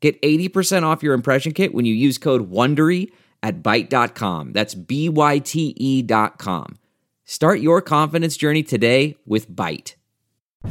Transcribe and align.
Get 0.00 0.20
80% 0.22 0.84
off 0.84 1.02
your 1.02 1.14
impression 1.14 1.52
kit 1.52 1.74
when 1.74 1.84
you 1.84 1.94
use 1.94 2.18
code 2.18 2.50
WONDERY 2.50 3.10
at 3.42 3.62
Byte.com. 3.62 4.52
That's 4.52 4.74
B-Y-T-E 4.74 6.02
dot 6.02 6.38
com. 6.38 6.78
Start 7.24 7.60
your 7.60 7.82
confidence 7.82 8.36
journey 8.36 8.62
today 8.62 9.16
with 9.26 9.50
Byte. 9.50 9.94
Go 10.62 10.70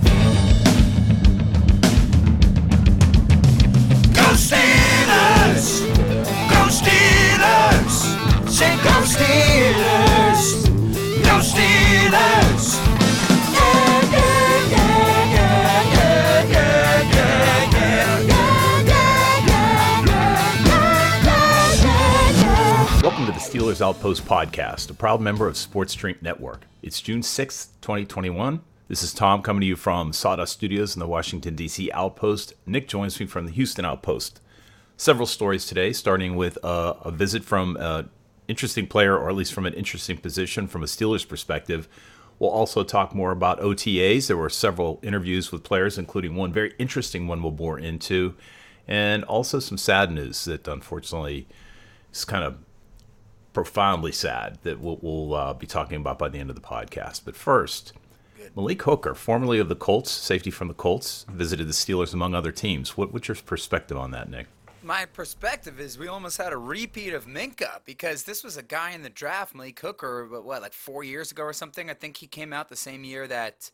Steelers! 4.33 5.85
Go 6.49 6.67
Steelers! 6.69 8.49
Say 8.49 8.75
go 8.77 9.03
Steelers! 9.03 10.65
Go 11.23 11.39
Steelers! 11.41 11.76
Steelers 23.57 23.81
Outpost 23.81 24.23
podcast, 24.25 24.91
a 24.91 24.93
proud 24.93 25.19
member 25.19 25.47
of 25.47 25.57
Sports 25.57 25.95
Drink 25.95 26.21
Network. 26.21 26.67
It's 26.83 27.01
June 27.01 27.21
6th, 27.21 27.69
2021. 27.81 28.61
This 28.87 29.01
is 29.01 29.15
Tom 29.15 29.41
coming 29.41 29.61
to 29.61 29.65
you 29.65 29.75
from 29.75 30.13
Sawdust 30.13 30.53
Studios 30.53 30.95
in 30.95 30.99
the 30.99 31.07
Washington, 31.07 31.55
D.C. 31.55 31.89
Outpost. 31.91 32.53
Nick 32.67 32.87
joins 32.87 33.19
me 33.19 33.25
from 33.25 33.47
the 33.47 33.51
Houston 33.51 33.83
Outpost. 33.83 34.41
Several 34.95 35.25
stories 35.25 35.65
today, 35.65 35.91
starting 35.91 36.35
with 36.35 36.63
uh, 36.63 36.97
a 37.01 37.09
visit 37.09 37.43
from 37.43 37.77
an 37.77 38.11
interesting 38.47 38.85
player, 38.85 39.17
or 39.17 39.27
at 39.27 39.35
least 39.35 39.55
from 39.55 39.65
an 39.65 39.73
interesting 39.73 40.17
position 40.17 40.67
from 40.67 40.83
a 40.83 40.85
Steelers 40.85 41.27
perspective. 41.27 41.87
We'll 42.37 42.51
also 42.51 42.83
talk 42.83 43.15
more 43.15 43.31
about 43.31 43.59
OTAs. 43.59 44.27
There 44.27 44.37
were 44.37 44.51
several 44.51 44.99
interviews 45.01 45.51
with 45.51 45.63
players, 45.63 45.97
including 45.97 46.35
one 46.35 46.53
very 46.53 46.75
interesting 46.77 47.25
one 47.25 47.41
we'll 47.41 47.51
bore 47.53 47.79
into, 47.79 48.35
and 48.87 49.23
also 49.23 49.57
some 49.57 49.79
sad 49.79 50.11
news 50.11 50.45
that 50.45 50.67
unfortunately 50.67 51.47
is 52.13 52.23
kind 52.23 52.43
of 52.43 52.57
profoundly 53.57 54.11
sad 54.11 54.59
that 54.61 54.79
we'll, 54.79 54.99
we'll 55.01 55.33
uh, 55.33 55.51
be 55.51 55.65
talking 55.65 55.97
about 55.97 56.19
by 56.19 56.29
the 56.29 56.37
end 56.37 56.47
of 56.47 56.55
the 56.55 56.61
podcast. 56.61 57.23
But 57.25 57.35
first, 57.35 57.91
Malik 58.55 58.83
Hooker, 58.83 59.15
formerly 59.15 59.57
of 59.57 59.67
the 59.67 59.75
Colts, 59.75 60.11
safety 60.11 60.51
from 60.51 60.67
the 60.67 60.75
Colts, 60.75 61.25
visited 61.27 61.67
the 61.67 61.73
Steelers 61.73 62.13
among 62.13 62.35
other 62.35 62.51
teams. 62.51 62.95
What, 62.95 63.11
what's 63.11 63.27
your 63.27 63.33
perspective 63.33 63.97
on 63.97 64.11
that, 64.11 64.29
Nick? 64.29 64.45
my 64.83 65.05
perspective 65.05 65.79
is 65.79 65.97
we 65.97 66.07
almost 66.07 66.37
had 66.37 66.53
a 66.53 66.57
repeat 66.57 67.15
of 67.15 67.25
Minkah 67.25 67.79
because 67.83 68.23
this 68.23 68.43
was 68.43 68.57
a 68.57 68.61
guy 68.61 68.91
in 68.91 69.01
the 69.01 69.09
draft, 69.09 69.55
Malik 69.55 69.79
Hooker, 69.79 70.27
but 70.29 70.45
what, 70.45 70.61
like 70.61 70.71
four 70.71 71.03
years 71.03 71.31
ago 71.31 71.41
or 71.41 71.51
something? 71.51 71.89
I 71.89 71.95
think 71.95 72.17
he 72.17 72.27
came 72.27 72.53
out 72.53 72.69
the 72.69 72.75
same 72.75 73.03
year 73.03 73.25
that 73.25 73.71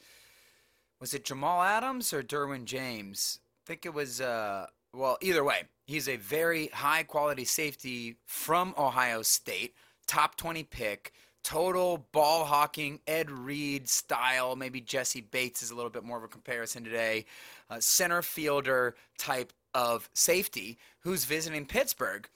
was 1.02 1.14
it 1.14 1.26
Jamal 1.26 1.62
Adams 1.62 2.14
or 2.14 2.24
Derwin 2.24 2.64
James? 2.64 3.40
I 3.66 3.68
think 3.68 3.86
it 3.86 3.94
was 3.94 4.22
uh 4.22 4.68
well, 4.94 5.18
either 5.22 5.44
way, 5.44 5.64
he's 5.86 6.08
a 6.08 6.18
very 6.18 6.68
high 6.68 7.04
quality 7.04 7.46
safety 7.46 8.18
from 8.26 8.74
Ohio 8.78 9.22
State, 9.22 9.74
top 10.08 10.36
20 10.36 10.64
pick, 10.64 11.14
total 11.44 12.08
ball 12.12 12.46
hawking 12.46 13.00
Ed 13.08 13.30
Reed 13.30 13.90
style, 13.90 14.56
maybe 14.56 14.80
Jessie 14.80 15.22
Bates 15.22 15.62
is 15.62 15.72
a 15.72 15.76
little 15.76 15.90
bit 15.90 16.04
more 16.04 16.18
of 16.18 16.24
a 16.24 16.28
comparison 16.28 16.84
today, 16.84 17.26
uh, 17.70 17.80
center 17.80 18.22
fielder 18.22 18.96
type 19.18 19.52
of 19.74 20.10
safety 20.14 20.78
who's 21.02 21.26
visiting 21.26 21.66
Pittsburgh. 21.66 22.28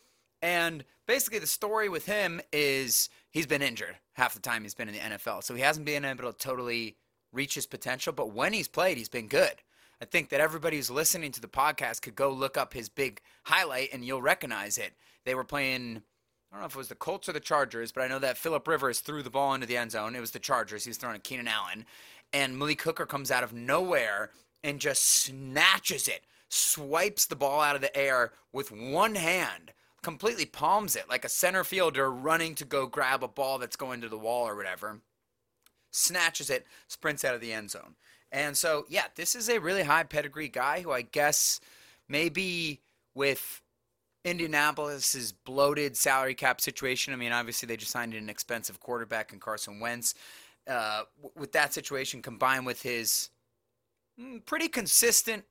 And 0.42 0.84
basically, 1.08 1.40
the 1.40 1.48
story 1.48 1.90
with 1.90 2.06
him 2.06 2.42
is 2.52 3.10
he's 3.32 3.48
been 3.48 3.62
injured 3.62 3.96
half 4.14 4.34
the 4.34 4.40
time 4.40 4.64
he's 4.64 4.74
been 4.74 4.90
in 4.90 4.96
the 4.96 5.18
NFL. 5.18 5.44
So 5.44 5.56
he 5.56 5.62
hasn't 5.62 5.86
been 5.86 6.06
able 6.06 6.32
to 6.32 6.38
totally 6.38 6.98
reach 7.32 7.56
his 7.56 7.66
potential. 7.66 8.14
But 8.14 8.34
when 8.34 8.54
he's 8.54 8.68
played, 8.68 8.98
he's 8.98 9.10
been 9.10 9.28
good. 9.28 9.54
I 10.02 10.06
think 10.06 10.30
that 10.30 10.40
everybody 10.40 10.78
who's 10.78 10.92
listening 10.92 11.32
to 11.34 11.42
the 11.42 11.48
podcast 11.48 12.02
could 12.02 12.16
go 12.16 12.30
look 12.32 12.58
up 12.58 12.74
his 12.74 12.90
big 12.90 13.22
highlight 13.44 13.90
and 13.94 14.06
you'll 14.06 14.22
recognize 14.22 14.78
it. 14.78 14.94
They 15.26 15.36
were 15.36 15.44
playing, 15.44 16.04
I 16.52 16.56
don't 16.56 16.62
know 16.62 16.68
if 16.68 16.76
it 16.76 16.78
was 16.78 16.90
the 16.90 16.96
Colts 16.96 17.28
or 17.28 17.34
the 17.34 17.40
Chargers, 17.40 17.92
but 17.92 18.02
I 18.02 18.08
know 18.08 18.20
that 18.20 18.38
Philip 18.38 18.68
Rivers 18.68 19.00
threw 19.00 19.24
the 19.24 19.30
ball 19.30 19.54
into 19.54 19.68
the 19.68 19.78
end 19.78 19.92
zone. 19.92 20.16
It 20.16 20.22
was 20.22 20.32
the 20.32 20.40
Chargers. 20.40 20.84
He 20.84 20.90
was 20.90 20.98
throwing 20.98 21.16
at 21.16 21.24
Keenan 21.24 21.48
Allen. 21.48 21.86
And 22.32 22.58
Malik 22.58 22.82
Hooker 22.82 23.06
comes 23.06 23.32
out 23.32 23.44
of 23.44 23.54
nowhere 23.54 24.32
and 24.64 24.80
just 24.80 25.04
snatches 25.04 26.08
it 26.08 26.22
swipes 26.50 27.26
the 27.26 27.36
ball 27.36 27.62
out 27.62 27.76
of 27.76 27.82
the 27.82 27.96
air 27.96 28.32
with 28.52 28.72
one 28.72 29.16
hand, 29.16 29.74
completely 30.02 30.46
palms 30.46 30.96
it 30.96 31.10
like 31.10 31.26
a 31.26 31.30
center 31.30 31.64
fielder 31.64 32.12
running 32.12 32.56
to 32.56 32.66
go 32.66 32.88
grab 32.88 33.24
a 33.24 33.28
ball 33.28 33.58
that's 33.58 33.76
going 33.76 34.02
to 34.02 34.10
the 34.10 34.18
wall 34.18 34.48
or 34.48 34.56
whatever. 34.56 35.02
Snatches 35.92 36.50
it, 36.50 36.66
sprints 36.88 37.26
out 37.26 37.36
of 37.36 37.42
the 37.42 37.54
end 37.54 37.72
zone. 37.72 37.96
And 38.32 38.56
so, 38.58 38.86
yeah, 38.90 39.06
this 39.16 39.36
is 39.36 39.50
a 39.50 39.60
really 39.60 39.84
high 39.84 40.04
pedigree 40.04 40.50
guy 40.50 40.82
who 40.82 40.92
I 40.92 41.02
guess 41.02 41.60
maybe 42.10 42.82
with 43.16 43.62
Indianapolis's 44.26 45.32
bloated 45.32 45.96
salary 45.96 46.36
cap 46.36 46.60
situation. 46.60 47.14
I 47.14 47.18
mean, 47.18 47.32
obviously 47.32 47.68
they 47.68 47.78
just 47.78 47.92
signed 47.92 48.14
an 48.14 48.30
expensive 48.30 48.80
quarterback 48.80 49.32
in 49.34 49.40
Carson 49.40 49.80
Wentz. 49.80 50.14
Uh, 50.68 51.04
with 51.36 51.54
that 51.54 51.74
situation 51.74 52.22
combined 52.22 52.66
with 52.66 52.82
his 52.82 53.30
mm, 54.20 54.44
pretty 54.46 54.68
consistent 54.68 55.46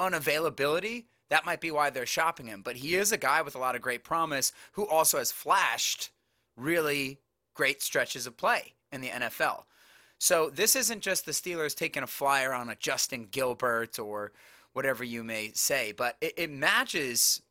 unavailability, 0.00 1.04
that 1.30 1.46
might 1.46 1.60
be 1.60 1.70
why 1.70 1.90
they're 1.90 2.06
shopping 2.06 2.46
him. 2.46 2.60
But 2.60 2.76
he 2.76 2.96
is 2.96 3.12
a 3.12 3.16
guy 3.16 3.40
with 3.40 3.54
a 3.54 3.58
lot 3.58 3.76
of 3.76 3.82
great 3.82 4.02
promise 4.02 4.52
who 4.72 4.86
also 4.86 5.18
has 5.18 5.30
flashed 5.30 6.10
really 6.56 7.20
great 7.54 7.82
stretches 7.82 8.26
of 8.26 8.36
play 8.36 8.74
in 8.90 9.00
the 9.00 9.08
NFL. 9.08 9.62
So 10.22 10.50
this 10.50 10.76
isn't 10.76 11.00
just 11.00 11.26
the 11.26 11.32
Steelers 11.32 11.74
taking 11.74 12.04
a 12.04 12.06
flyer 12.06 12.52
on 12.52 12.68
a 12.68 12.76
Justin 12.76 13.26
Gilbert 13.28 13.98
or 13.98 14.30
whatever 14.72 15.02
you 15.02 15.24
may 15.24 15.50
say, 15.52 15.90
but 15.90 16.16
it, 16.20 16.34
it 16.36 16.48
matches 16.48 17.42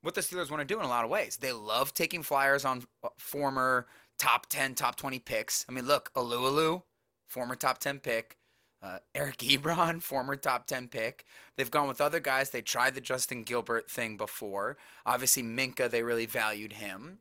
what 0.00 0.14
the 0.14 0.22
Steelers 0.22 0.50
want 0.50 0.62
to 0.62 0.64
do 0.64 0.80
in 0.80 0.86
a 0.86 0.88
lot 0.88 1.04
of 1.04 1.10
ways. 1.10 1.36
They 1.36 1.52
love 1.52 1.92
taking 1.92 2.22
flyers 2.22 2.64
on 2.64 2.84
uh, 3.04 3.10
former 3.18 3.88
top 4.18 4.46
10, 4.46 4.74
top 4.74 4.96
20 4.96 5.18
picks. 5.18 5.66
I 5.68 5.72
mean, 5.72 5.84
look, 5.84 6.10
Alualu, 6.14 6.82
former 7.26 7.54
top 7.54 7.76
10 7.76 7.98
pick. 7.98 8.38
Uh, 8.82 9.00
Eric 9.14 9.36
Ebron, 9.38 10.00
former 10.02 10.34
top 10.34 10.66
10 10.66 10.88
pick. 10.88 11.26
They've 11.58 11.70
gone 11.70 11.88
with 11.88 12.00
other 12.00 12.20
guys. 12.20 12.48
They 12.48 12.62
tried 12.62 12.94
the 12.94 13.02
Justin 13.02 13.42
Gilbert 13.42 13.90
thing 13.90 14.16
before. 14.16 14.78
Obviously, 15.04 15.42
Minkah, 15.42 15.90
they 15.90 16.02
really 16.02 16.24
valued 16.24 16.72
him. 16.72 17.18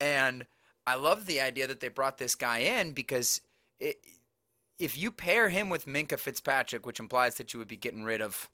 And 0.00 0.46
I 0.86 0.94
love 0.94 1.26
the 1.26 1.42
idea 1.42 1.66
that 1.66 1.80
they 1.80 1.88
brought 1.88 2.16
this 2.16 2.34
guy 2.34 2.60
in 2.60 2.92
because 2.92 3.42
it, 3.78 3.96
if 4.80 4.96
you 4.96 5.10
pair 5.12 5.50
him 5.50 5.68
with 5.68 5.86
Minkah 5.86 6.18
Fitzpatrick, 6.18 6.86
which 6.86 6.98
implies 6.98 7.34
that 7.36 7.52
you 7.52 7.58
would 7.58 7.68
be 7.68 7.76
getting 7.76 8.02
rid 8.02 8.22
of 8.22 8.48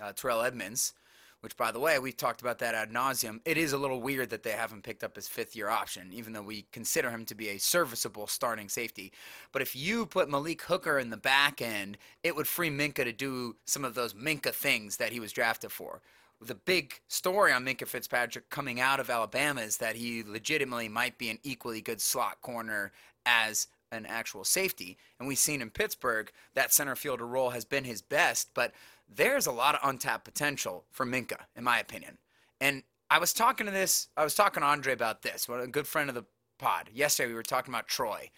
uh, 0.00 0.12
Terrell 0.12 0.42
Edmunds, 0.42 0.94
which, 1.40 1.56
by 1.56 1.72
the 1.72 1.80
way, 1.80 1.98
we've 1.98 2.16
talked 2.16 2.40
about 2.40 2.60
that 2.60 2.76
ad 2.76 2.92
nauseum. 2.92 3.40
It 3.44 3.58
is 3.58 3.72
a 3.72 3.78
little 3.78 4.00
weird 4.00 4.30
that 4.30 4.44
they 4.44 4.52
haven't 4.52 4.84
picked 4.84 5.02
up 5.02 5.16
his 5.16 5.26
fifth 5.26 5.56
year 5.56 5.68
option, 5.68 6.10
even 6.12 6.32
though 6.32 6.42
we 6.42 6.66
consider 6.70 7.10
him 7.10 7.24
to 7.24 7.34
be 7.34 7.48
a 7.48 7.58
serviceable 7.58 8.28
starting 8.28 8.68
safety. 8.68 9.12
But 9.50 9.62
if 9.62 9.74
you 9.74 10.06
put 10.06 10.30
Malik 10.30 10.62
Hooker 10.62 11.00
in 11.00 11.10
the 11.10 11.16
back 11.16 11.60
end, 11.60 11.98
it 12.22 12.36
would 12.36 12.46
free 12.46 12.70
Minkah 12.70 13.04
to 13.04 13.12
do 13.12 13.56
some 13.64 13.84
of 13.84 13.96
those 13.96 14.14
Minkah 14.14 14.54
things 14.54 14.98
that 14.98 15.10
he 15.10 15.18
was 15.18 15.32
drafted 15.32 15.72
for. 15.72 16.02
The 16.40 16.54
big 16.54 17.00
story 17.08 17.52
on 17.52 17.64
Minkah 17.64 17.88
Fitzpatrick 17.88 18.48
coming 18.48 18.80
out 18.80 19.00
of 19.00 19.10
Alabama 19.10 19.62
is 19.62 19.78
that 19.78 19.96
he 19.96 20.22
legitimately 20.22 20.88
might 20.88 21.18
be 21.18 21.30
an 21.30 21.38
equally 21.42 21.80
good 21.80 22.00
slot 22.00 22.40
corner 22.40 22.92
as 23.26 23.66
an 23.92 24.06
actual 24.06 24.44
safety. 24.44 24.96
And 25.18 25.28
we've 25.28 25.38
seen 25.38 25.62
in 25.62 25.70
Pittsburgh 25.70 26.32
that 26.54 26.72
center 26.72 26.96
fielder 26.96 27.26
role 27.26 27.50
has 27.50 27.64
been 27.64 27.84
his 27.84 28.02
best, 28.02 28.50
but 28.54 28.72
there's 29.08 29.46
a 29.46 29.52
lot 29.52 29.74
of 29.74 29.88
untapped 29.88 30.24
potential 30.24 30.84
for 30.90 31.06
Minkah, 31.06 31.44
in 31.54 31.62
my 31.62 31.78
opinion. 31.78 32.18
And 32.60 32.82
I 33.10 33.18
was 33.18 33.32
talking 33.32 33.66
to 33.66 33.72
this, 33.72 34.08
I 34.16 34.24
was 34.24 34.34
talking 34.34 34.62
to 34.62 34.66
Andre 34.66 34.94
about 34.94 35.22
this, 35.22 35.48
a 35.48 35.66
good 35.66 35.86
friend 35.86 36.08
of 36.08 36.14
the 36.14 36.24
pod. 36.58 36.88
Yesterday 36.92 37.28
we 37.28 37.34
were 37.34 37.42
talking 37.42 37.72
about 37.72 37.88
Troy. 37.88 38.30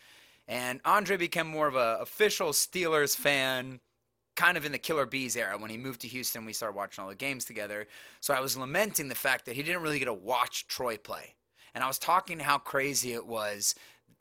And 0.48 0.80
Andre 0.84 1.16
became 1.16 1.46
more 1.46 1.68
of 1.68 1.76
a 1.76 1.98
official 2.00 2.50
Steelers 2.50 3.16
fan 3.16 3.80
kind 4.36 4.56
of 4.56 4.64
in 4.64 4.72
the 4.72 4.78
Killer 4.78 5.06
Bees 5.06 5.36
era 5.36 5.56
when 5.56 5.70
he 5.70 5.76
moved 5.76 6.00
to 6.00 6.08
Houston. 6.08 6.44
We 6.44 6.52
started 6.52 6.76
watching 6.76 7.02
all 7.02 7.08
the 7.08 7.14
games 7.14 7.44
together. 7.44 7.86
So 8.20 8.34
I 8.34 8.40
was 8.40 8.56
lamenting 8.56 9.08
the 9.08 9.14
fact 9.14 9.46
that 9.46 9.54
he 9.54 9.62
didn't 9.62 9.82
really 9.82 9.98
get 9.98 10.06
to 10.06 10.12
watch 10.12 10.66
Troy 10.66 10.96
play. 10.96 11.34
And 11.74 11.82
I 11.82 11.86
was 11.86 11.98
talking 11.98 12.38
how 12.38 12.58
crazy 12.58 13.12
it 13.12 13.26
was 13.26 13.74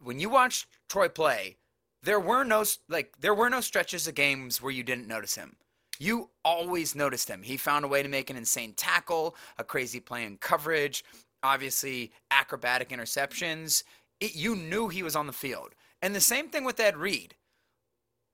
when 0.04 0.20
you 0.20 0.30
watch 0.30 0.68
Troy 0.90 1.10
play. 1.10 1.58
There 2.02 2.20
were 2.20 2.44
no 2.44 2.66
like 2.90 3.14
there 3.20 3.34
were 3.34 3.50
no 3.50 3.62
stretches 3.62 4.08
of 4.08 4.16
games 4.16 4.62
where 4.62 4.74
you 4.74 4.84
didn't 4.84 5.08
notice 5.08 5.36
him 5.36 5.56
you 6.00 6.30
always 6.44 6.96
noticed 6.96 7.30
him. 7.30 7.44
He 7.44 7.58
found 7.58 7.86
a 7.86 7.88
way 7.88 8.04
to 8.04 8.10
make 8.10 8.30
an 8.30 8.38
insane 8.38 8.74
tackle, 8.74 9.36
a 9.58 9.64
crazy 9.64 10.00
play 10.00 10.26
in 10.26 10.38
coverage, 10.38 11.04
obviously 11.44 12.12
acrobatic 12.32 12.90
interceptions. 12.90 13.84
It, 14.20 14.36
you 14.36 14.56
knew 14.56 14.90
he 14.90 15.04
was 15.04 15.16
on 15.16 15.28
the 15.28 15.34
field. 15.34 15.76
And 16.02 16.14
the 16.14 16.22
same 16.22 16.50
thing 16.50 16.66
with 16.66 16.80
Ed 16.80 16.98
Reed. 16.98 17.36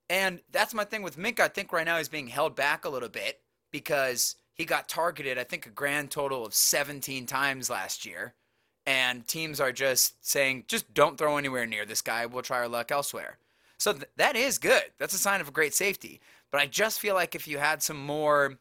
And 0.09 0.39
that's 0.51 0.73
my 0.73 0.83
thing 0.83 1.03
with 1.03 1.17
Mink. 1.17 1.39
I 1.39 1.47
think 1.47 1.71
right 1.71 1.85
now 1.85 1.97
he's 1.97 2.09
being 2.09 2.27
held 2.27 2.55
back 2.55 2.85
a 2.85 2.89
little 2.89 3.09
bit 3.09 3.41
because 3.71 4.35
he 4.53 4.65
got 4.65 4.89
targeted, 4.89 5.37
I 5.37 5.43
think, 5.43 5.67
a 5.67 5.71
grand 5.71 6.09
total 6.09 6.45
of 6.45 6.55
17 6.55 7.27
times 7.27 7.69
last 7.69 8.05
year. 8.05 8.33
And 8.85 9.27
teams 9.27 9.59
are 9.59 9.71
just 9.71 10.25
saying, 10.25 10.65
just 10.67 10.93
don't 10.93 11.17
throw 11.17 11.37
anywhere 11.37 11.65
near 11.65 11.85
this 11.85 12.01
guy. 12.01 12.25
We'll 12.25 12.41
try 12.41 12.57
our 12.57 12.67
luck 12.67 12.91
elsewhere. 12.91 13.37
So 13.77 13.93
th- 13.93 14.09
that 14.17 14.35
is 14.35 14.57
good. 14.57 14.83
That's 14.97 15.13
a 15.13 15.19
sign 15.19 15.41
of 15.41 15.47
a 15.47 15.51
great 15.51 15.73
safety. 15.73 16.19
But 16.51 16.61
I 16.61 16.65
just 16.65 16.99
feel 16.99 17.13
like 17.15 17.35
if 17.35 17.47
you 17.47 17.59
had 17.59 17.83
some 17.83 17.97
more 18.03 18.57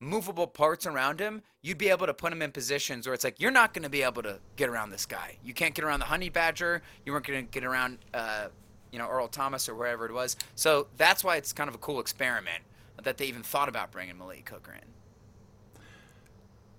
movable 0.00 0.46
parts 0.46 0.86
around 0.86 1.18
him, 1.20 1.42
you'd 1.62 1.78
be 1.78 1.88
able 1.88 2.06
to 2.06 2.14
put 2.14 2.32
him 2.32 2.42
in 2.42 2.52
positions 2.52 3.06
where 3.06 3.14
it's 3.14 3.24
like 3.24 3.40
you're 3.40 3.50
not 3.50 3.74
going 3.74 3.82
to 3.82 3.90
be 3.90 4.02
able 4.02 4.22
to 4.22 4.38
get 4.56 4.68
around 4.68 4.90
this 4.90 5.06
guy. 5.06 5.36
You 5.42 5.54
can't 5.54 5.74
get 5.74 5.84
around 5.84 6.00
the 6.00 6.06
honey 6.06 6.28
badger. 6.28 6.82
You 7.04 7.12
weren't 7.12 7.26
going 7.26 7.44
to 7.44 7.50
get 7.50 7.64
around, 7.64 7.98
uh, 8.12 8.48
you 8.92 8.98
know, 8.98 9.08
Earl 9.08 9.28
Thomas 9.28 9.68
or 9.68 9.74
wherever 9.74 10.06
it 10.06 10.12
was. 10.12 10.36
So 10.54 10.86
that's 10.96 11.24
why 11.24 11.36
it's 11.36 11.52
kind 11.52 11.68
of 11.68 11.74
a 11.74 11.78
cool 11.78 12.00
experiment 12.00 12.62
that 13.02 13.16
they 13.16 13.26
even 13.26 13.42
thought 13.42 13.68
about 13.68 13.90
bringing 13.90 14.16
Malik 14.16 14.48
Hooker 14.48 14.72
in. 14.72 14.88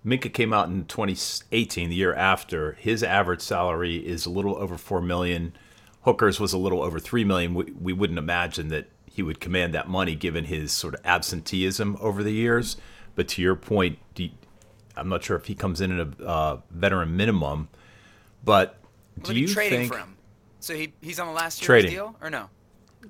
Minkah 0.05 0.31
came 0.31 0.53
out 0.53 0.67
in 0.69 0.85
2018, 0.85 1.89
the 1.89 1.95
year 1.95 2.13
after. 2.13 2.73
His 2.73 3.01
average 3.01 3.41
salary 3.41 3.97
is 3.97 4.25
a 4.25 4.29
little 4.29 4.55
over 4.55 4.77
four 4.77 5.01
million. 5.01 5.53
Hooker's 6.01 6.39
was 6.39 6.53
a 6.53 6.57
little 6.57 6.83
over 6.83 6.99
three 6.99 7.23
million. 7.23 7.55
We, 7.55 7.73
we 7.79 7.93
wouldn't 7.93 8.19
imagine 8.19 8.67
that 8.67 8.87
he 9.05 9.23
would 9.23 9.39
command 9.39 9.73
that 9.73 9.89
money 9.89 10.13
given 10.13 10.45
his 10.45 10.71
sort 10.71 10.93
of 10.93 11.01
absenteeism 11.05 11.97
over 11.99 12.21
the 12.21 12.33
years. 12.33 12.77
But 13.15 13.27
to 13.29 13.41
your 13.41 13.55
point, 13.55 13.97
you, 14.15 14.29
I'm 14.95 15.09
not 15.09 15.23
sure 15.23 15.37
if 15.37 15.45
he 15.45 15.55
comes 15.55 15.81
in 15.81 15.99
at 15.99 16.07
a 16.19 16.25
uh, 16.25 16.59
veteran 16.69 17.17
minimum. 17.17 17.69
But 18.43 18.77
do 19.23 19.33
you 19.33 19.47
trading 19.47 19.79
think 19.79 19.93
for 19.93 19.99
him? 19.99 20.15
So 20.59 20.75
he 20.75 20.93
he's 21.01 21.19
on 21.19 21.27
the 21.27 21.33
last 21.33 21.61
year 21.61 21.67
Trading. 21.67 21.91
deal 21.91 22.15
or 22.21 22.29
no? 22.29 22.49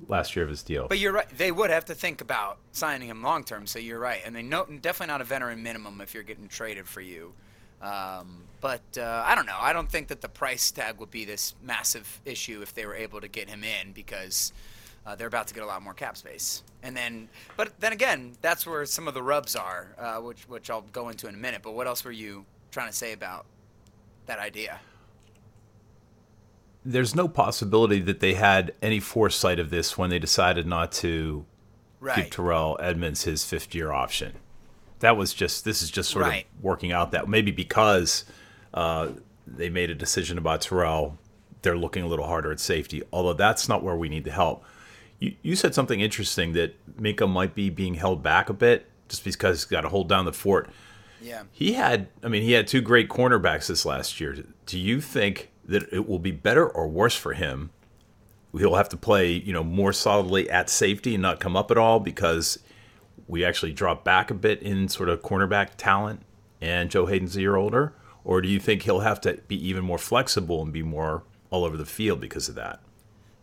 Last 0.07 0.35
year 0.35 0.43
of 0.43 0.49
his 0.49 0.63
deal? 0.63 0.87
But 0.87 0.99
you're 0.99 1.13
right. 1.13 1.29
They 1.37 1.51
would 1.51 1.69
have 1.69 1.85
to 1.85 1.95
think 1.95 2.21
about 2.21 2.57
signing 2.71 3.09
him 3.09 3.21
long 3.21 3.43
term. 3.43 3.67
So 3.67 3.79
you're 3.79 3.99
right, 3.99 4.21
and 4.25 4.35
they 4.35 4.41
no, 4.41 4.65
definitely 4.65 5.11
not 5.11 5.21
a 5.21 5.25
veteran 5.25 5.63
minimum 5.63 6.01
if 6.01 6.13
you're 6.13 6.23
getting 6.23 6.47
traded 6.47 6.87
for 6.87 7.01
you. 7.01 7.33
Um, 7.81 8.43
but 8.61 8.81
uh, 8.97 9.23
I 9.25 9.35
don't 9.35 9.45
know. 9.45 9.57
I 9.59 9.73
don't 9.73 9.89
think 9.89 10.07
that 10.07 10.21
the 10.21 10.29
price 10.29 10.71
tag 10.71 10.99
would 10.99 11.11
be 11.11 11.25
this 11.25 11.53
massive 11.61 12.21
issue 12.25 12.61
if 12.61 12.73
they 12.73 12.85
were 12.85 12.95
able 12.95 13.21
to 13.21 13.27
get 13.27 13.49
him 13.49 13.63
in 13.63 13.91
because 13.91 14.53
uh, 15.05 15.15
they're 15.15 15.27
about 15.27 15.47
to 15.47 15.53
get 15.53 15.63
a 15.63 15.67
lot 15.67 15.81
more 15.83 15.93
cap 15.93 16.17
space. 16.17 16.63
And 16.81 16.95
then, 16.95 17.29
but 17.57 17.79
then 17.79 17.93
again, 17.93 18.33
that's 18.41 18.65
where 18.65 18.85
some 18.85 19.07
of 19.07 19.13
the 19.13 19.21
rubs 19.21 19.55
are, 19.55 19.95
uh, 19.99 20.15
which 20.17 20.47
which 20.47 20.69
I'll 20.69 20.81
go 20.81 21.09
into 21.09 21.27
in 21.27 21.35
a 21.35 21.37
minute. 21.37 21.61
But 21.63 21.73
what 21.73 21.87
else 21.87 22.03
were 22.03 22.11
you 22.11 22.45
trying 22.71 22.89
to 22.89 22.95
say 22.95 23.13
about 23.13 23.45
that 24.25 24.39
idea? 24.39 24.79
There's 26.85 27.15
no 27.15 27.27
possibility 27.27 27.99
that 28.01 28.19
they 28.19 28.35
had 28.35 28.73
any 28.81 28.99
foresight 28.99 29.59
of 29.59 29.69
this 29.71 29.97
when 29.97 30.09
they 30.11 30.19
decided 30.19 30.67
not 30.67 30.91
to 30.93 31.45
give 32.15 32.29
Terrell 32.29 32.77
Edmunds 32.79 33.23
his 33.23 33.43
fifth 33.43 33.73
year 33.73 33.91
option. 33.91 34.33
That 34.99 35.17
was 35.17 35.33
just 35.33 35.65
this 35.65 35.81
is 35.81 35.89
just 35.89 36.09
sort 36.11 36.25
Right. 36.25 36.45
of 36.57 36.63
working 36.63 36.91
out 36.91 37.11
that 37.11 37.27
maybe 37.27 37.51
because 37.51 38.23
uh, 38.73 39.09
they 39.47 39.69
made 39.69 39.89
a 39.89 39.95
decision 39.95 40.37
about 40.37 40.61
Terrell, 40.61 41.17
they're 41.63 41.77
looking 41.77 42.03
a 42.03 42.07
little 42.07 42.27
harder 42.27 42.51
at 42.51 42.59
safety. 42.59 43.01
Although 43.11 43.33
that's 43.33 43.67
not 43.67 43.83
where 43.83 43.95
we 43.95 44.07
need 44.07 44.23
the 44.23 44.31
help. 44.31 44.63
You, 45.19 45.33
you 45.41 45.55
said 45.55 45.73
something 45.73 45.99
interesting 46.01 46.53
that 46.53 46.75
Minkah 47.01 47.29
might 47.31 47.55
be 47.55 47.69
being 47.69 47.95
held 47.95 48.21
back 48.21 48.49
a 48.49 48.53
bit 48.53 48.85
just 49.09 49.23
because 49.23 49.57
he's 49.59 49.65
got 49.65 49.81
to 49.81 49.89
hold 49.89 50.07
down 50.09 50.25
the 50.25 50.33
fort. 50.33 50.69
Yeah. 51.21 51.43
He 51.51 51.73
had, 51.73 52.09
I 52.23 52.27
mean, 52.27 52.43
he 52.43 52.51
had 52.51 52.67
two 52.67 52.81
great 52.81 53.09
cornerbacks 53.09 53.67
this 53.67 53.85
last 53.85 54.19
year. 54.19 54.35
Do 54.65 54.77
you 54.77 55.01
think 55.01 55.49
that 55.67 55.91
it 55.91 56.07
will 56.07 56.19
be 56.19 56.31
better 56.31 56.67
or 56.67 56.87
worse 56.87 57.15
for 57.15 57.33
him? 57.33 57.71
He'll 58.57 58.75
have 58.75 58.89
to 58.89 58.97
play, 58.97 59.31
you 59.31 59.51
know, 59.51 59.63
more 59.63 59.91
solidly 59.91 60.49
at 60.49 60.69
safety 60.69 61.15
and 61.15 61.21
not 61.21 61.39
come 61.39 61.57
up 61.57 61.71
at 61.71 61.77
all 61.77 61.99
because 61.99 62.59
we 63.27 63.43
actually 63.43 63.73
drop 63.73 64.03
back 64.03 64.31
a 64.31 64.33
bit 64.33 64.61
in 64.61 64.87
sort 64.87 65.09
of 65.09 65.21
cornerback 65.21 65.71
talent 65.77 66.21
and 66.61 66.89
Joe 66.89 67.05
Haden's 67.05 67.35
a 67.35 67.41
year 67.41 67.55
older? 67.55 67.93
Or 68.23 68.41
do 68.41 68.47
you 68.47 68.59
think 68.59 68.83
he'll 68.83 69.01
have 69.01 69.21
to 69.21 69.39
be 69.47 69.67
even 69.67 69.83
more 69.83 69.97
flexible 69.97 70.61
and 70.61 70.71
be 70.71 70.83
more 70.83 71.23
all 71.51 71.63
over 71.63 71.77
the 71.77 71.85
field 71.85 72.19
because 72.19 72.49
of 72.49 72.55
that? 72.55 72.79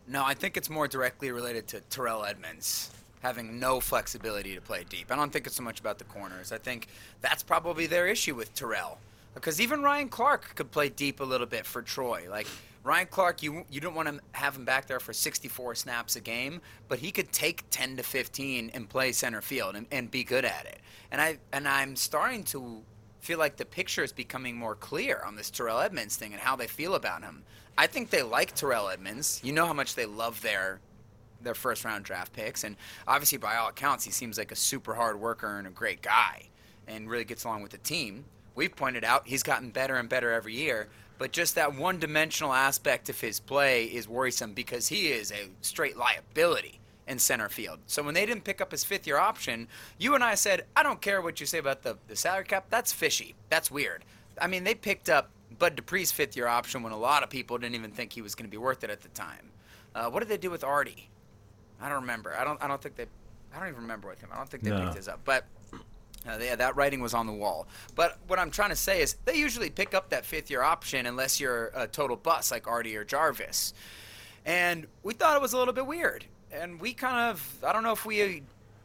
No, 0.09 0.25
I 0.25 0.35
think 0.35 0.57
it's 0.57 0.69
more 0.69 0.89
directly 0.89 1.31
related 1.31 1.69
to 1.69 1.81
Terrell 1.83 2.25
Edmunds 2.25 2.91
having 3.23 3.61
no 3.61 3.79
flexibility 3.79 4.55
to 4.55 4.61
play 4.61 4.85
deep. 4.89 5.13
I 5.13 5.17
don't 5.17 5.33
think 5.33 5.47
it's 5.47 5.55
so 5.55 5.63
much 5.63 5.79
about 5.79 5.99
the 5.99 6.05
corners. 6.05 6.51
I 6.51 6.59
think 6.59 6.89
that's 7.21 7.43
probably 7.43 7.87
their 7.87 8.09
issue 8.09 8.35
with 8.35 8.53
Terrell. 8.55 8.99
Because 9.35 9.61
even 9.61 9.83
Ryan 9.83 10.09
Clark 10.09 10.55
could 10.55 10.71
play 10.71 10.89
deep 10.89 11.21
a 11.21 11.25
little 11.25 11.47
bit 11.47 11.65
for 11.67 11.83
Troy. 11.83 12.27
Like 12.29 12.47
Ryan 12.85 13.07
Clark, 13.07 13.43
you 13.43 13.65
you 13.71 13.81
don't 13.81 13.95
want 13.95 14.09
to 14.09 14.21
have 14.33 14.57
him 14.57 14.65
back 14.65 14.87
there 14.87 15.01
for 15.01 15.13
64 15.13 15.75
snaps 15.77 16.17
a 16.17 16.21
game, 16.21 16.61
but 16.89 16.99
he 16.99 17.13
could 17.13 17.33
take 17.33 17.65
10 17.71 17.97
to 17.97 18.03
15 18.03 18.71
and 18.75 18.89
play 18.89 19.13
center 19.13 19.41
field 19.41 19.77
and, 19.77 19.87
and 19.91 20.11
be 20.11 20.25
good 20.25 20.45
at 20.45 20.67
it. 20.67 20.81
And 21.11 21.21
I 21.21 21.39
and 21.53 21.69
I'm 21.69 21.97
starting 21.97 22.43
to 22.45 22.83
feel 23.21 23.39
like 23.39 23.57
the 23.57 23.65
picture 23.65 24.03
is 24.03 24.13
becoming 24.13 24.57
more 24.57 24.75
clear 24.75 25.23
on 25.25 25.37
this 25.37 25.49
Terrell 25.49 25.79
Edmunds 25.79 26.17
thing 26.17 26.33
and 26.33 26.43
how 26.43 26.57
they 26.57 26.67
feel 26.67 26.97
about 26.97 27.23
him. 27.23 27.45
I 27.79 27.87
think 27.87 28.11
they 28.11 28.23
like 28.23 28.55
Terrell 28.55 28.89
Edmunds. 28.89 29.41
You 29.45 29.53
know 29.53 29.65
how 29.65 29.73
much 29.73 29.95
they 29.95 30.07
love 30.07 30.43
their 30.43 30.81
their 31.41 31.55
first 31.55 31.85
round 31.85 32.05
draft 32.05 32.33
picks, 32.33 32.65
and 32.65 32.77
obviously 33.07 33.39
by 33.39 33.57
all 33.57 33.69
accounts, 33.69 34.05
he 34.05 34.11
seems 34.11 34.39
like 34.39 34.53
a 34.53 34.57
super 34.57 34.95
hard 34.95 35.21
worker 35.21 35.59
and 35.59 35.67
a 35.67 35.71
great 35.71 36.03
guy, 36.03 36.49
and 36.89 37.09
really 37.09 37.25
gets 37.25 37.45
along 37.45 37.63
with 37.63 37.71
the 37.71 37.79
team. 37.79 38.25
We've 38.55 38.75
pointed 38.75 39.05
out 39.05 39.27
he's 39.27 39.43
gotten 39.43 39.71
better 39.71 39.97
and 39.97 40.09
better 40.09 40.31
every 40.33 40.55
year, 40.55 40.89
but 41.19 41.33
just 41.33 41.55
that 41.55 41.75
one 41.75 41.99
dimensional 41.99 42.53
aspect 42.53 43.09
of 43.09 43.21
his 43.21 43.41
play 43.41 43.85
is 43.85 44.09
worrisome 44.09 44.53
because 44.53 44.89
he 44.89 45.09
is 45.09 45.31
a 45.33 45.49
straight 45.61 45.97
liability 45.97 46.81
in 47.09 47.19
center 47.19 47.49
field. 47.49 47.81
So 47.87 48.03
when 48.03 48.15
they 48.15 48.27
didn't 48.27 48.45
pick 48.45 48.61
up 48.61 48.71
his 48.73 48.85
fifth 48.85 49.07
year 49.07 49.19
option, 49.19 49.69
you 49.99 50.15
and 50.15 50.23
I 50.23 50.35
said, 50.35 50.65
I 50.77 50.83
don't 50.83 51.01
care 51.01 51.21
what 51.23 51.41
you 51.41 51.47
say 51.47 51.59
about 51.59 51.83
the, 51.83 51.97
the 52.09 52.17
salary 52.17 52.45
cap. 52.45 52.67
That's 52.71 52.93
fishy. 52.93 53.35
That's 53.49 53.71
weird. 53.71 54.05
I 54.41 54.47
mean, 54.47 54.65
they 54.65 54.75
picked 54.75 55.09
up 55.11 55.31
Bud 55.59 55.77
Dupree's 55.77 56.13
fifth 56.13 56.37
year 56.37 56.47
option 56.47 56.83
when 56.83 56.93
a 56.93 56.99
lot 56.99 57.23
of 57.23 57.31
people 57.31 57.59
didn't 57.59 57.75
even 57.75 57.91
think 57.91 58.13
he 58.13 58.23
was 58.23 58.35
going 58.35 58.47
to 58.47 58.51
be 58.51 58.57
worth 58.57 58.85
it 58.85 58.91
at 58.91 59.01
the 59.03 59.09
time. 59.09 59.51
Uh, 59.95 60.09
what 60.11 60.21
did 60.21 60.29
they 60.29 60.39
do 60.39 60.51
with 60.51 60.65
Artie? 60.65 61.09
I 61.81 61.89
don't 61.89 62.03
remember. 62.03 62.35
I 62.37 62.45
don't. 62.45 62.63
I 62.63 62.69
don't 62.69 62.81
think 62.81 62.97
they. 62.97 63.07
I 63.55 63.59
don't 63.59 63.69
even 63.69 63.83
remember 63.83 64.09
with 64.09 64.21
him. 64.21 64.31
I 64.33 64.37
don't 64.37 64.49
think 64.49 64.63
they 64.63 64.71
No. 64.71 64.85
picked 64.85 64.95
his 64.97 65.09
up. 65.09 65.21
But 65.25 65.45
uh, 66.27 66.39
yeah, 66.41 66.57
that 66.57 66.77
writing 66.77 67.01
was 67.01 67.15
on 67.15 67.27
the 67.27 67.33
wall. 67.33 67.67
But 67.95 68.19
what 68.27 68.39
I'm 68.39 68.51
trying 68.51 68.71
to 68.71 68.77
say 68.77 69.03
is 69.03 69.17
they 69.25 69.37
usually 69.37 69.71
pick 69.71 69.95
up 69.95 70.11
that 70.11 70.25
fifth 70.25 70.51
year 70.51 70.63
option 70.63 71.07
unless 71.07 71.41
you're 71.41 71.71
a 71.75 71.87
total 71.87 72.17
bust 72.17 72.51
like 72.51 72.67
Artie 72.67 72.97
or 72.97 73.05
Jarvis. 73.05 73.75
And 74.45 74.87
we 75.03 75.15
thought 75.15 75.37
it 75.37 75.43
was 75.43 75.53
a 75.53 75.59
little 75.59 75.75
bit 75.75 75.87
weird. 75.87 76.25
And 76.53 76.81
we 76.81 76.93
kind 76.93 77.31
of, 77.31 77.65
I 77.65 77.73
don't 77.73 77.83
know 77.83 77.93
if 77.93 78.05
we 78.05 78.43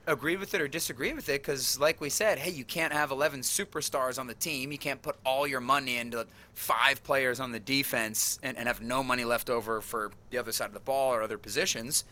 agreed 0.08 0.39
with 0.39 0.53
it 0.53 0.62
or 0.62 0.67
disagreed 0.67 1.15
with 1.15 1.27
it 1.27 1.44
because, 1.44 1.79
like 1.79 2.00
we 2.00 2.10
said, 2.10 2.39
hey, 2.39 2.50
you 2.50 2.63
can't 2.63 2.94
have 2.94 3.12
11 3.12 3.41
superstars 3.41 4.17
on 4.17 4.27
the 4.27 4.34
team. 4.34 4.72
You 4.72 4.77
can't 4.77 5.01
put 5.01 5.17
all 5.25 5.46
your 5.46 5.60
money 5.60 5.98
into 5.98 6.25
five 6.53 7.03
players 7.03 7.39
on 7.39 7.51
the 7.51 7.60
defense 7.60 8.39
and, 8.41 8.58
and 8.58 8.67
have 8.67 8.82
no 8.82 9.03
money 9.03 9.25
left 9.25 9.50
over 9.50 9.82
for 9.82 10.12
the 10.29 10.38
other 10.38 10.53
side 10.53 10.67
of 10.67 10.74
the 10.74 10.79
ball 10.79 11.13
or 11.13 11.22
other 11.22 11.38
positions. 11.38 12.06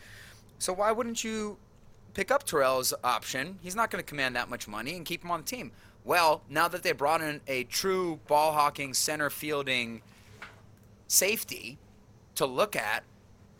So 0.58 0.72
why 0.72 0.92
wouldn't 0.92 1.24
you 1.24 1.56
pick 2.16 2.30
up 2.30 2.44
Terrell's 2.44 2.94
option? 3.04 3.58
He's 3.62 3.76
not 3.76 3.90
going 3.90 4.02
to 4.02 4.08
command 4.08 4.34
that 4.36 4.48
much 4.48 4.66
money 4.66 4.96
and 4.96 5.04
keep 5.04 5.22
him 5.22 5.30
on 5.30 5.40
the 5.40 5.46
team. 5.46 5.70
Well, 6.02 6.40
now 6.48 6.66
that 6.66 6.82
they 6.82 6.92
brought 6.92 7.20
in 7.20 7.42
a 7.46 7.64
true 7.64 8.20
ball 8.26 8.52
hawking, 8.52 8.94
center 8.94 9.28
fielding 9.28 10.00
safety 11.08 11.76
to 12.36 12.46
look 12.46 12.74
at, 12.74 13.04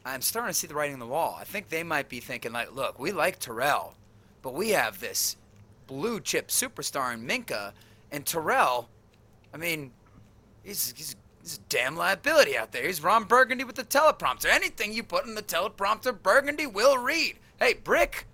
I'm 0.07 0.23
starting 0.23 0.53
to 0.53 0.59
see 0.59 0.67
the 0.67 0.75
writing 0.75 0.95
on 0.95 1.01
the 1.01 1.07
wall. 1.07 1.37
I 1.39 1.45
think 1.45 1.69
they 1.69 1.83
might 1.83 2.09
be 2.09 2.19
thinking, 2.19 2.53
like, 2.53 2.75
look, 2.75 2.99
we 2.99 3.13
like 3.13 3.39
Terrell, 3.39 3.95
but 4.41 4.55
we 4.55 4.71
have 4.71 5.01
this 5.01 5.37
blue 5.87 6.19
chip 6.19 6.49
superstar 6.49 7.13
in 7.13 7.27
Minkah, 7.27 7.73
and 8.11 8.25
Terrell, 8.25 8.89
I 9.53 9.59
mean, 9.59 9.91
he's, 10.65 10.95
he's, 10.97 11.15
he's 11.43 11.59
a 11.59 11.61
damn 11.69 11.95
liability 11.95 12.57
out 12.57 12.73
there. 12.73 12.87
He's 12.87 13.03
Ron 13.03 13.25
Burgundy 13.25 13.65
with 13.65 13.77
the 13.77 13.85
teleprompter. 13.85 14.47
Anything 14.47 14.95
you 14.95 15.03
put 15.03 15.27
in 15.27 15.35
the 15.35 15.43
teleprompter, 15.43 16.23
Burgundy 16.23 16.67
will 16.67 16.97
read. 16.97 17.37
Hey, 17.59 17.75
Brick, 17.75 18.27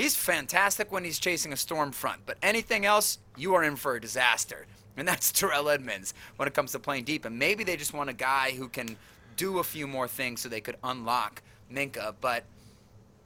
he's 0.00 0.16
fantastic 0.16 0.90
when 0.90 1.04
he's 1.04 1.18
chasing 1.18 1.52
a 1.52 1.56
storm 1.56 1.92
front, 1.92 2.22
but 2.26 2.38
anything 2.42 2.86
else, 2.86 3.18
you 3.36 3.54
are 3.54 3.62
in 3.62 3.76
for 3.76 3.96
a 3.96 4.00
disaster. 4.00 4.66
And 4.96 5.06
that's 5.06 5.32
Terrell 5.40 5.68
Edmunds 5.68 6.14
when 6.36 6.48
it 6.48 6.54
comes 6.54 6.72
to 6.72 6.78
playing 6.78 7.04
deep. 7.04 7.24
And 7.24 7.38
maybe 7.38 7.64
they 7.64 7.76
just 7.76 7.92
want 7.92 8.10
a 8.10 8.14
guy 8.14 8.52
who 8.52 8.68
can 8.68 8.96
do 9.36 9.58
a 9.58 9.64
few 9.64 9.86
more 9.86 10.08
things 10.08 10.40
so 10.40 10.48
they 10.48 10.60
could 10.60 10.76
unlock 10.82 11.42
Minkah, 11.72 12.14
but 12.20 12.44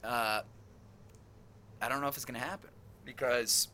uh, 0.03 0.41
I 1.81 1.89
don't 1.89 2.01
know 2.01 2.07
if 2.07 2.15
it's 2.15 2.25
going 2.25 2.39
to 2.39 2.45
happen 2.45 2.69
because 3.03 3.67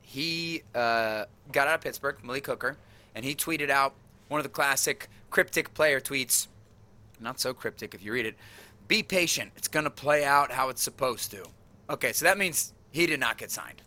he 0.00 0.62
uh, 0.74 1.24
got 1.52 1.68
out 1.68 1.74
of 1.74 1.80
Pittsburgh, 1.80 2.16
Malik 2.22 2.46
Hooker, 2.46 2.76
and 3.14 3.24
he 3.24 3.34
tweeted 3.34 3.68
out 3.68 3.94
one 4.28 4.38
of 4.38 4.44
the 4.44 4.50
classic 4.50 5.08
cryptic 5.30 5.74
player 5.74 6.00
tweets. 6.00 6.46
Not 7.20 7.40
so 7.40 7.52
cryptic 7.52 7.94
if 7.94 8.02
you 8.02 8.12
read 8.12 8.26
it. 8.26 8.36
Be 8.88 9.02
patient. 9.02 9.52
It's 9.56 9.68
going 9.68 9.84
to 9.84 9.90
play 9.90 10.24
out 10.24 10.52
how 10.52 10.68
it's 10.68 10.82
supposed 10.82 11.30
to. 11.32 11.44
Okay, 11.88 12.12
so 12.12 12.24
that 12.24 12.38
means 12.38 12.72
he 12.90 13.06
did 13.06 13.20
not 13.20 13.38
get 13.38 13.50
signed. 13.50 13.82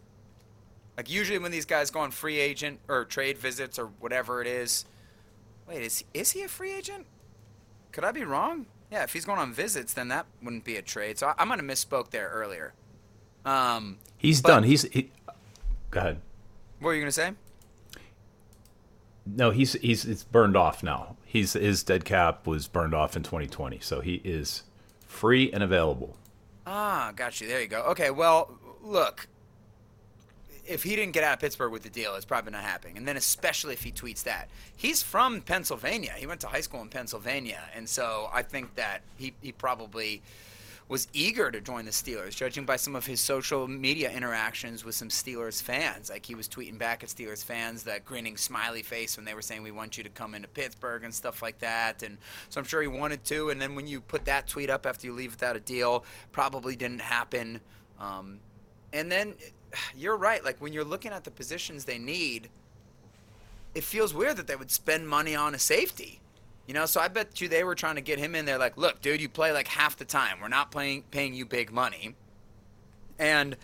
Like 0.98 1.10
usually 1.10 1.40
when 1.40 1.52
these 1.52 1.66
guys 1.66 1.92
go 1.92 2.00
on 2.00 2.12
free 2.12 2.40
agent 2.40 2.80
or 2.88 3.06
trade 3.06 3.38
visits 3.38 3.80
or 3.80 3.88
whatever 4.00 4.42
it 4.42 4.48
is. 4.48 4.86
Wait, 5.68 5.82
is 5.84 6.04
is 6.14 6.32
he 6.32 6.44
a 6.44 6.48
free 6.48 6.74
agent? 6.74 7.06
Could 7.92 8.04
I 8.04 8.12
be 8.12 8.24
wrong? 8.24 8.66
Yeah, 8.92 9.04
if 9.04 9.14
he's 9.14 9.24
going 9.26 9.40
on 9.40 9.54
visits, 9.54 9.94
then 9.94 10.08
that 10.10 10.26
wouldn't 10.42 10.64
be 10.66 10.76
a 10.76 10.82
trade. 10.82 11.18
So 11.20 11.28
I, 11.28 11.36
I 11.40 11.46
might 11.46 11.60
have 11.60 11.66
misspoke 11.66 12.10
there 12.10 12.30
earlier. 12.30 12.74
Um, 13.46 13.98
He's 14.18 14.42
But- 14.42 14.50
done. 14.50 14.64
He's 14.64 14.82
he, 14.84 15.12
go 15.92 16.00
ahead. 16.00 16.22
what 16.80 16.88
were 16.88 16.94
you 16.96 17.02
gonna 17.02 17.12
say? 17.12 17.32
No, 19.26 19.52
he's 19.52 19.74
he's 19.74 20.06
it's 20.06 20.24
burned 20.24 20.58
off 20.58 20.82
now. 20.84 21.16
He's 21.26 21.54
his 21.54 21.84
dead 21.84 22.04
cap 22.04 22.48
was 22.48 22.68
burned 22.68 22.94
off 22.96 23.16
in 23.16 23.24
2020, 23.24 23.80
so 23.80 24.02
he 24.02 24.16
is 24.24 24.64
free 25.06 25.52
and 25.52 25.62
available. 25.62 26.18
Ah, 26.72 27.12
got 27.16 27.42
you. 27.42 27.48
There 27.48 27.60
you 27.60 27.68
go. 27.68 27.82
Okay, 27.82 28.12
well, 28.12 28.52
look. 28.84 29.28
If 30.68 30.84
he 30.84 30.96
didn't 30.96 31.14
get 31.14 31.24
out 31.24 31.34
of 31.34 31.40
Pittsburgh 31.40 31.72
with 31.72 31.82
the 31.82 31.90
deal, 31.90 32.14
it's 32.14 32.26
probably 32.26 32.52
not 32.52 32.62
happening. 32.62 32.96
And 32.96 33.08
then, 33.08 33.18
especially 33.18 33.74
if 33.74 33.82
he 33.82 33.92
tweets 33.92 34.22
that. 34.24 34.50
He's 34.78 35.02
from 35.02 35.42
Pennsylvania. 35.42 36.14
He 36.16 36.28
went 36.28 36.42
to 36.42 36.48
high 36.48 36.62
school 36.62 36.84
in 36.84 36.90
Pennsylvania. 36.90 37.64
And 37.76 37.90
so 37.90 38.30
I 38.32 38.44
think 38.44 38.76
that 38.76 39.02
he, 39.18 39.34
he 39.42 39.52
probably 39.52 40.22
was 40.90 41.08
eager 41.14 41.52
to 41.52 41.62
join 41.62 41.86
the 41.86 41.92
Steelers, 41.92 42.36
judging 42.36 42.66
by 42.66 42.76
some 42.76 42.96
of 42.96 43.06
his 43.06 43.22
social 43.22 43.68
media 43.68 44.12
interactions 44.12 44.84
with 44.84 44.96
some 44.96 45.08
Steelers 45.08 45.62
fans. 45.62 46.10
Like 46.10 46.26
he 46.26 46.34
was 46.34 46.50
tweeting 46.50 46.80
back 46.80 47.04
at 47.04 47.10
Steelers 47.10 47.46
fans 47.46 47.84
that 47.84 48.04
grinning 48.04 48.36
smiley 48.36 48.82
face 48.82 49.16
when 49.16 49.24
they 49.24 49.36
were 49.36 49.44
saying, 49.44 49.62
We 49.62 49.70
want 49.70 50.00
you 50.00 50.04
to 50.04 50.10
come 50.10 50.34
into 50.34 50.48
Pittsburgh 50.48 51.04
and 51.04 51.14
stuff 51.14 51.44
like 51.44 51.60
that. 51.60 52.02
And 52.02 52.18
so 52.50 52.60
I'm 52.60 52.66
sure 52.66 52.82
he 52.82 52.88
wanted 52.88 53.24
to. 53.26 53.52
And 53.52 53.62
then 53.62 53.76
when 53.76 53.86
you 53.86 54.02
put 54.02 54.26
that 54.26 54.48
tweet 54.48 54.72
up 54.72 54.88
after 54.88 55.06
you 55.06 55.14
leave 55.14 55.32
without 55.32 55.56
a 55.56 55.60
deal, 55.60 56.04
probably 56.32 56.76
didn't 56.76 57.02
happen. 57.02 57.62
Um, 58.00 58.40
and 58.92 59.12
then 59.12 59.36
you're 59.96 60.18
right. 60.18 60.44
Like 60.44 60.60
when 60.60 60.74
you're 60.74 60.84
looking 60.84 61.12
at 61.12 61.24
the 61.24 61.32
positions 61.32 61.86
they 61.86 62.00
need, 62.00 62.50
it 63.76 63.84
feels 63.84 64.12
weird 64.12 64.38
that 64.38 64.48
they 64.48 64.56
would 64.56 64.72
spend 64.72 65.08
money 65.08 65.36
on 65.36 65.54
a 65.54 65.60
safety. 65.60 66.20
You 66.70 66.76
know, 66.76 66.86
so 66.86 67.02
I 67.02 67.08
bet 67.08 67.42
you 67.42 67.48
they 67.48 67.64
were 67.64 67.74
trying 67.74 67.96
to 67.96 68.02
get 68.02 68.20
him 68.20 68.36
in 68.36 68.46
there. 68.46 68.60
Like, 68.60 68.78
look, 68.78 69.02
dude, 69.02 69.22
you 69.22 69.28
play 69.28 69.52
like 69.52 69.68
half 69.68 69.98
the 69.98 70.06
time. 70.06 70.38
We're 70.40 70.50
not 70.50 70.70
playing 70.70 71.02
paying 71.10 71.34
you 71.34 71.44
big 71.44 71.72
money. 71.72 72.14
And 73.18 73.58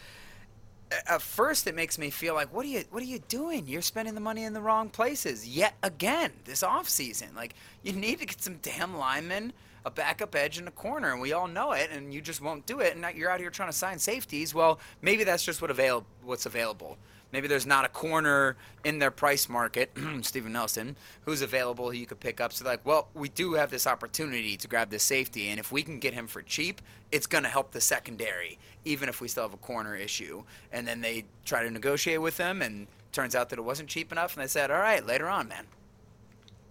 at 1.08 1.22
first, 1.22 1.68
it 1.68 1.76
makes 1.76 2.00
me 2.00 2.10
feel 2.10 2.34
like, 2.34 2.52
what 2.52 2.66
are 2.66 2.70
you, 2.70 2.84
what 2.90 3.04
are 3.04 3.06
you 3.06 3.20
doing? 3.28 3.68
You're 3.68 3.84
spending 3.84 4.16
the 4.16 4.22
money 4.22 4.44
in 4.44 4.54
the 4.54 4.60
wrong 4.60 4.90
places 4.90 5.48
yet 5.48 5.76
again 5.84 6.32
this 6.46 6.64
offseason. 6.64 7.36
Like, 7.36 7.54
you 7.84 7.94
need 7.94 8.22
to 8.22 8.26
get 8.26 8.42
some 8.42 8.58
damn 8.64 8.98
linemen, 8.98 9.54
a 9.86 9.92
backup 9.92 10.34
edge, 10.34 10.58
in 10.58 10.68
a 10.68 10.72
corner, 10.72 11.12
and 11.12 11.22
we 11.22 11.32
all 11.32 11.48
know 11.48 11.74
it. 11.74 11.92
And 11.92 12.12
you 12.12 12.22
just 12.22 12.42
won't 12.42 12.66
do 12.66 12.80
it. 12.80 12.96
And 12.96 13.06
you're 13.16 13.30
out 13.30 13.40
here 13.40 13.52
trying 13.52 13.70
to 13.70 13.78
sign 13.78 14.00
safeties. 14.00 14.56
Well, 14.56 14.80
maybe 15.04 15.26
that's 15.26 15.46
just 15.46 15.62
what 15.62 15.70
avail- 15.70 16.08
what's 16.24 16.48
available. 16.48 16.98
Maybe 17.36 17.50
there's 17.50 17.66
not 17.66 17.84
a 17.84 17.90
corner 17.90 18.56
in 18.86 19.00
their 19.00 19.12
price 19.12 19.50
market, 19.50 19.92
Steven 20.22 20.54
Nelson, 20.54 20.96
who's 21.26 21.42
available 21.42 21.92
who 21.92 21.98
you 21.98 22.06
could 22.06 22.22
pick 22.22 22.40
up. 22.40 22.54
So, 22.54 22.64
they're 22.64 22.72
like, 22.76 22.86
well, 22.86 23.10
we 23.14 23.28
do 23.28 23.56
have 23.56 23.70
this 23.70 23.86
opportunity 23.86 24.56
to 24.56 24.70
grab 24.70 24.90
this 24.90 25.04
safety, 25.04 25.50
and 25.50 25.60
if 25.60 25.70
we 25.70 25.84
can 25.84 26.00
get 26.00 26.14
him 26.14 26.28
for 26.28 26.42
cheap, 26.42 26.82
it's 27.12 27.28
going 27.28 27.44
to 27.44 27.50
help 27.50 27.74
the 27.74 27.82
secondary, 27.82 28.58
even 28.86 29.10
if 29.10 29.20
we 29.20 29.28
still 29.28 29.44
have 29.44 29.54
a 29.54 29.58
corner 29.58 29.98
issue. 29.98 30.46
And 30.72 30.88
then 30.88 31.02
they 31.02 31.26
try 31.44 31.62
to 31.62 31.70
negotiate 31.70 32.22
with 32.22 32.38
them, 32.38 32.62
and 32.62 32.88
turns 33.12 33.36
out 33.36 33.50
that 33.50 33.60
it 33.60 33.64
wasn't 33.64 33.90
cheap 33.90 34.14
enough, 34.14 34.38
and 34.38 34.42
they 34.42 34.48
said, 34.48 34.72
all 34.72 34.80
right, 34.80 35.06
later 35.06 35.28
on, 35.28 35.50
man. 35.50 35.66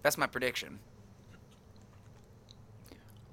That's 0.01 0.17
my 0.17 0.25
prediction. 0.25 0.79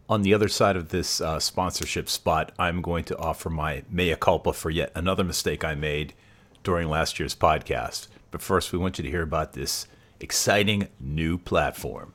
On 0.06 0.20
the 0.20 0.34
other 0.34 0.48
side 0.48 0.76
of 0.76 0.90
this 0.90 1.22
uh, 1.22 1.40
sponsorship 1.40 2.10
spot, 2.10 2.52
I'm 2.58 2.82
going 2.82 3.04
to 3.04 3.16
offer 3.16 3.48
my 3.48 3.84
mea 3.90 4.16
culpa 4.16 4.52
for 4.52 4.68
yet 4.68 4.92
another 4.94 5.24
mistake 5.24 5.64
I 5.64 5.74
made 5.74 6.12
during 6.62 6.88
last 6.88 7.18
year's 7.18 7.34
podcast. 7.34 8.08
But 8.30 8.42
first, 8.42 8.72
we 8.72 8.78
want 8.78 8.98
you 8.98 9.04
to 9.04 9.10
hear 9.10 9.22
about 9.22 9.52
this 9.52 9.86
exciting 10.20 10.88
new 11.00 11.38
platform. 11.38 12.14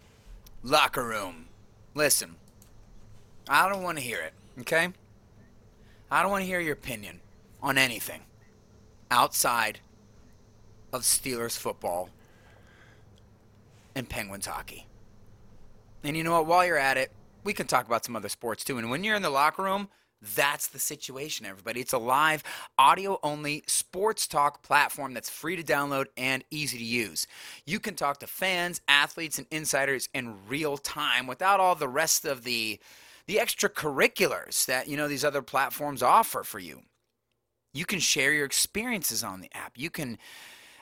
Locker 0.64 1.06
room. 1.06 1.48
Listen, 1.94 2.36
I 3.50 3.70
don't 3.70 3.84
want 3.84 3.98
to 3.98 4.04
hear 4.04 4.20
it, 4.20 4.34
okay? 4.62 4.90
I 6.10 6.22
don't 6.22 6.32
want 6.32 6.44
to 6.44 6.48
hear 6.48 6.60
your 6.60 6.74
opinion 6.74 7.20
on 7.62 7.78
anything 7.78 8.22
outside 9.10 9.80
of 10.94 11.02
Steelers 11.02 11.58
football 11.58 12.10
and 13.96 14.08
Penguins 14.08 14.46
hockey. 14.46 14.88
And 16.04 16.16
you 16.16 16.24
know 16.24 16.34
what? 16.34 16.46
While 16.46 16.66
you're 16.66 16.78
at 16.78 16.98
it, 16.98 17.12
we 17.44 17.54
can 17.54 17.68
talk 17.68 17.88
about 17.88 18.06
some 18.06 18.16
other 18.16 18.30
sports 18.30 18.64
too. 18.64 18.78
And 18.78 18.90
when 18.90 19.04
you're 19.04 19.16
in 19.16 19.22
the 19.22 19.30
locker 19.30 19.64
room, 19.64 19.90
that's 20.36 20.68
the 20.68 20.80
situation, 20.80 21.46
everybody. 21.46 21.80
It's 21.80 21.94
a 21.94 21.98
live, 21.98 22.44
audio 22.78 23.20
only 23.22 23.64
sports 23.68 24.28
talk 24.28 24.64
platform 24.64 25.14
that's 25.14 25.30
free 25.30 25.56
to 25.56 25.64
download 25.64 26.06
and 26.18 26.44
easy 26.50 26.78
to 26.78 26.84
use. 26.84 27.28
You 27.66 27.80
can 27.80 27.96
talk 27.96 28.20
to 28.20 28.28
fans, 28.28 28.82
athletes, 28.88 29.38
and 29.38 29.48
insiders 29.52 30.10
in 30.14 30.36
real 30.48 30.78
time 30.78 31.28
without 31.28 31.60
all 31.60 31.76
the 31.76 31.88
rest 31.88 32.26
of 32.26 32.44
the 32.44 32.80
the 33.28 33.36
extracurriculars 33.36 34.66
that 34.68 34.88
you 34.88 34.96
know 34.96 35.08
these 35.08 35.26
other 35.26 35.42
platforms 35.42 36.02
offer 36.02 36.44
for 36.44 36.60
you. 36.60 36.82
You 37.74 37.86
can 37.86 38.00
share 38.00 38.34
your 38.34 38.46
experiences 38.46 39.24
on 39.24 39.42
the 39.42 39.50
app. 39.54 39.74
You 39.76 39.90
can 39.90 40.18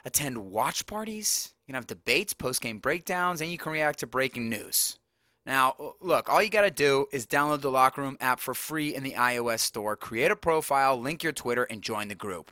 attend 0.06 0.38
watch 0.38 0.86
parties. 0.86 1.54
You 1.65 1.74
can 1.74 1.75
have 1.75 1.88
debates, 1.88 2.34
post 2.34 2.62
game 2.62 2.77
breakdowns, 2.80 3.42
and 3.42 3.51
you 3.51 3.58
can 3.58 3.72
react 3.72 4.00
to 4.00 4.08
breaking 4.08 4.50
news. 4.50 4.98
Now, 5.46 5.96
look, 6.02 6.28
all 6.28 6.42
you 6.42 6.50
got 6.50 6.64
to 6.64 6.72
do 6.72 7.06
is 7.12 7.28
download 7.28 7.62
the 7.62 7.70
Locker 7.70 8.02
Room 8.02 8.18
app 8.20 8.40
for 8.40 8.54
free 8.54 8.96
in 8.96 9.04
the 9.04 9.14
iOS 9.14 9.60
store, 9.60 9.96
create 9.96 10.32
a 10.32 10.36
profile, 10.36 11.00
link 11.00 11.22
your 11.22 11.34
Twitter, 11.34 11.64
and 11.64 11.82
join 11.82 12.08
the 12.08 12.16
group. 12.16 12.52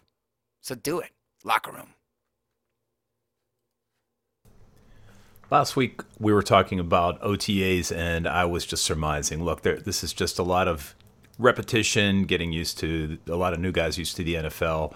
So 0.62 0.76
do 0.76 1.00
it. 1.00 1.10
Locker 1.44 1.72
Room. 1.72 1.94
Last 5.50 5.76
week, 5.76 6.02
we 6.20 6.34
were 6.34 6.44
talking 6.44 6.80
about 6.80 7.22
OTAs, 7.22 7.96
and 7.96 8.28
I 8.28 8.46
was 8.46 8.66
just 8.66 8.84
surmising 8.84 9.44
look, 9.44 9.62
there, 9.62 9.78
this 9.78 10.04
is 10.04 10.14
just 10.14 10.40
a 10.40 10.44
lot 10.44 10.68
of 10.68 10.96
repetition, 11.38 12.24
getting 12.24 12.52
used 12.52 12.78
to 12.80 13.18
a 13.28 13.36
lot 13.36 13.54
of 13.54 13.60
new 13.60 13.72
guys 13.72 13.98
used 13.98 14.16
to 14.16 14.24
the 14.24 14.36
NFL. 14.36 14.94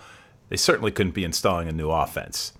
They 0.49 0.57
certainly 0.57 0.91
couldn't 0.91 1.13
be 1.13 1.23
installing 1.23 1.67
a 1.67 1.71
new 1.71 1.91
offense. 1.91 2.53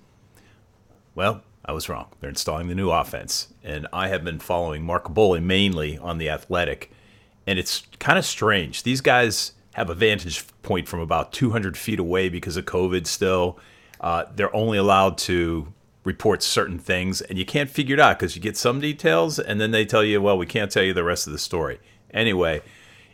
Well, 1.14 1.42
I 1.64 1.72
was 1.72 1.88
wrong. 1.88 2.08
They're 2.20 2.30
installing 2.30 2.68
the 2.68 2.74
new 2.74 2.90
offense. 2.90 3.48
And 3.68 3.86
I 3.92 4.08
have 4.08 4.24
been 4.24 4.38
following 4.38 4.82
Mark 4.82 5.04
Kaboly 5.04 5.42
mainly 5.42 5.98
on 5.98 6.18
The 6.18 6.30
Athletic. 6.30 6.90
And 7.46 7.58
it's 7.58 7.86
kind 7.98 8.18
of 8.18 8.24
strange. 8.24 8.82
These 8.82 9.00
guys 9.00 9.52
have 9.74 9.90
a 9.90 9.94
vantage 9.94 10.44
point 10.62 10.88
from 10.88 11.00
about 11.00 11.32
200 11.32 11.76
feet 11.76 11.98
away 11.98 12.28
because 12.28 12.56
of 12.56 12.64
COVID 12.64 13.06
still. 13.06 13.58
Uh, 14.00 14.24
they're 14.34 14.54
only 14.54 14.78
allowed 14.78 15.18
to 15.18 15.72
report 16.04 16.42
certain 16.42 16.78
things, 16.78 17.20
and 17.20 17.38
you 17.38 17.44
can't 17.44 17.68
figure 17.68 17.94
it 17.94 18.00
out 18.00 18.18
because 18.18 18.34
you 18.34 18.40
get 18.40 18.56
some 18.56 18.80
details, 18.80 19.38
and 19.38 19.60
then 19.60 19.70
they 19.70 19.84
tell 19.84 20.02
you, 20.02 20.22
well, 20.22 20.38
we 20.38 20.46
can't 20.46 20.70
tell 20.70 20.82
you 20.82 20.94
the 20.94 21.04
rest 21.04 21.26
of 21.26 21.32
the 21.32 21.38
story. 21.38 21.78
Anyway, 22.12 22.62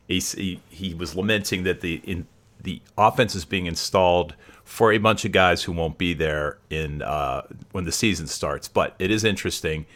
he, 0.07 0.21
he, 0.21 0.61
he 0.69 0.95
was 0.95 1.17
lamenting 1.17 1.65
that 1.65 1.81
the 1.81 2.01
in, 2.05 2.27
the 2.63 2.81
offense 2.97 3.35
is 3.35 3.45
being 3.45 3.67
installed 3.67 4.35
for 4.65 4.93
a 4.93 4.99
bunch 4.99 5.25
of 5.25 5.33
guys 5.33 5.65
who 5.65 5.73
won't 5.73 5.99
be 5.99 6.15
there 6.15 6.59
in 6.71 7.03
uh, 7.03 7.43
when 7.73 7.85
the 7.85 7.93
season 7.93 8.27
starts. 8.27 8.69
But 8.69 8.95
it 8.99 9.11
is 9.11 9.25
interesting. 9.25 9.87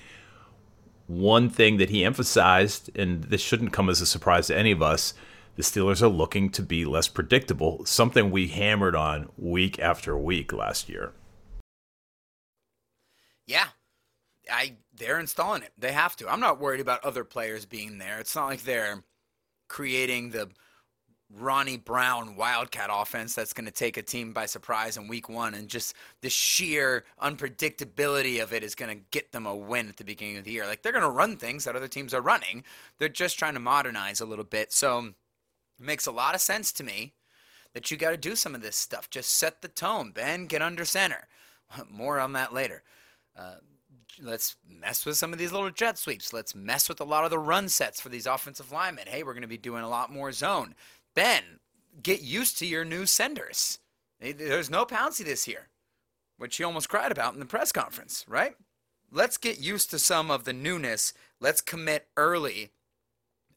One 1.08 1.50
thing 1.50 1.78
that 1.78 1.90
he 1.90 2.04
emphasized, 2.04 2.96
and 2.96 3.24
this 3.24 3.40
shouldn't 3.40 3.72
come 3.72 3.88
as 3.88 4.00
a 4.00 4.06
surprise 4.06 4.46
to 4.46 4.56
any 4.56 4.70
of 4.70 4.82
us, 4.82 5.14
the 5.56 5.62
Steelers 5.62 6.02
are 6.02 6.08
looking 6.08 6.50
to 6.50 6.62
be 6.62 6.84
less 6.84 7.08
predictable. 7.08 7.84
Something 7.84 8.30
we 8.30 8.46
hammered 8.46 8.94
on 8.94 9.30
week 9.36 9.80
after 9.80 10.16
week 10.16 10.52
last 10.52 10.88
year. 10.88 11.12
Yeah. 13.46 13.68
I 14.50 14.76
they're 14.94 15.20
installing 15.20 15.62
it. 15.62 15.72
They 15.76 15.92
have 15.92 16.16
to. 16.16 16.28
I'm 16.28 16.40
not 16.40 16.60
worried 16.60 16.80
about 16.80 17.04
other 17.04 17.24
players 17.24 17.64
being 17.64 17.98
there. 17.98 18.18
It's 18.18 18.34
not 18.34 18.46
like 18.46 18.62
they're 18.62 19.02
creating 19.68 20.30
the 20.30 20.50
Ronnie 21.30 21.76
Brown 21.76 22.37
Wildcat 22.37 22.88
offense 22.90 23.35
that's 23.35 23.52
going 23.52 23.66
to 23.66 23.70
take 23.70 23.97
a 23.97 24.02
team 24.02 24.32
by 24.32 24.47
surprise 24.47 24.97
in 24.97 25.08
week 25.08 25.28
one, 25.28 25.54
and 25.54 25.68
just 25.68 25.94
the 26.23 26.30
sheer 26.30 27.04
unpredictability 27.23 28.42
of 28.42 28.52
it 28.52 28.62
is 28.62 28.75
going 28.75 28.97
to 28.97 29.04
get 29.11 29.32
them 29.32 29.47
a 29.47 29.54
win 29.54 29.88
at 29.88 29.99
the 29.99 30.04
beginning 30.04 30.38
of 30.38 30.44
the 30.44 30.52
year. 30.52 30.66
Like 30.66 30.82
they're 30.82 30.92
going 30.92 31.02
to 31.02 31.11
run 31.11 31.37
things 31.37 31.64
that 31.64 31.76
other 31.76 31.88
teams 31.88 32.14
are 32.14 32.23
running. 32.23 32.64
They're 32.99 33.08
just 33.08 33.38
trying 33.38 33.54
to 33.54 33.61
modernize 33.61 34.20
a 34.20 34.26
little 34.26 34.44
bit. 34.44 34.73
So 34.73 34.99
it 34.99 35.14
makes 35.78 36.06
a 36.06 36.12
lot 36.12 36.35
of 36.35 36.40
sense 36.40 36.73
to 36.73 36.85
me 36.85 37.12
that 37.75 37.90
you 37.90 37.97
got 37.99 38.11
to 38.11 38.16
do 38.16 38.35
some 38.35 38.54
of 38.54 38.62
this 38.62 38.76
stuff. 38.76 39.11
Just 39.11 39.30
set 39.30 39.61
the 39.61 39.68
tone, 39.68 40.12
Ben. 40.12 40.47
Get 40.47 40.62
under 40.62 40.85
center. 40.85 41.28
More 41.90 42.18
on 42.18 42.32
that 42.32 42.54
later. 42.54 42.82
Uh, 43.37 43.56
let's 44.23 44.56
mess 44.68 45.06
with 45.06 45.16
some 45.16 45.32
of 45.32 45.38
these 45.38 45.52
little 45.52 45.70
jet 45.70 45.99
sweeps. 45.99 46.32
Let's 46.32 46.54
mess 46.54 46.88
with 46.88 47.00
a 47.00 47.04
lot 47.04 47.25
of 47.25 47.30
the 47.30 47.38
run 47.38 47.68
sets 47.68 48.00
for 48.00 48.08
these 48.08 48.26
offensive 48.26 48.73
linemen. 48.73 49.06
Hey, 49.06 49.23
we're 49.23 49.35
going 49.35 49.42
to 49.42 49.49
be 49.49 49.58
doing 49.58 49.85
a 49.85 49.88
lot 49.88 50.12
more 50.12 50.32
zone. 50.32 50.75
Ben, 51.18 51.58
get 52.00 52.22
used 52.22 52.58
to 52.58 52.64
your 52.64 52.84
new 52.84 53.04
centers. 53.04 53.80
There's 54.20 54.70
no 54.70 54.84
Pouncey 54.84 55.25
this 55.25 55.48
year, 55.48 55.66
which 56.37 56.58
he 56.58 56.62
almost 56.62 56.88
cried 56.88 57.10
about 57.10 57.34
in 57.34 57.40
the 57.40 57.44
press 57.44 57.72
conference, 57.72 58.25
right? 58.28 58.54
Let's 59.10 59.37
get 59.37 59.58
used 59.58 59.90
to 59.90 59.98
some 59.98 60.30
of 60.30 60.44
the 60.44 60.52
newness. 60.52 61.12
Let's 61.40 61.60
commit 61.60 62.06
early, 62.16 62.70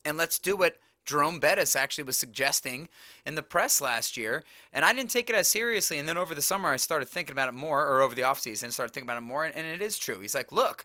and 0.04 0.18
let's 0.18 0.40
do 0.40 0.56
what 0.56 0.78
Jerome 1.06 1.40
Bettis 1.40 1.76
actually 1.76 2.06
was 2.06 2.18
suggesting 2.18 2.90
in 3.28 3.36
the 3.36 3.44
press 3.44 3.80
last 3.80 4.18
year, 4.18 4.44
and 4.74 4.84
I 4.84 4.92
didn't 4.92 5.12
take 5.12 5.30
it 5.30 5.36
as 5.36 5.48
seriously. 5.48 6.00
And 6.00 6.10
then 6.10 6.18
over 6.18 6.34
the 6.34 6.42
summer, 6.42 6.70
I 6.70 6.78
started 6.78 7.10
thinking 7.10 7.34
about 7.34 7.50
it 7.50 7.54
more, 7.54 7.86
or 7.86 8.02
over 8.02 8.16
the 8.16 8.24
offseason, 8.24 8.72
started 8.72 8.92
thinking 8.92 9.08
about 9.08 9.20
it 9.20 9.28
more, 9.28 9.46
and, 9.46 9.54
and 9.54 9.68
it 9.68 9.84
is 9.84 10.00
true. 10.00 10.20
He's 10.20 10.34
like, 10.34 10.52
look, 10.52 10.84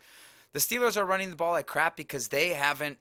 the 0.53 0.59
Steelers 0.59 0.99
are 0.99 1.07
running 1.07 1.31
the 1.31 1.37
ball 1.37 1.53
like 1.53 1.67
crap 1.67 1.97
because 1.97 2.29
they 2.29 2.51
haven't 2.51 2.99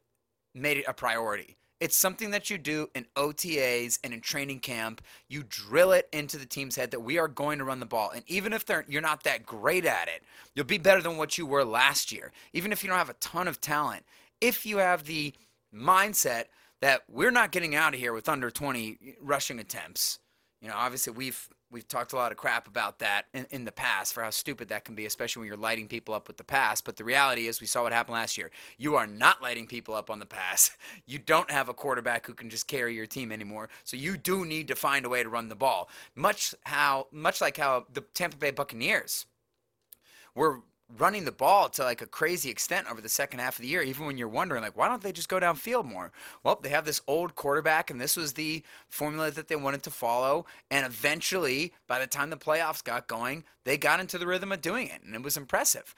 made 0.54 0.78
it 0.78 0.86
a 0.88 0.94
priority. 0.94 1.58
It's 1.80 1.98
something 1.98 2.32
that 2.32 2.50
you 2.50 2.58
do 2.58 2.90
in 2.96 3.06
OTAs 3.16 4.00
and 4.04 4.14
in 4.14 4.22
training 4.22 4.60
camp. 4.60 5.02
You 5.28 5.44
drill 5.48 5.92
it 5.92 6.08
into 6.14 6.38
the 6.38 6.46
team's 6.46 6.76
head 6.76 6.92
that 6.92 7.02
we 7.02 7.18
are 7.18 7.28
going 7.28 7.60
to 7.60 7.66
run 7.66 7.80
the 7.82 7.86
ball. 7.86 8.12
And 8.16 8.24
even 8.28 8.54
if 8.54 8.64
you're 8.88 9.02
not 9.02 9.24
that 9.24 9.46
great 9.46 9.86
at 9.86 10.08
it, 10.08 10.24
you'll 10.56 10.66
be 10.66 10.78
better 10.78 11.02
than 11.02 11.18
what 11.18 11.38
you 11.38 11.46
were 11.46 11.66
last 11.66 12.12
year. 12.12 12.32
Even 12.54 12.72
if 12.72 12.84
you 12.84 12.90
don't 12.90 12.98
have 12.98 13.10
a 13.10 13.16
ton 13.16 13.48
of 13.48 13.60
talent, 13.60 14.06
if 14.40 14.66
you 14.66 14.78
have 14.78 15.04
the 15.04 15.34
mindset 15.74 16.46
that 16.82 17.04
we're 17.10 17.32
not 17.32 17.52
getting 17.52 17.76
out 17.76 17.94
of 17.94 18.00
here 18.00 18.14
with 18.14 18.30
under 18.30 18.50
20 18.50 19.18
rushing 19.22 19.60
attempts, 19.60 20.20
you 20.66 20.72
know, 20.72 20.78
obviously 20.78 21.14
we've 21.14 21.48
we've 21.70 21.88
talked 21.88 22.12
a 22.12 22.16
lot 22.16 22.32
of 22.32 22.40
crap 22.40 22.68
about 22.68 22.98
that 22.98 23.26
in, 23.36 23.46
in, 23.52 23.66
the 23.66 23.72
past 23.72 24.16
for 24.16 24.24
how 24.24 24.32
stupid 24.32 24.70
that 24.70 24.84
can 24.84 24.96
be, 24.96 25.06
especially 25.06 25.42
when 25.42 25.48
you're 25.48 25.58
lighting 25.58 25.88
people 25.88 26.16
up 26.16 26.28
with 26.28 26.38
the 26.38 26.44
pass. 26.44 26.82
But 26.82 26.96
the 26.96 27.04
reality 27.04 27.46
is, 27.46 27.62
we 27.62 27.68
saw 27.68 27.84
what 27.84 27.94
happened 27.94 28.16
last 28.16 28.36
year. 28.36 28.50
You 28.80 28.96
are 28.96 29.06
not 29.06 29.44
lighting 29.44 29.68
people 29.68 29.94
up 29.94 30.10
on 30.10 30.18
the 30.18 30.26
pass. 30.26 30.72
You 31.08 31.20
don't 31.20 31.52
have 31.52 31.70
a 31.70 31.74
quarterback 31.74 32.26
who 32.26 32.34
can 32.34 32.50
just 32.50 32.68
carry 32.68 32.96
your 32.96 33.06
team 33.06 33.32
anymore. 33.32 33.70
So 33.84 33.96
you 33.96 34.18
do 34.18 34.44
need 34.44 34.68
to 34.70 34.76
find 34.76 35.06
a 35.06 35.10
way 35.10 35.22
to 35.22 35.30
run 35.30 35.50
the 35.50 35.56
ball. 35.56 35.88
Much 36.16 36.56
how, 36.64 37.08
much 37.12 37.42
like 37.42 37.58
how 37.58 37.86
the 37.94 38.02
Tampa 38.02 38.38
Bay 38.38 38.50
Buccaneers 38.50 39.28
were 40.34 40.62
running 40.98 41.26
the 41.26 41.32
ball 41.32 41.70
to 41.70 41.84
like 41.84 42.02
a 42.02 42.08
crazy 42.08 42.50
extent 42.50 42.88
over 42.90 43.02
the 43.02 43.10
second 43.10 43.40
half 43.40 43.58
of 43.58 43.62
the 43.62 43.68
year, 43.68 43.82
even 43.82 44.06
when 44.06 44.18
you're 44.18 44.28
wondering, 44.28 44.62
like, 44.62 44.78
why 44.78 44.88
don't 44.88 45.02
they 45.02 45.12
just 45.12 45.30
go 45.30 45.40
downfield 45.40 45.86
more? 45.86 46.12
Well, 46.44 46.60
they 46.62 46.70
have 46.70 46.86
this 46.86 47.02
old 47.08 47.36
quarterback, 47.36 47.90
and 47.90 48.00
this 48.00 48.16
was 48.16 48.34
the 48.34 48.64
formula 48.88 49.32
that 49.32 49.48
they 49.48 49.56
wanted 49.56 49.84
to 49.84 49.92
follow. 49.92 50.46
And 50.70 50.86
eventually, 50.86 51.74
by 51.88 52.00
the 52.00 52.08
time 52.08 52.30
the 52.30 52.38
playoffs 52.38 52.84
got 52.84 53.08
going, 53.08 53.44
they 53.64 53.78
got 53.78 54.00
into 54.00 54.18
the 54.18 54.28
rhythm 54.28 54.52
of 54.52 54.62
doing 54.62 54.88
it, 54.88 55.02
and 55.04 55.16
it 55.16 55.24
was 55.24 55.38
impressive. 55.38 55.96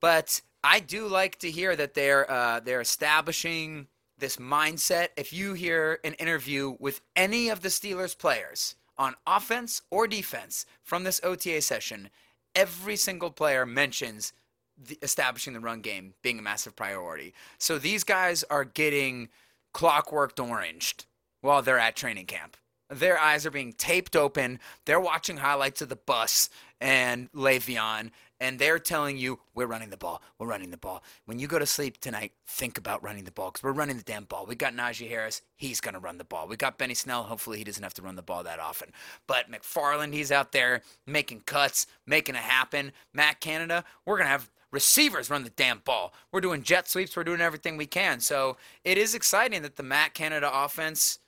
But 0.00 0.42
I 0.62 0.80
do 0.80 1.06
like 1.06 1.38
to 1.38 1.50
hear 1.50 1.74
that 1.76 1.94
they're 1.94 2.30
uh, 2.30 2.60
they're 2.60 2.80
establishing 2.80 3.86
this 4.18 4.36
mindset. 4.36 5.08
If 5.16 5.32
you 5.32 5.54
hear 5.54 5.98
an 6.04 6.14
interview 6.14 6.76
with 6.78 7.00
any 7.14 7.48
of 7.48 7.62
the 7.62 7.68
Steelers 7.68 8.16
players 8.16 8.74
on 8.98 9.14
offense 9.26 9.82
or 9.90 10.06
defense 10.06 10.66
from 10.82 11.04
this 11.04 11.20
OTA 11.22 11.62
session, 11.62 12.10
every 12.56 12.96
single 12.96 13.30
player 13.30 13.64
mentions 13.64 14.32
the, 14.76 14.98
establishing 15.02 15.52
the 15.52 15.60
run 15.60 15.80
game 15.80 16.14
being 16.22 16.38
a 16.38 16.42
massive 16.42 16.74
priority. 16.74 17.34
So 17.58 17.78
these 17.78 18.02
guys 18.02 18.42
are 18.44 18.64
getting 18.64 19.28
clockworked 19.72 20.40
oranged 20.40 21.04
while 21.42 21.62
they're 21.62 21.78
at 21.78 21.94
training 21.94 22.26
camp. 22.26 22.56
Their 22.88 23.18
eyes 23.18 23.44
are 23.46 23.50
being 23.50 23.72
taped 23.72 24.16
open. 24.16 24.58
They're 24.84 25.00
watching 25.00 25.38
highlights 25.38 25.82
of 25.82 25.88
the 25.88 25.96
bus 25.96 26.48
and 26.80 27.30
Le'Veon, 27.32 28.10
and 28.40 28.58
they're 28.58 28.78
telling 28.78 29.16
you 29.16 29.38
we're 29.54 29.66
running 29.66 29.90
the 29.90 29.96
ball. 29.96 30.22
We're 30.38 30.46
running 30.46 30.70
the 30.70 30.76
ball. 30.76 31.02
When 31.24 31.38
you 31.38 31.46
go 31.46 31.58
to 31.58 31.66
sleep 31.66 31.98
tonight, 31.98 32.32
think 32.46 32.78
about 32.78 33.02
running 33.02 33.24
the 33.24 33.30
ball 33.30 33.50
because 33.50 33.62
we're 33.62 33.72
running 33.72 33.96
the 33.96 34.02
damn 34.02 34.24
ball. 34.24 34.46
We 34.46 34.54
got 34.54 34.74
Najee 34.74 35.08
Harris. 35.08 35.42
He's 35.56 35.80
going 35.80 35.94
to 35.94 36.00
run 36.00 36.18
the 36.18 36.24
ball. 36.24 36.46
We 36.46 36.56
got 36.56 36.78
Benny 36.78 36.94
Snell. 36.94 37.24
Hopefully, 37.24 37.58
he 37.58 37.64
doesn't 37.64 37.82
have 37.82 37.94
to 37.94 38.02
run 38.02 38.16
the 38.16 38.22
ball 38.22 38.42
that 38.44 38.60
often. 38.60 38.90
But 39.26 39.50
McFarland, 39.50 40.12
he's 40.12 40.32
out 40.32 40.52
there 40.52 40.82
making 41.06 41.40
cuts, 41.40 41.86
making 42.06 42.34
it 42.34 42.42
happen. 42.42 42.92
Matt 43.12 43.40
Canada, 43.40 43.84
we're 44.04 44.16
going 44.16 44.26
to 44.26 44.32
have 44.32 44.50
receivers 44.70 45.30
run 45.30 45.44
the 45.44 45.50
damn 45.50 45.78
ball. 45.78 46.12
We're 46.32 46.40
doing 46.40 46.62
jet 46.62 46.88
sweeps. 46.88 47.16
We're 47.16 47.24
doing 47.24 47.40
everything 47.40 47.76
we 47.76 47.86
can. 47.86 48.20
So 48.20 48.56
it 48.84 48.98
is 48.98 49.14
exciting 49.14 49.62
that 49.62 49.76
the 49.76 49.82
Matt 49.82 50.14
Canada 50.14 50.50
offense 50.52 51.18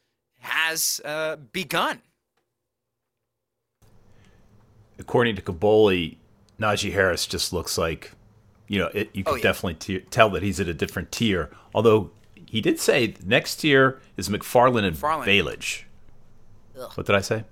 has 0.41 1.00
uh, 1.05 1.37
begun. 1.53 2.03
According 4.99 5.37
to 5.37 5.43
Kaboly, 5.43 6.17
Najee 6.61 6.93
Harris 6.93 7.27
just 7.27 7.53
looks 7.53 7.79
like, 7.79 8.12
you 8.67 8.79
know, 8.79 8.91
it, 8.95 9.11
you 9.12 9.25
can 9.25 9.35
oh, 9.35 9.37
yeah. 9.37 9.43
definitely 9.43 9.75
t- 9.75 10.00
tell 10.11 10.31
that 10.31 10.43
he's 10.43 10.61
at 10.61 10.69
a 10.69 10.75
different 10.75 11.12
tier. 11.12 11.50
Although 11.75 12.11
he 12.47 12.61
did 12.61 12.81
say 12.81 13.15
next 13.25 13.57
tier 13.57 14.00
is 14.17 14.28
McFarland 14.28 14.85
and 14.85 14.97
McFarland. 14.97 15.25
Ballage. 15.25 15.85
What 16.95 17.06
did 17.06 17.17
I 17.17 17.21
say? 17.21 17.45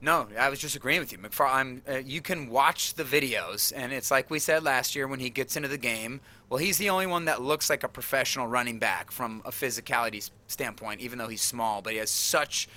No, 0.00 0.28
I 0.38 0.50
was 0.50 0.58
just 0.58 0.76
agreeing 0.76 1.00
with 1.00 1.12
you. 1.12 1.18
McFarland, 1.18 1.80
uh, 1.88 1.96
you 2.04 2.20
can 2.20 2.50
watch 2.50 2.92
the 2.92 3.04
videos, 3.04 3.72
and 3.74 3.90
it's 3.90 4.10
like 4.10 4.28
we 4.28 4.38
said 4.38 4.62
last 4.62 4.94
year 4.94 5.08
when 5.08 5.18
he 5.18 5.30
gets 5.30 5.56
into 5.56 5.68
the 5.68 5.78
game. 5.78 6.20
Well, 6.50 6.58
he's 6.58 6.76
the 6.76 6.90
only 6.90 7.06
one 7.06 7.24
that 7.24 7.40
looks 7.40 7.70
like 7.70 7.84
a 7.84 7.88
professional 7.88 8.46
running 8.46 8.78
back 8.78 9.10
from 9.10 9.40
a 9.46 9.50
physicality 9.50 10.30
standpoint, 10.46 11.00
even 11.00 11.18
though 11.18 11.28
he's 11.28 11.40
small. 11.40 11.80
But 11.80 11.94
he 11.94 12.00
has 12.00 12.10
such 12.10 12.68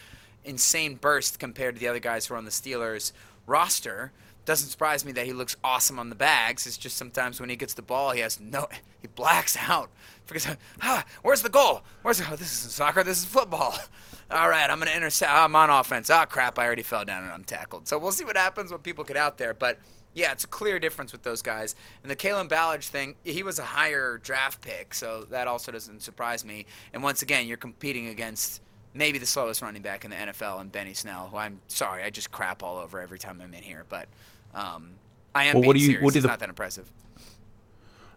insane 0.46 0.96
burst 0.96 1.38
compared 1.38 1.76
to 1.76 1.82
the 1.82 1.90
other 1.90 2.00
guys 2.00 2.26
who 2.26 2.34
are 2.34 2.38
on 2.38 2.46
the 2.46 2.52
Steelers 2.52 3.12
roster 3.46 4.14
doesn't 4.48 4.70
surprise 4.70 5.04
me 5.04 5.12
that 5.12 5.26
he 5.26 5.34
looks 5.34 5.58
awesome 5.62 6.00
on 6.00 6.08
the 6.08 6.16
bags. 6.16 6.66
It's 6.66 6.78
just 6.78 6.96
sometimes 6.96 7.42
when 7.42 7.50
he 7.50 7.58
gets 7.58 7.74
the 7.74 7.82
ball, 7.82 8.12
he 8.12 8.22
has 8.22 8.40
no, 8.40 8.70
he 9.02 9.08
blacks 9.08 9.58
out. 9.58 9.92
Because, 10.26 10.48
ah, 10.82 11.06
where's 11.22 11.42
the 11.42 11.50
goal? 11.50 11.84
Where's 12.02 12.20
the, 12.20 12.28
oh, 12.32 12.38
this 12.38 12.54
isn't 12.60 12.72
soccer, 12.72 13.04
this 13.04 13.20
is 13.20 13.26
football. 13.26 13.78
All 14.32 14.50
right, 14.50 14.70
I'm 14.70 14.80
going 14.80 14.90
to 14.90 14.96
intercept. 14.96 15.32
I'm 15.32 15.56
on 15.56 15.70
offense. 15.70 16.10
Ah, 16.10 16.24
oh, 16.24 16.26
crap, 16.26 16.58
I 16.58 16.66
already 16.66 16.82
fell 16.82 17.04
down 17.04 17.24
and 17.24 17.32
I'm 17.32 17.44
tackled. 17.44 17.90
So 17.90 17.98
we'll 18.00 18.14
see 18.14 18.24
what 18.24 18.38
happens 18.38 18.72
when 18.72 18.80
people 18.80 19.04
get 19.04 19.18
out 19.18 19.38
there. 19.38 19.54
But 19.54 19.80
yeah, 20.14 20.32
it's 20.32 20.46
a 20.46 20.48
clear 20.48 20.80
difference 20.80 21.12
with 21.12 21.24
those 21.24 21.42
guys. 21.42 21.76
And 22.02 22.10
the 22.10 22.16
Kalen 22.16 22.48
Ballage 22.48 22.88
thing, 22.88 23.16
he 23.26 23.44
was 23.44 23.60
a 23.60 23.64
higher 23.64 24.18
draft 24.18 24.62
pick, 24.62 24.94
so 24.94 25.26
that 25.30 25.48
also 25.48 25.74
doesn't 25.74 26.02
surprise 26.02 26.46
me. 26.46 26.66
And 26.94 27.04
once 27.04 27.22
again, 27.22 27.48
you're 27.48 27.58
competing 27.58 28.08
against 28.08 28.62
maybe 28.94 29.18
the 29.20 29.26
slowest 29.26 29.62
running 29.62 29.82
back 29.82 30.06
in 30.06 30.12
the 30.12 30.18
NFL 30.18 30.62
and 30.62 30.72
Benny 30.72 30.94
Snell, 30.94 31.28
who 31.28 31.38
I'm 31.38 31.60
sorry, 31.68 32.04
I 32.04 32.10
just 32.10 32.32
crap 32.32 32.64
all 32.64 32.78
over 32.78 33.00
every 33.02 33.20
time 33.20 33.42
I'm 33.42 33.54
in 33.54 33.62
here. 33.62 33.86
But 33.90 34.08
um, 34.54 34.92
I 35.34 35.46
am. 35.46 35.56
Well, 35.56 35.68
what 35.68 35.76
do 35.76 35.80
you? 35.80 35.88
Serious. 35.88 36.04
What 36.04 36.14
do 36.14 36.22
the, 36.22 36.28
not 36.28 36.40
that 36.40 36.50
impressive. 36.50 36.92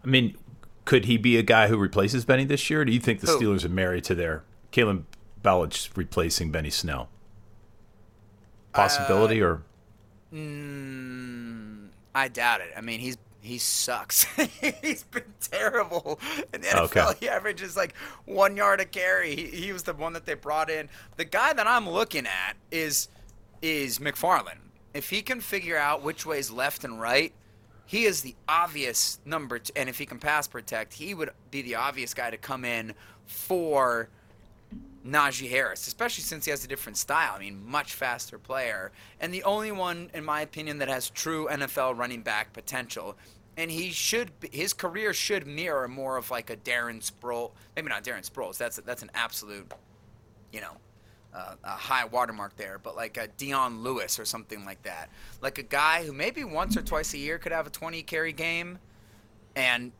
I 0.03 0.07
mean, 0.07 0.35
could 0.85 1.05
he 1.05 1.17
be 1.17 1.37
a 1.37 1.43
guy 1.43 1.67
who 1.67 1.77
replaces 1.77 2.25
Benny 2.25 2.45
this 2.45 2.69
year? 2.69 2.83
Do 2.83 2.91
you 2.91 2.99
think 2.99 3.19
the 3.19 3.27
who? 3.27 3.39
Steelers 3.39 3.63
are 3.63 3.69
married 3.69 4.03
to 4.05 4.15
their 4.15 4.43
Kalen 4.71 5.03
Ballage 5.43 5.89
replacing 5.95 6.51
Benny 6.51 6.69
Snell? 6.69 7.09
Possibility 8.73 9.41
uh, 9.41 9.45
or? 9.45 9.63
Mm, 10.33 11.89
I 12.15 12.27
doubt 12.29 12.61
it. 12.61 12.71
I 12.75 12.81
mean, 12.81 12.99
he's 12.99 13.17
he 13.41 13.57
sucks. 13.57 14.23
he's 14.81 15.03
been 15.03 15.23
terrible 15.39 16.19
in 16.53 16.61
the 16.61 16.67
NFL. 16.67 17.11
Okay. 17.11 17.19
He 17.19 17.29
averages 17.29 17.75
like 17.75 17.95
one 18.25 18.55
yard 18.55 18.79
a 18.79 18.85
carry. 18.85 19.35
He, 19.35 19.47
he 19.47 19.73
was 19.73 19.83
the 19.83 19.93
one 19.93 20.13
that 20.13 20.25
they 20.25 20.35
brought 20.35 20.69
in. 20.69 20.89
The 21.17 21.25
guy 21.25 21.53
that 21.53 21.67
I'm 21.67 21.89
looking 21.89 22.25
at 22.25 22.55
is 22.71 23.09
is 23.61 23.99
McFarland 23.99 24.57
if 24.93 25.09
he 25.09 25.21
can 25.21 25.39
figure 25.39 25.77
out 25.77 26.03
which 26.03 26.25
way 26.25 26.39
is 26.39 26.51
left 26.51 26.83
and 26.83 26.99
right, 26.99 27.33
he 27.85 28.05
is 28.05 28.21
the 28.21 28.35
obvious 28.47 29.19
number. 29.25 29.59
Two, 29.59 29.73
and 29.75 29.89
if 29.89 29.97
he 29.97 30.05
can 30.05 30.19
pass 30.19 30.47
protect, 30.47 30.93
he 30.93 31.13
would 31.13 31.29
be 31.49 31.61
the 31.61 31.75
obvious 31.75 32.13
guy 32.13 32.29
to 32.29 32.37
come 32.37 32.63
in 32.63 32.93
for 33.25 34.09
Najee 35.05 35.49
Harris, 35.49 35.87
especially 35.87 36.23
since 36.23 36.45
he 36.45 36.51
has 36.51 36.63
a 36.63 36.67
different 36.67 36.97
style. 36.97 37.33
I 37.35 37.39
mean, 37.39 37.65
much 37.65 37.93
faster 37.93 38.37
player, 38.37 38.91
and 39.19 39.33
the 39.33 39.43
only 39.43 39.71
one, 39.71 40.09
in 40.13 40.23
my 40.23 40.41
opinion, 40.41 40.77
that 40.79 40.87
has 40.87 41.09
true 41.09 41.47
NFL 41.51 41.97
running 41.97 42.21
back 42.21 42.53
potential. 42.53 43.17
And 43.57 43.69
he 43.69 43.89
should, 43.89 44.31
his 44.51 44.71
career 44.71 45.13
should 45.13 45.45
mirror 45.45 45.87
more 45.87 46.15
of 46.15 46.31
like 46.31 46.49
a 46.49 46.55
Darren 46.55 47.01
Sproles. 47.01 47.51
Maybe 47.75 47.89
not 47.89 48.03
Darren 48.03 48.27
Sproles. 48.27 48.57
That's 48.57 48.77
that's 48.77 49.03
an 49.03 49.11
absolute, 49.13 49.69
you 50.53 50.61
know, 50.61 50.77
uh, 51.33 51.55
a 51.63 51.69
high 51.69 52.05
watermark 52.05 52.55
there, 52.57 52.79
but 52.81 52.95
like 52.95 53.17
a 53.17 53.27
Dion 53.37 53.81
Lewis 53.83 54.19
or 54.19 54.25
something 54.25 54.65
like 54.65 54.83
that. 54.83 55.09
Like 55.41 55.57
a 55.57 55.63
guy 55.63 56.05
who 56.05 56.13
maybe 56.13 56.43
once 56.43 56.77
or 56.77 56.81
twice 56.81 57.13
a 57.13 57.17
year 57.17 57.37
could 57.37 57.51
have 57.51 57.67
a 57.67 57.69
20 57.69 58.01
carry 58.03 58.33
game, 58.33 58.79
and 59.55 59.91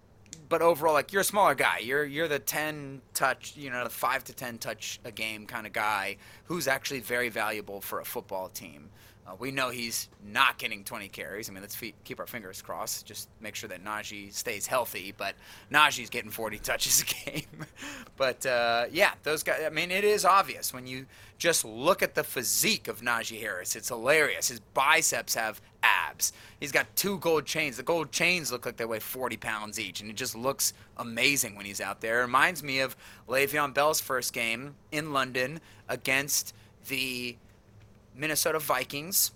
but 0.49 0.61
overall, 0.61 0.93
like 0.93 1.13
you're 1.13 1.21
a 1.21 1.25
smaller 1.25 1.55
guy. 1.55 1.79
You're 1.79 2.05
you're 2.05 2.27
the 2.27 2.39
10 2.39 3.01
touch, 3.13 3.55
you 3.55 3.69
know, 3.69 3.83
the 3.83 3.89
five 3.89 4.23
to 4.25 4.33
10 4.33 4.57
touch 4.57 4.99
a 5.05 5.11
game 5.11 5.45
kind 5.45 5.65
of 5.65 5.73
guy 5.73 6.17
who's 6.45 6.67
actually 6.67 6.99
very 6.99 7.29
valuable 7.29 7.81
for 7.81 7.99
a 8.01 8.05
football 8.05 8.49
team. 8.49 8.89
Uh, 9.27 9.35
we 9.37 9.51
know 9.51 9.69
he's 9.69 10.09
not 10.25 10.57
getting 10.57 10.83
20 10.83 11.07
carries. 11.09 11.49
I 11.49 11.53
mean, 11.53 11.61
let's 11.61 11.77
keep 12.03 12.19
our 12.19 12.25
fingers 12.25 12.61
crossed. 12.61 13.05
Just 13.05 13.29
make 13.39 13.55
sure 13.55 13.69
that 13.69 13.83
Najee 13.83 14.33
stays 14.33 14.65
healthy. 14.65 15.13
But 15.15 15.35
Najee's 15.71 16.09
getting 16.09 16.31
40 16.31 16.57
touches 16.63 17.01
a 17.03 17.29
game. 17.29 17.65
but 18.17 18.45
uh, 18.45 18.85
yeah, 18.91 19.11
those 19.23 19.43
guys. 19.43 19.61
I 19.65 19.69
mean, 19.69 19.91
it 19.91 20.03
is 20.03 20.25
obvious 20.25 20.73
when 20.73 20.87
you 20.87 21.05
just 21.37 21.63
look 21.63 22.01
at 22.01 22.15
the 22.15 22.23
physique 22.23 22.87
of 22.87 23.01
Najee 23.01 23.39
Harris. 23.39 23.75
It's 23.75 23.89
hilarious. 23.89 24.47
His 24.47 24.59
biceps 24.59 25.35
have 25.35 25.61
abs. 25.83 26.33
He's 26.59 26.71
got 26.71 26.87
two 26.95 27.17
gold 27.19 27.45
chains. 27.45 27.77
The 27.77 27.83
gold 27.83 28.11
chains 28.11 28.51
look 28.51 28.65
like 28.65 28.77
they 28.77 28.85
weigh 28.85 28.99
40 28.99 29.37
pounds 29.37 29.79
each, 29.79 30.01
and 30.01 30.09
it 30.09 30.15
just 30.15 30.35
looks 30.35 30.73
amazing 30.97 31.55
when 31.55 31.65
he's 31.65 31.81
out 31.81 32.01
there. 32.01 32.19
It 32.19 32.23
reminds 32.23 32.63
me 32.63 32.79
of 32.79 32.95
Le'Veon 33.27 33.73
Bell's 33.73 34.01
first 34.01 34.33
game 34.33 34.75
in 34.91 35.13
London 35.13 35.59
against 35.89 36.53
the 36.87 37.37
Minnesota 38.15 38.59
Vikings 38.59 39.31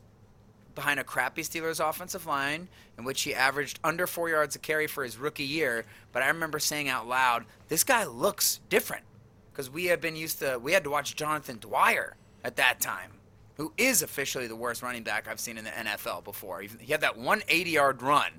behind 0.76 1.00
a 1.00 1.04
crappy 1.04 1.42
Steelers 1.42 1.80
offensive 1.80 2.26
line 2.26 2.68
in 2.98 3.06
which 3.06 3.22
he 3.22 3.34
averaged 3.34 3.80
under 3.84 4.06
four 4.06 4.30
yards 4.30 4.56
a 4.56 4.60
carry 4.60 4.88
for 4.88 5.04
his 5.04 5.18
rookie 5.18 5.44
year. 5.44 5.86
But 6.12 6.22
I 6.24 6.28
remember 6.28 6.60
saying 6.60 6.90
out 6.90 7.08
loud, 7.08 7.46
this 7.70 7.84
guy 7.84 8.04
looks 8.06 8.60
different. 8.70 9.04
because 9.52 9.70
we 9.70 9.86
had 9.86 10.02
been 10.02 10.18
used 10.18 10.40
to 10.40 10.60
we 10.62 10.74
had 10.74 10.84
to 10.84 10.90
watch 10.90 11.16
Jonathan 11.16 11.58
Dwyer 11.60 12.18
at 12.44 12.58
that 12.58 12.82
time, 12.82 13.12
who 13.56 13.72
is 13.78 14.02
officially 14.02 14.48
the 14.48 14.56
worst 14.56 14.82
running 14.84 15.04
back 15.04 15.28
I've 15.30 15.40
seen 15.40 15.58
in 15.58 15.64
the 15.64 15.72
NFL 15.72 16.24
before. 16.26 16.62
He 16.62 16.92
had 16.92 17.02
that 17.02 17.16
180 17.18 17.70
yard 17.72 18.02
run, 18.02 18.32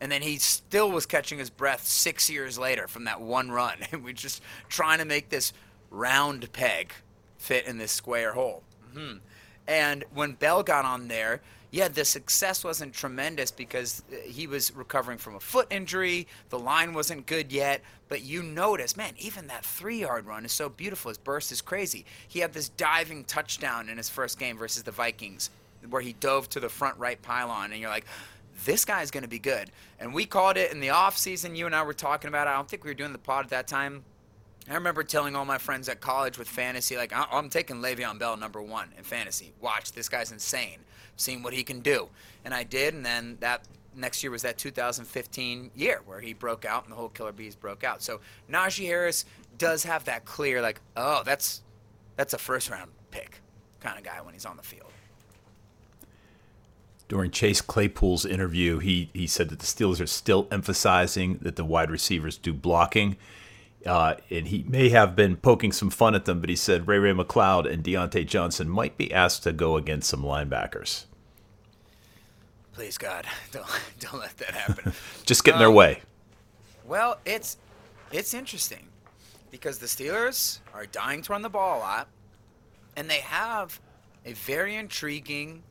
and 0.00 0.10
then 0.10 0.22
he 0.22 0.38
still 0.38 0.90
was 0.90 1.04
catching 1.04 1.38
his 1.38 1.50
breath 1.50 1.86
six 1.86 2.30
years 2.30 2.58
later 2.58 2.88
from 2.88 3.04
that 3.04 3.20
one 3.20 3.50
run, 3.50 3.76
and 3.92 4.02
we're 4.02 4.14
just 4.14 4.42
trying 4.70 4.98
to 5.00 5.04
make 5.04 5.28
this 5.28 5.52
round 5.90 6.50
peg 6.54 6.94
fit 7.36 7.66
in 7.66 7.76
this 7.76 7.92
square 7.92 8.32
hole. 8.32 8.62
hmm 8.94 9.16
And 9.66 10.04
when 10.12 10.32
Bell 10.32 10.62
got 10.62 10.84
on 10.84 11.08
there, 11.08 11.40
yeah, 11.70 11.88
the 11.88 12.04
success 12.04 12.64
wasn't 12.64 12.92
tremendous 12.92 13.50
because 13.50 14.02
uh, 14.12 14.16
he 14.26 14.46
was 14.46 14.76
recovering 14.76 15.16
from 15.16 15.36
a 15.36 15.40
foot 15.40 15.66
injury. 15.70 16.26
The 16.50 16.58
line 16.58 16.92
wasn't 16.92 17.24
good 17.26 17.50
yet, 17.50 17.80
but 18.08 18.22
you 18.22 18.42
notice, 18.42 18.94
man, 18.94 19.14
even 19.18 19.46
that 19.46 19.64
three 19.64 20.00
yard 20.00 20.26
run 20.26 20.44
is 20.44 20.52
so 20.52 20.68
beautiful. 20.68 21.08
His 21.08 21.16
burst 21.16 21.50
is 21.50 21.62
crazy. 21.62 22.04
He 22.28 22.40
had 22.40 22.52
this 22.52 22.68
diving 22.68 23.24
touchdown 23.24 23.88
in 23.88 23.96
his 23.96 24.10
first 24.10 24.38
game 24.38 24.58
versus 24.58 24.82
the 24.82 24.90
Vikings 24.90 25.48
where 25.88 26.02
he 26.02 26.12
dove 26.12 26.48
to 26.50 26.60
the 26.60 26.68
front 26.68 26.96
right 26.98 27.20
pylon, 27.22 27.72
and 27.72 27.80
you're 27.80 27.90
like, 27.90 28.06
this 28.64 28.84
guy's 28.84 29.10
going 29.10 29.22
to 29.22 29.28
be 29.28 29.38
good. 29.38 29.70
And 29.98 30.12
we 30.12 30.26
called 30.26 30.56
it 30.56 30.72
in 30.72 30.80
the 30.80 30.90
off 30.90 31.16
season. 31.16 31.56
You 31.56 31.66
and 31.66 31.74
I 31.74 31.82
were 31.82 31.94
talking 31.94 32.28
about 32.28 32.46
it. 32.46 32.50
I 32.50 32.54
don't 32.54 32.68
think 32.68 32.84
we 32.84 32.90
were 32.90 32.94
doing 32.94 33.12
the 33.12 33.18
pod 33.18 33.44
at 33.44 33.50
that 33.50 33.66
time. 33.66 34.04
I 34.70 34.74
remember 34.74 35.02
telling 35.02 35.34
all 35.34 35.44
my 35.44 35.58
friends 35.58 35.88
at 35.88 36.00
college 36.00 36.38
with 36.38 36.48
fantasy, 36.48 36.96
like, 36.96 37.12
"I- 37.12 37.26
I'm 37.32 37.50
taking 37.50 37.76
Le'Veon 37.76 38.18
Bell 38.18 38.36
number 38.36 38.62
one 38.62 38.92
in 38.96 39.02
fantasy. 39.04 39.52
Watch, 39.60 39.92
this 39.92 40.08
guy's 40.08 40.30
insane. 40.30 40.78
Seeing 41.16 41.42
what 41.42 41.52
he 41.52 41.64
can 41.64 41.80
do. 41.80 42.08
And 42.44 42.54
I 42.54 42.62
did, 42.62 42.94
and 42.94 43.04
then 43.04 43.38
that 43.40 43.66
next 43.94 44.22
year 44.22 44.30
was 44.30 44.42
that 44.42 44.56
2015 44.56 45.70
year 45.74 46.00
where 46.06 46.20
he 46.20 46.32
broke 46.32 46.64
out 46.64 46.84
and 46.84 46.92
the 46.92 46.96
whole 46.96 47.08
Killer 47.10 47.32
Bees 47.32 47.54
broke 47.54 47.84
out. 47.84 48.02
So 48.02 48.20
Najee 48.50 48.86
Harris 48.86 49.24
does 49.58 49.82
have 49.84 50.04
that 50.04 50.24
clear, 50.24 50.62
like, 50.62 50.80
oh, 50.96 51.22
that's 51.24 51.62
that's 52.16 52.32
a 52.32 52.38
first 52.38 52.70
round 52.70 52.90
pick 53.10 53.40
kind 53.80 53.98
of 53.98 54.04
guy 54.04 54.20
when 54.20 54.32
he's 54.32 54.46
on 54.46 54.56
the 54.56 54.62
field. 54.62 54.90
During 57.08 57.30
Chase 57.30 57.60
Claypool's 57.60 58.24
interview, 58.24 58.78
he, 58.78 59.10
he 59.12 59.26
said 59.26 59.50
that 59.50 59.58
the 59.58 59.66
Steelers 59.66 60.00
are 60.00 60.06
still 60.06 60.48
emphasizing 60.50 61.38
that 61.42 61.56
the 61.56 61.64
wide 61.64 61.90
receivers 61.90 62.38
do 62.38 62.52
blocking. 62.54 63.16
Uh, 63.86 64.14
and 64.30 64.48
he 64.48 64.64
may 64.68 64.90
have 64.90 65.16
been 65.16 65.36
poking 65.36 65.72
some 65.72 65.90
fun 65.90 66.14
at 66.14 66.24
them, 66.24 66.40
but 66.40 66.48
he 66.48 66.54
said 66.56 66.86
Ray 66.86 66.98
Ray 66.98 67.12
McCloud 67.12 67.70
and 67.70 67.82
Diontae 67.82 68.26
Johnson 68.26 68.68
might 68.68 68.96
be 68.96 69.12
asked 69.12 69.42
to 69.42 69.52
go 69.52 69.76
against 69.76 70.08
some 70.08 70.22
linebackers. 70.22 71.06
Please 72.72 72.96
God, 72.96 73.26
don't 73.52 73.66
don't 73.98 74.20
let 74.20 74.36
that 74.38 74.52
happen. 74.52 74.92
Just 75.26 75.44
get 75.44 75.54
in 75.54 75.58
their 75.58 75.68
Um, 75.68 75.74
way. 75.74 76.02
Well, 76.86 77.18
it's 77.24 77.56
it's 78.12 78.34
interesting 78.34 78.86
because 79.50 79.78
the 79.78 79.86
Steelers 79.86 80.60
are 80.72 80.86
dying 80.86 81.22
to 81.22 81.32
run 81.32 81.42
the 81.42 81.50
ball 81.50 81.78
a 81.78 81.80
lot, 81.80 82.08
and 82.96 83.10
they 83.10 83.20
have 83.20 83.80
a 84.24 84.32
very 84.34 84.76
intriguing 84.76 85.62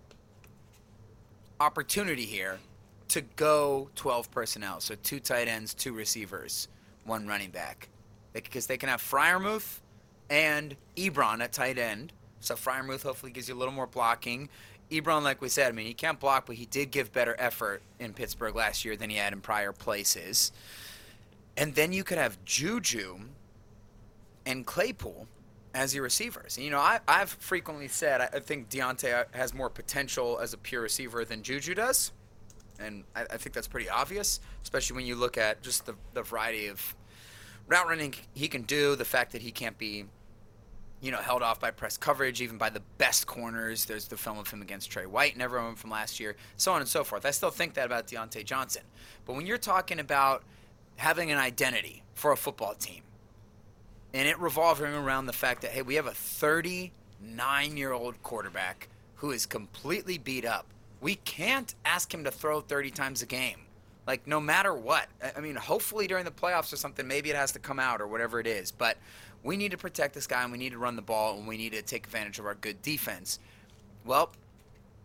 opportunity 1.60 2.26
here 2.26 2.60
to 3.08 3.22
go 3.22 3.90
12 3.96 4.32
personnel. 4.32 4.80
So 4.80 4.96
two 5.02 5.20
tight 5.20 5.48
ends, 5.48 5.74
two 5.74 5.94
receivers, 5.94 6.68
one 7.06 7.28
running 7.28 7.52
back. 7.52 7.90
Because 8.34 8.68
they 8.68 8.78
can 8.78 8.90
have 8.90 9.02
Freiermuth 9.02 9.80
and 10.30 10.76
Ebron 10.96 11.42
at 11.42 11.52
tight 11.52 11.78
end. 11.78 12.14
So 12.40 12.56
Freiermuth 12.56 13.04
hopefully 13.04 13.32
gives 13.32 13.50
you 13.50 13.56
a 13.56 13.60
little 13.60 13.74
more 13.74 13.88
blocking. 13.88 14.50
Ebron, 14.90 15.24
like 15.24 15.42
we 15.42 15.50
said, 15.50 15.70
I 15.70 15.72
mean, 15.72 15.86
he 15.86 15.94
can't 15.94 16.20
block, 16.20 16.46
but 16.46 16.56
he 16.56 16.66
did 16.66 16.92
give 16.92 17.14
better 17.14 17.36
effort 17.40 17.82
in 18.00 18.14
Pittsburgh 18.14 18.56
last 18.56 18.84
year 18.84 18.98
than 18.98 19.10
he 19.10 19.18
had 19.18 19.32
in 19.32 19.40
prior 19.42 19.72
places. 19.72 20.52
And 21.56 21.76
then 21.76 21.94
you 21.94 22.04
could 22.04 22.18
have 22.18 22.44
Juju 22.44 23.20
and 24.46 24.66
Claypool 24.66 25.28
as 25.74 25.96
your 25.96 26.04
receivers. 26.04 26.58
And, 26.58 26.66
you 26.66 26.72
know, 26.72 26.80
I, 26.80 27.00
I've 27.08 27.30
frequently 27.30 27.88
said 27.88 28.22
I, 28.22 28.30
I 28.34 28.40
think 28.40 28.70
Diontae 28.70 29.26
has 29.32 29.54
more 29.54 29.70
potential 29.70 30.40
as 30.42 30.54
a 30.54 30.58
pure 30.58 30.82
receiver 30.82 31.24
than 31.24 31.44
Juju 31.44 31.76
does. 31.76 32.12
And 32.80 33.04
I, 33.16 33.22
I 33.24 33.38
think 33.38 33.54
that's 33.54 33.68
pretty 33.68 33.90
obvious, 33.90 34.40
especially 34.64 34.96
when 34.96 35.06
you 35.06 35.16
look 35.16 35.38
at 35.38 35.62
just 35.62 35.86
the, 35.86 35.96
the 36.14 36.24
variety 36.24 36.68
of 36.68 36.96
route 37.72 37.88
running 37.88 38.14
he 38.34 38.50
can 38.50 38.64
do, 38.64 38.96
the 38.96 39.06
fact 39.06 39.32
that 39.32 39.42
he 39.42 39.52
can't 39.52 39.78
be, 39.78 40.06
you 41.00 41.10
know, 41.10 41.20
held 41.20 41.42
off 41.42 41.60
by 41.60 41.72
press 41.72 41.98
coverage, 41.98 42.42
even 42.42 42.58
by 42.58 42.70
the 42.70 42.82
best 42.98 43.26
corners. 43.26 43.86
There's 43.86 44.10
the 44.10 44.18
film 44.18 44.38
of 44.38 44.52
him 44.52 44.62
against 44.62 44.92
Trey 44.92 45.06
White 45.06 45.34
and 45.34 45.42
everyone 45.42 45.76
from 45.76 45.90
last 45.90 46.20
year, 46.20 46.36
so 46.58 46.74
on 46.74 46.82
and 46.82 46.90
so 46.90 47.06
forth. 47.06 47.26
I 47.26 47.32
still 47.32 47.50
think 47.50 47.74
that 47.76 47.86
about 47.86 48.08
Diontae 48.08 48.44
Johnson. 48.44 48.84
But 49.26 49.38
when 49.38 49.48
you're 49.48 49.58
talking 49.58 50.00
about 50.00 50.44
having 50.98 51.32
an 51.32 51.38
identity 51.38 52.04
for 52.14 52.34
a 52.34 52.38
football 52.38 52.74
team, 52.76 53.04
and 54.14 54.28
it 54.28 54.38
revolving 54.38 54.94
around 54.94 55.28
the 55.28 55.34
fact 55.34 55.62
that 55.62 55.72
hey, 55.72 55.82
we 55.82 55.96
have 55.96 56.08
a 56.08 56.12
39 56.12 57.78
year 57.78 57.94
old 57.94 58.22
quarterback 58.22 58.90
who 59.16 59.32
is 59.32 59.46
completely 59.46 60.18
beat 60.18 60.44
up. 60.44 60.66
We 61.00 61.16
can't 61.16 61.74
ask 61.86 62.14
him 62.14 62.26
to 62.26 62.32
throw 62.32 62.60
30 62.60 62.92
times 62.92 63.22
a 63.22 63.26
game. 63.26 63.62
Like 64.08 64.28
no 64.28 64.40
matter 64.40 64.74
what. 64.74 65.08
I- 65.36 65.40
mean, 65.42 65.56
hopefully 65.56 66.08
during 66.08 66.26
the 66.26 66.32
playoffs 66.32 66.74
or 66.74 66.78
something, 66.78 67.08
maybe 67.08 67.30
it 67.30 67.36
has 67.36 67.52
to 67.54 67.60
come 67.60 67.80
out 67.80 68.02
or 68.02 68.08
whatever 68.08 68.40
it 68.40 68.48
is. 68.48 68.72
But 68.72 68.98
we 69.44 69.58
need 69.58 69.72
to 69.72 69.78
protect 69.78 70.14
this 70.14 70.28
guy 70.28 70.44
and 70.44 70.52
we 70.52 70.58
need 70.58 70.72
to 70.72 70.78
run 70.78 70.96
the 70.96 71.02
ball 71.02 71.38
and 71.38 71.48
we 71.48 71.58
need 71.58 71.74
to 71.74 71.82
take 71.82 72.06
advantage 72.06 72.40
of 72.40 72.46
our 72.46 72.56
good 72.56 72.82
defense. 72.82 73.40
Well, 74.06 74.32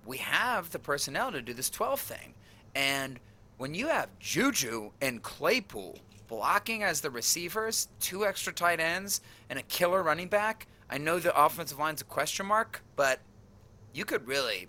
we 0.05 0.19
have 0.19 0.71
the 0.71 0.79
personnel 0.79 1.33
to 1.33 1.43
do 1.43 1.53
this 1.53 1.71
12 1.71 2.01
thing. 2.01 2.35
And 2.75 3.19
when 3.59 3.75
you 3.75 3.89
have 3.89 4.09
Juju 4.21 4.91
and 5.01 5.23
Claypool 5.23 5.99
blocking 6.29 6.83
as 6.83 7.01
the 7.01 7.11
receivers, 7.11 7.89
two 8.01 8.27
extra 8.27 8.53
tight 8.53 8.81
ends, 8.81 9.21
and 9.49 9.59
a 9.59 9.63
killer 9.63 10.03
running 10.03 10.29
back, 10.29 10.67
I 10.91 10.99
know 10.99 11.19
the 11.19 11.37
offensive 11.39 11.79
line's 11.79 12.01
a 12.01 12.05
question 12.05 12.47
mark, 12.47 12.83
but 12.95 13.21
you 13.93 14.05
could 14.05 14.27
really, 14.27 14.69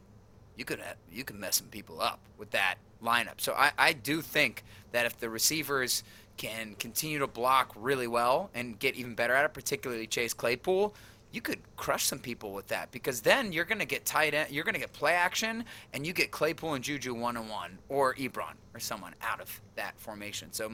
you 0.55 0.65
could 0.65 0.81
you 1.11 1.23
could 1.23 1.35
mess 1.35 1.57
some 1.57 1.67
people 1.67 2.01
up 2.01 2.19
with 2.37 2.51
that 2.51 2.75
lineup. 3.03 3.39
So 3.39 3.53
I, 3.53 3.71
I 3.77 3.93
do 3.93 4.21
think 4.21 4.63
that 4.91 5.05
if 5.05 5.19
the 5.19 5.29
receivers 5.29 6.03
can 6.37 6.75
continue 6.75 7.19
to 7.19 7.27
block 7.27 7.73
really 7.75 8.07
well 8.07 8.49
and 8.53 8.77
get 8.79 8.95
even 8.95 9.15
better 9.15 9.33
at 9.33 9.45
it, 9.45 9.53
particularly 9.53 10.07
Chase 10.07 10.33
Claypool, 10.33 10.93
you 11.31 11.41
could 11.41 11.59
crush 11.75 12.05
some 12.05 12.19
people 12.19 12.53
with 12.53 12.67
that 12.67 12.91
because 12.91 13.21
then 13.21 13.51
you're 13.51 13.65
going 13.65 13.79
to 13.79 13.85
get 13.85 14.05
tight 14.05 14.33
end, 14.33 14.49
you're 14.51 14.63
going 14.63 14.73
to 14.73 14.79
get 14.79 14.93
play 14.93 15.13
action, 15.13 15.65
and 15.93 16.05
you 16.05 16.13
get 16.13 16.31
Claypool 16.31 16.75
and 16.75 16.83
Juju 16.83 17.13
one 17.13 17.35
on 17.35 17.49
one 17.49 17.77
or 17.89 18.15
Ebron 18.15 18.53
or 18.73 18.79
someone 18.79 19.13
out 19.21 19.41
of 19.41 19.61
that 19.75 19.93
formation. 19.99 20.53
So 20.53 20.71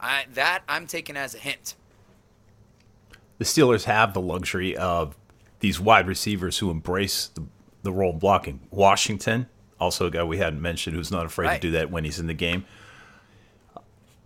I, 0.00 0.24
that 0.34 0.62
I'm 0.68 0.86
taking 0.86 1.16
as 1.16 1.34
a 1.34 1.38
hint. 1.38 1.76
The 3.38 3.44
Steelers 3.44 3.84
have 3.84 4.14
the 4.14 4.20
luxury 4.20 4.76
of 4.76 5.16
these 5.60 5.78
wide 5.78 6.06
receivers 6.06 6.58
who 6.58 6.70
embrace 6.70 7.28
the, 7.28 7.44
the 7.82 7.92
role 7.92 8.10
of 8.10 8.18
blocking. 8.18 8.60
Washington, 8.70 9.46
also 9.80 10.06
a 10.06 10.10
guy 10.10 10.22
we 10.24 10.38
hadn't 10.38 10.60
mentioned 10.62 10.96
who's 10.96 11.10
not 11.10 11.26
afraid 11.26 11.46
Right. 11.46 11.60
to 11.60 11.68
do 11.68 11.70
that 11.72 11.90
when 11.90 12.04
he's 12.04 12.18
in 12.18 12.26
the 12.26 12.34
game. 12.34 12.64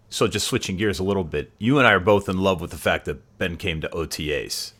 So 0.08 0.26
just 0.28 0.46
switching 0.46 0.76
gears 0.76 0.98
a 0.98 1.02
little 1.04 1.24
bit, 1.24 1.52
you 1.58 1.78
and 1.78 1.86
I 1.86 1.92
are 1.92 2.00
both 2.00 2.28
in 2.28 2.38
love 2.38 2.60
with 2.60 2.70
the 2.70 2.76
fact 2.76 3.06
that 3.06 3.38
Ben 3.38 3.56
came 3.56 3.80
to 3.80 3.88
OTAs, 3.88 4.72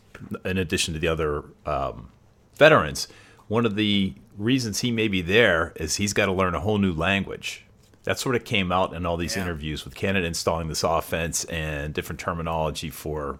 in 0.45 0.57
addition 0.57 0.93
to 0.93 0.99
the 0.99 1.07
other 1.07 1.43
um, 1.65 2.09
veterans. 2.55 3.07
One 3.47 3.65
of 3.65 3.75
the 3.75 4.13
reasons 4.37 4.81
he 4.81 4.91
may 4.91 5.07
be 5.07 5.21
there 5.21 5.73
is 5.75 5.95
he's 5.95 6.13
got 6.13 6.27
to 6.27 6.31
learn 6.31 6.53
a 6.53 6.59
whole 6.59 6.77
new 6.77 6.93
language. 6.93 7.65
That 8.03 8.19
sort 8.19 8.35
of 8.35 8.43
came 8.43 8.71
out 8.71 8.93
in 8.93 9.05
all 9.05 9.17
these 9.17 9.35
Yeah. 9.35 9.43
interviews 9.43 9.85
with 9.85 9.95
Canada 9.95 10.27
installing 10.27 10.67
this 10.67 10.83
offense 10.83 11.45
and 11.45 11.93
different 11.93 12.19
terminology 12.19 12.89
for 12.89 13.39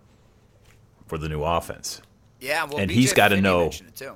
for 1.06 1.18
the 1.18 1.30
new 1.30 1.44
offense. 1.44 2.02
Yeah, 2.40 2.64
well, 2.64 2.80
And 2.80 2.90
BJ 2.90 2.94
he's 2.96 3.14
gotta 3.14 3.40
know- 3.42 3.68
it 3.68 3.82
too. 3.96 4.14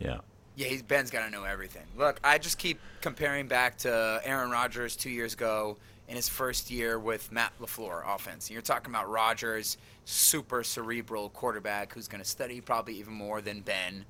Yeah. 0.00 0.18
Yeah, 0.60 0.66
he's 0.66 0.82
Ben's 0.82 1.10
got 1.10 1.24
to 1.24 1.30
know 1.30 1.44
everything. 1.44 1.84
Look, 1.96 2.20
I 2.22 2.36
just 2.36 2.58
keep 2.58 2.78
comparing 3.00 3.48
back 3.48 3.78
to 3.78 4.20
Aaron 4.22 4.50
Rodgers 4.50 4.94
two 4.94 5.08
years 5.08 5.32
ago 5.32 5.78
in 6.06 6.16
his 6.16 6.28
first 6.28 6.70
year 6.70 6.98
with 6.98 7.32
Matt 7.32 7.54
LaFleur 7.62 8.02
offense. 8.06 8.50
You're 8.50 8.60
talking 8.60 8.92
about 8.92 9.08
Rodgers, 9.08 9.78
super 10.04 10.62
cerebral 10.62 11.30
quarterback 11.30 11.94
who's 11.94 12.08
going 12.08 12.22
to 12.22 12.28
study 12.28 12.60
probably 12.60 12.96
even 12.96 13.14
more 13.14 13.40
than 13.40 13.62
Ben. 13.62 14.04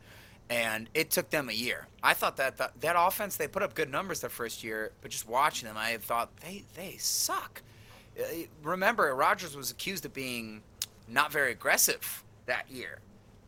And 0.48 0.88
it 0.92 1.12
took 1.12 1.30
them 1.30 1.50
a 1.50 1.52
year. 1.52 1.86
I 2.02 2.14
thought 2.14 2.36
that 2.38 2.56
that, 2.56 2.80
that 2.80 2.96
offense 2.98 3.36
they 3.36 3.46
put 3.46 3.62
up 3.62 3.74
good 3.74 3.88
numbers 3.88 4.20
their 4.20 4.28
first 4.28 4.64
year, 4.64 4.90
but 5.02 5.12
just 5.12 5.28
watching 5.28 5.68
them, 5.68 5.76
I 5.78 5.98
thought 5.98 6.36
they 6.40 6.64
they 6.74 6.96
suck. 6.98 7.62
Uh, 8.18 8.24
Remember, 8.64 9.14
Rodgers 9.14 9.56
was 9.56 9.70
accused 9.70 10.04
of 10.04 10.12
being 10.12 10.62
not 11.06 11.30
very 11.30 11.52
aggressive 11.52 12.24
that 12.46 12.68
year, 12.68 12.98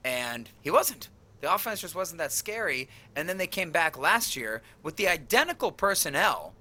and 0.05 0.49
he 0.61 0.71
wasn't. 0.71 1.09
The 1.43 1.53
offense 1.53 1.81
just 1.81 1.97
wasn't 1.97 2.19
that 2.19 2.33
scary. 2.33 2.89
And 3.15 3.29
then 3.29 3.37
they 3.37 3.49
came 3.49 3.73
back 3.73 3.99
last 3.99 4.37
year 4.37 4.63
with 4.83 4.97
the 4.97 5.09
identical 5.09 5.73
personnel 5.73 6.55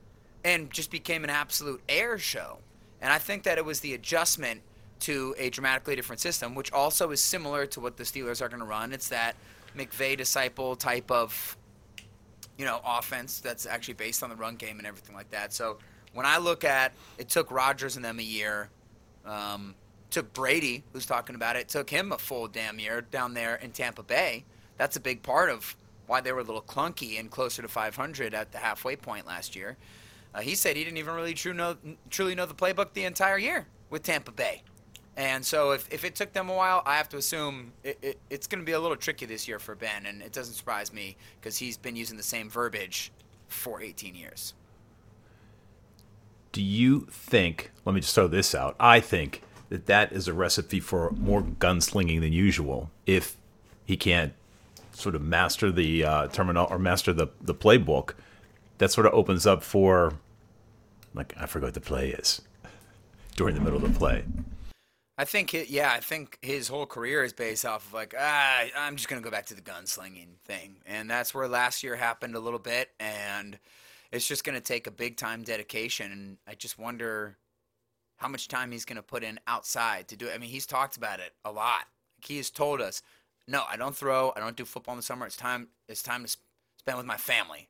and 0.44 0.72
just 0.72 0.90
became 0.90 1.24
an 1.24 1.30
absolute 1.30 1.82
air 1.88 2.18
show. 2.18 2.58
And 3.00 3.14
I 3.14 3.20
think 3.20 3.44
that 3.44 3.60
it 3.60 3.64
was 3.64 3.80
the 3.80 3.94
adjustment 3.94 4.62
to 5.02 5.36
a 5.38 5.52
dramatically 5.52 5.96
different 5.96 6.20
system, 6.20 6.56
which 6.56 6.72
also 6.74 7.12
is 7.12 7.22
similar 7.22 7.68
to 7.68 7.80
what 7.80 7.96
the 7.96 8.04
Steelers 8.04 8.42
are 8.42 8.50
going 8.50 8.60
to 8.60 8.66
run. 8.66 8.92
It's 8.92 9.08
that 9.10 9.36
McVay 9.78 10.18
disciple 10.18 10.76
type 10.76 11.10
of, 11.12 11.56
you 12.58 12.66
know, 12.66 12.82
offense 12.84 13.40
that's 13.40 13.68
actually 13.68 13.94
based 13.94 14.24
on 14.24 14.32
the 14.32 14.36
run 14.36 14.56
game 14.56 14.80
and 14.80 14.88
everything 14.88 15.16
like 15.16 15.30
that. 15.30 15.54
So 15.54 15.78
when 16.14 16.26
I 16.26 16.40
look 16.40 16.64
at 16.64 16.94
it, 17.20 17.30
took 17.30 17.52
Rodgers 17.52 17.96
and 17.98 18.04
them 18.06 18.20
a 18.20 18.24
year. 18.24 18.70
Um, 19.26 19.76
Took 20.10 20.34
Brady, 20.34 20.84
who's 20.92 21.06
talking 21.06 21.36
about 21.36 21.56
it, 21.56 21.70
took 21.70 21.90
him 21.90 22.12
a 22.12 22.18
full 22.18 22.50
damn 22.50 22.80
year 22.80 23.00
down 23.00 23.34
there 23.34 23.56
in 23.56 23.72
Tampa 23.72 24.04
Bay. 24.04 24.44
That's 24.78 24.96
a 24.96 25.00
big 25.00 25.24
part 25.24 25.50
of 25.50 25.76
why 26.08 26.22
they 26.22 26.32
were 26.32 26.42
a 26.42 26.44
little 26.44 26.62
clunky 26.62 27.20
and 27.20 27.32
closer 27.32 27.62
to 27.62 27.68
500 27.68 28.34
at 28.34 28.52
the 28.52 28.58
halfway 28.58 28.96
point 28.96 29.26
last 29.26 29.56
year. 29.56 29.78
Uh, 30.34 30.42
he 30.42 30.56
said 30.56 30.76
he 30.76 30.84
didn't 30.84 30.98
even 30.98 31.14
really 31.14 31.34
true 31.34 31.54
know, 31.54 31.78
truly 32.10 32.36
know 32.36 32.46
the 32.46 32.54
playbook 32.54 32.94
the 32.94 33.06
entire 33.06 33.38
year 33.38 33.68
with 33.90 34.04
Tampa 34.04 34.32
Bay. 34.32 34.64
And 35.18 35.46
so 35.46 35.72
if, 35.72 35.92
if 35.92 36.06
it 36.06 36.16
took 36.16 36.34
them 36.34 36.50
a 36.50 36.54
while, 36.54 36.84
I 36.86 36.96
have 36.98 37.10
to 37.10 37.18
assume 37.18 37.74
it, 37.84 37.98
it, 38.02 38.20
it's 38.30 38.48
going 38.48 38.62
to 38.62 38.66
be 38.66 38.72
a 38.72 38.80
little 38.80 38.96
tricky 38.96 39.26
this 39.26 39.48
year 39.48 39.60
for 39.60 39.76
Ben. 39.76 40.06
And 40.06 40.22
it 40.22 40.32
doesn't 40.32 40.54
surprise 40.54 40.94
me 40.94 41.18
because 41.40 41.58
he's 41.58 41.78
been 41.78 41.96
using 41.96 42.18
the 42.18 42.24
same 42.24 42.50
verbiage 42.50 43.12
for 43.48 43.82
18 43.82 44.16
years. 44.16 44.54
Do 46.54 46.62
you 46.62 47.08
think, 47.10 47.72
let 47.86 47.94
me 47.94 48.02
just 48.02 48.16
throw 48.16 48.28
this 48.28 48.56
out, 48.56 48.76
I 48.80 49.00
think 49.00 49.42
that 49.70 49.86
that 49.86 50.12
is 50.12 50.28
a 50.28 50.34
recipe 50.34 50.80
for 50.80 51.12
more 51.12 51.42
gunslinging 51.42 52.20
than 52.20 52.34
usual 52.34 52.92
if 53.06 53.38
he 53.86 53.96
can't 53.96 54.34
sort 55.02 55.16
of 55.16 55.22
master 55.22 55.72
the 55.72 56.04
uh, 56.04 56.28
terminal 56.28 56.68
or 56.70 56.80
master 56.80 57.14
the, 57.14 57.28
the 57.42 57.56
playbook. 57.56 58.14
That 58.78 58.92
sort 58.92 59.06
of 59.06 59.14
opens 59.14 59.46
up 59.46 59.62
for, 59.62 60.14
like, 61.14 61.34
I 61.38 61.46
forgot 61.46 61.68
what 61.68 61.74
the 61.76 61.82
play 61.82 62.10
is 62.10 62.42
during 63.36 63.56
the 63.56 63.62
middle 63.62 63.84
of 63.84 63.94
the 63.94 64.00
play. 64.00 64.24
I 65.22 65.26
think, 65.26 65.54
yeah, 65.70 65.92
I 65.94 66.00
think 66.00 66.40
his 66.42 66.68
whole 66.68 66.88
career 66.88 67.24
is 67.24 67.32
based 67.32 67.64
off 67.64 67.86
of 67.86 67.94
like, 67.94 68.16
ah, 68.18 68.64
I'm 68.76 68.96
just 68.96 69.08
gonna 69.08 69.22
go 69.22 69.30
back 69.30 69.46
to 69.48 69.54
the 69.54 69.62
gunslinging 69.62 70.40
thing, 70.46 70.78
and 70.86 71.08
that's 71.08 71.32
where 71.32 71.48
last 71.48 71.84
year 71.84 71.96
happened 71.96 72.34
a 72.34 72.40
little 72.40 72.58
bit, 72.58 72.90
and 73.00 73.60
it's 74.12 74.28
just 74.28 74.44
gonna 74.44 74.62
take 74.62 74.88
a 74.88 74.92
big 74.92 75.18
time 75.18 75.44
dedication, 75.44 76.12
and 76.12 76.38
I 76.48 76.56
just 76.56 76.80
wonder 76.80 77.38
how 78.18 78.30
much 78.30 78.48
time 78.48 78.72
he's 78.72 78.84
gonna 78.84 79.04
put 79.04 79.24
in 79.24 79.40
outside 79.46 80.08
to 80.08 80.16
do 80.16 80.28
it. 80.28 80.34
I 80.34 80.40
mean, 80.40 80.50
he's 80.50 80.66
talked 80.66 80.98
about 80.98 81.20
it 81.20 81.34
a 81.46 81.52
lot. 81.52 81.86
He 82.26 82.38
has 82.38 82.50
told 82.50 82.82
us, 82.82 83.04
no, 83.48 83.64
I 83.70 83.78
don't 83.78 83.96
throw, 83.96 84.34
I 84.36 84.40
don't 84.40 84.56
do 84.56 84.66
football 84.66 84.94
in 84.94 84.98
the 84.98 85.04
summer. 85.04 85.26
It's 85.26 85.38
time, 85.38 85.68
it's 85.88 86.04
time 86.04 86.24
to 86.24 86.38
spend 86.78 86.98
with 86.98 87.08
my 87.08 87.18
family, 87.18 87.70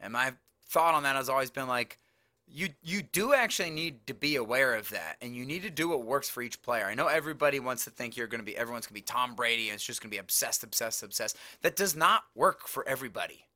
and 0.00 0.12
my 0.12 0.32
thought 0.66 0.94
on 0.94 1.02
that 1.04 1.16
has 1.16 1.28
always 1.28 1.50
been 1.50 1.68
like 1.68 1.98
you 2.46 2.68
you 2.82 3.02
do 3.02 3.32
actually 3.34 3.70
need 3.70 4.06
to 4.06 4.14
be 4.14 4.36
aware 4.36 4.74
of 4.74 4.90
that 4.90 5.16
and 5.20 5.34
you 5.34 5.44
need 5.44 5.62
to 5.62 5.70
do 5.70 5.88
what 5.88 6.04
works 6.04 6.28
for 6.28 6.42
each 6.42 6.60
player. 6.62 6.84
I 6.84 6.94
know 6.94 7.06
everybody 7.06 7.58
wants 7.60 7.84
to 7.84 7.90
think 7.90 8.16
you're 8.16 8.26
going 8.26 8.40
to 8.40 8.44
be 8.44 8.56
everyone's 8.56 8.86
going 8.86 9.00
to 9.00 9.02
be 9.06 9.12
Tom 9.12 9.34
Brady 9.34 9.68
and 9.68 9.74
it's 9.74 9.84
just 9.84 10.00
going 10.00 10.10
to 10.10 10.14
be 10.14 10.20
obsessed 10.20 10.62
obsessed 10.62 11.02
obsessed. 11.02 11.36
That 11.62 11.76
does 11.76 11.96
not 11.96 12.24
work 12.34 12.68
for 12.68 12.86
everybody. 12.86 13.46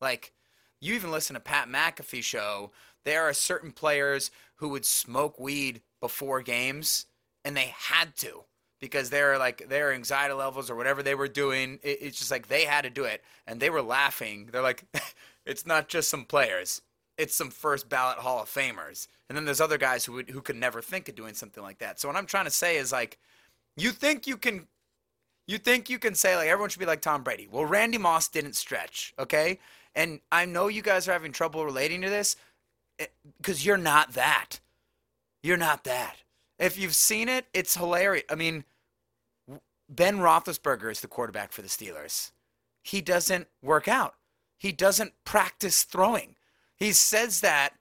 Like 0.00 0.32
you 0.80 0.94
even 0.94 1.10
listen 1.10 1.34
to 1.34 1.40
Pat 1.40 1.68
McAfee 1.68 2.22
show, 2.22 2.70
there 3.04 3.24
are 3.24 3.32
certain 3.32 3.72
players 3.72 4.30
who 4.56 4.70
would 4.70 4.86
smoke 4.86 5.38
weed 5.38 5.82
before 6.00 6.40
games 6.40 7.06
and 7.44 7.56
they 7.56 7.74
had 7.76 8.16
to 8.16 8.44
because 8.80 9.10
they're 9.10 9.38
like 9.38 9.68
their 9.68 9.92
anxiety 9.92 10.34
levels 10.34 10.70
or 10.70 10.76
whatever 10.76 11.02
they 11.02 11.14
were 11.14 11.28
doing 11.28 11.78
it, 11.82 11.98
it's 12.00 12.18
just 12.18 12.30
like 12.30 12.48
they 12.48 12.64
had 12.64 12.82
to 12.82 12.90
do 12.90 13.04
it 13.04 13.22
and 13.46 13.60
they 13.60 13.70
were 13.70 13.82
laughing. 13.82 14.48
They're 14.52 14.62
like 14.62 14.84
it's 15.46 15.66
not 15.66 15.88
just 15.88 16.08
some 16.08 16.24
players 16.24 16.82
it's 17.18 17.34
some 17.34 17.50
first 17.50 17.88
ballot 17.88 18.18
Hall 18.18 18.40
of 18.40 18.48
Famers. 18.48 19.08
And 19.28 19.36
then 19.36 19.44
there's 19.44 19.60
other 19.60 19.76
guys 19.76 20.04
who 20.04 20.12
would, 20.14 20.30
who 20.30 20.40
could 20.40 20.56
never 20.56 20.80
think 20.80 21.08
of 21.08 21.16
doing 21.16 21.34
something 21.34 21.62
like 21.62 21.78
that. 21.78 22.00
So 22.00 22.08
what 22.08 22.16
I'm 22.16 22.26
trying 22.26 22.46
to 22.46 22.50
say 22.50 22.76
is 22.78 22.92
like, 22.92 23.18
you 23.76 23.90
think 23.90 24.26
you 24.26 24.36
can, 24.36 24.68
you 25.46 25.58
think 25.58 25.90
you 25.90 25.98
can 25.98 26.14
say 26.14 26.36
like 26.36 26.48
everyone 26.48 26.70
should 26.70 26.78
be 26.78 26.86
like 26.86 27.02
Tom 27.02 27.24
Brady. 27.24 27.48
Well, 27.50 27.64
Randy 27.64 27.98
Moss 27.98 28.28
didn't 28.28 28.54
stretch, 28.54 29.12
okay? 29.18 29.58
And 29.94 30.20
I 30.30 30.44
know 30.44 30.68
you 30.68 30.80
guys 30.80 31.08
are 31.08 31.12
having 31.12 31.32
trouble 31.32 31.64
relating 31.64 32.00
to 32.02 32.08
this 32.08 32.36
because 33.38 33.60
eh, 33.60 33.66
you're 33.66 33.76
not 33.76 34.12
that. 34.12 34.60
You're 35.42 35.56
not 35.56 35.84
that. 35.84 36.16
If 36.58 36.78
you've 36.78 36.94
seen 36.94 37.28
it, 37.28 37.46
it's 37.54 37.76
hilarious. 37.76 38.24
I 38.30 38.34
mean, 38.34 38.64
Ben 39.88 40.18
Roethlisberger 40.18 40.90
is 40.90 41.00
the 41.00 41.08
quarterback 41.08 41.52
for 41.52 41.62
the 41.62 41.68
Steelers. 41.68 42.32
He 42.82 43.00
doesn't 43.00 43.48
work 43.62 43.88
out. 43.88 44.14
He 44.58 44.72
doesn't 44.72 45.12
practice 45.24 45.84
throwing. 45.84 46.36
He 46.76 46.92
says 46.92 47.40
that 47.40 47.74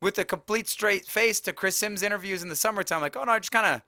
with 0.00 0.18
a 0.18 0.24
complete 0.24 0.68
straight 0.68 1.06
face 1.06 1.40
to 1.40 1.52
Chris 1.52 1.76
Simms 1.76 2.02
interviews 2.02 2.42
in 2.42 2.48
the 2.48 2.56
summertime, 2.56 3.00
like, 3.00 3.16
oh 3.16 3.24
no, 3.24 3.32
I 3.32 3.38
just 3.38 3.52
kind 3.52 3.66
of 3.66 3.82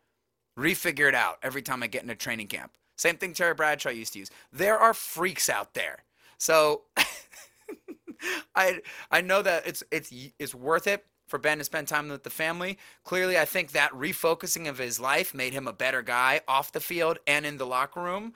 refigure 0.58 1.08
it 1.08 1.14
out 1.14 1.38
every 1.42 1.62
time 1.62 1.82
I 1.82 1.86
get 1.86 2.02
into 2.02 2.14
training 2.14 2.48
camp. 2.48 2.72
Same 2.96 3.16
thing 3.16 3.32
Terry 3.32 3.54
Bradshaw 3.54 3.90
used 3.90 4.14
to 4.14 4.18
use. 4.18 4.30
There 4.52 4.78
are 4.78 4.92
freaks 4.92 5.48
out 5.48 5.74
there. 5.74 6.04
So 6.38 6.82
I 8.54 8.80
I 9.10 9.20
know 9.20 9.42
that 9.42 9.66
it's 9.66 9.82
it's 9.90 10.12
it's 10.38 10.54
worth 10.54 10.86
it 10.86 11.06
for 11.28 11.38
Ben 11.38 11.58
to 11.58 11.64
spend 11.64 11.86
time 11.86 12.08
with 12.08 12.24
the 12.24 12.30
family. 12.30 12.78
Clearly, 13.04 13.38
I 13.38 13.44
think 13.44 13.72
that 13.72 13.92
refocusing 13.92 14.68
of 14.68 14.78
his 14.78 14.98
life 14.98 15.34
made 15.34 15.52
him 15.52 15.68
a 15.68 15.72
better 15.72 16.02
guy 16.02 16.40
off 16.48 16.72
the 16.72 16.80
field 16.80 17.18
and 17.26 17.46
in 17.46 17.58
the 17.58 17.66
locker 17.66 18.02
room. 18.02 18.32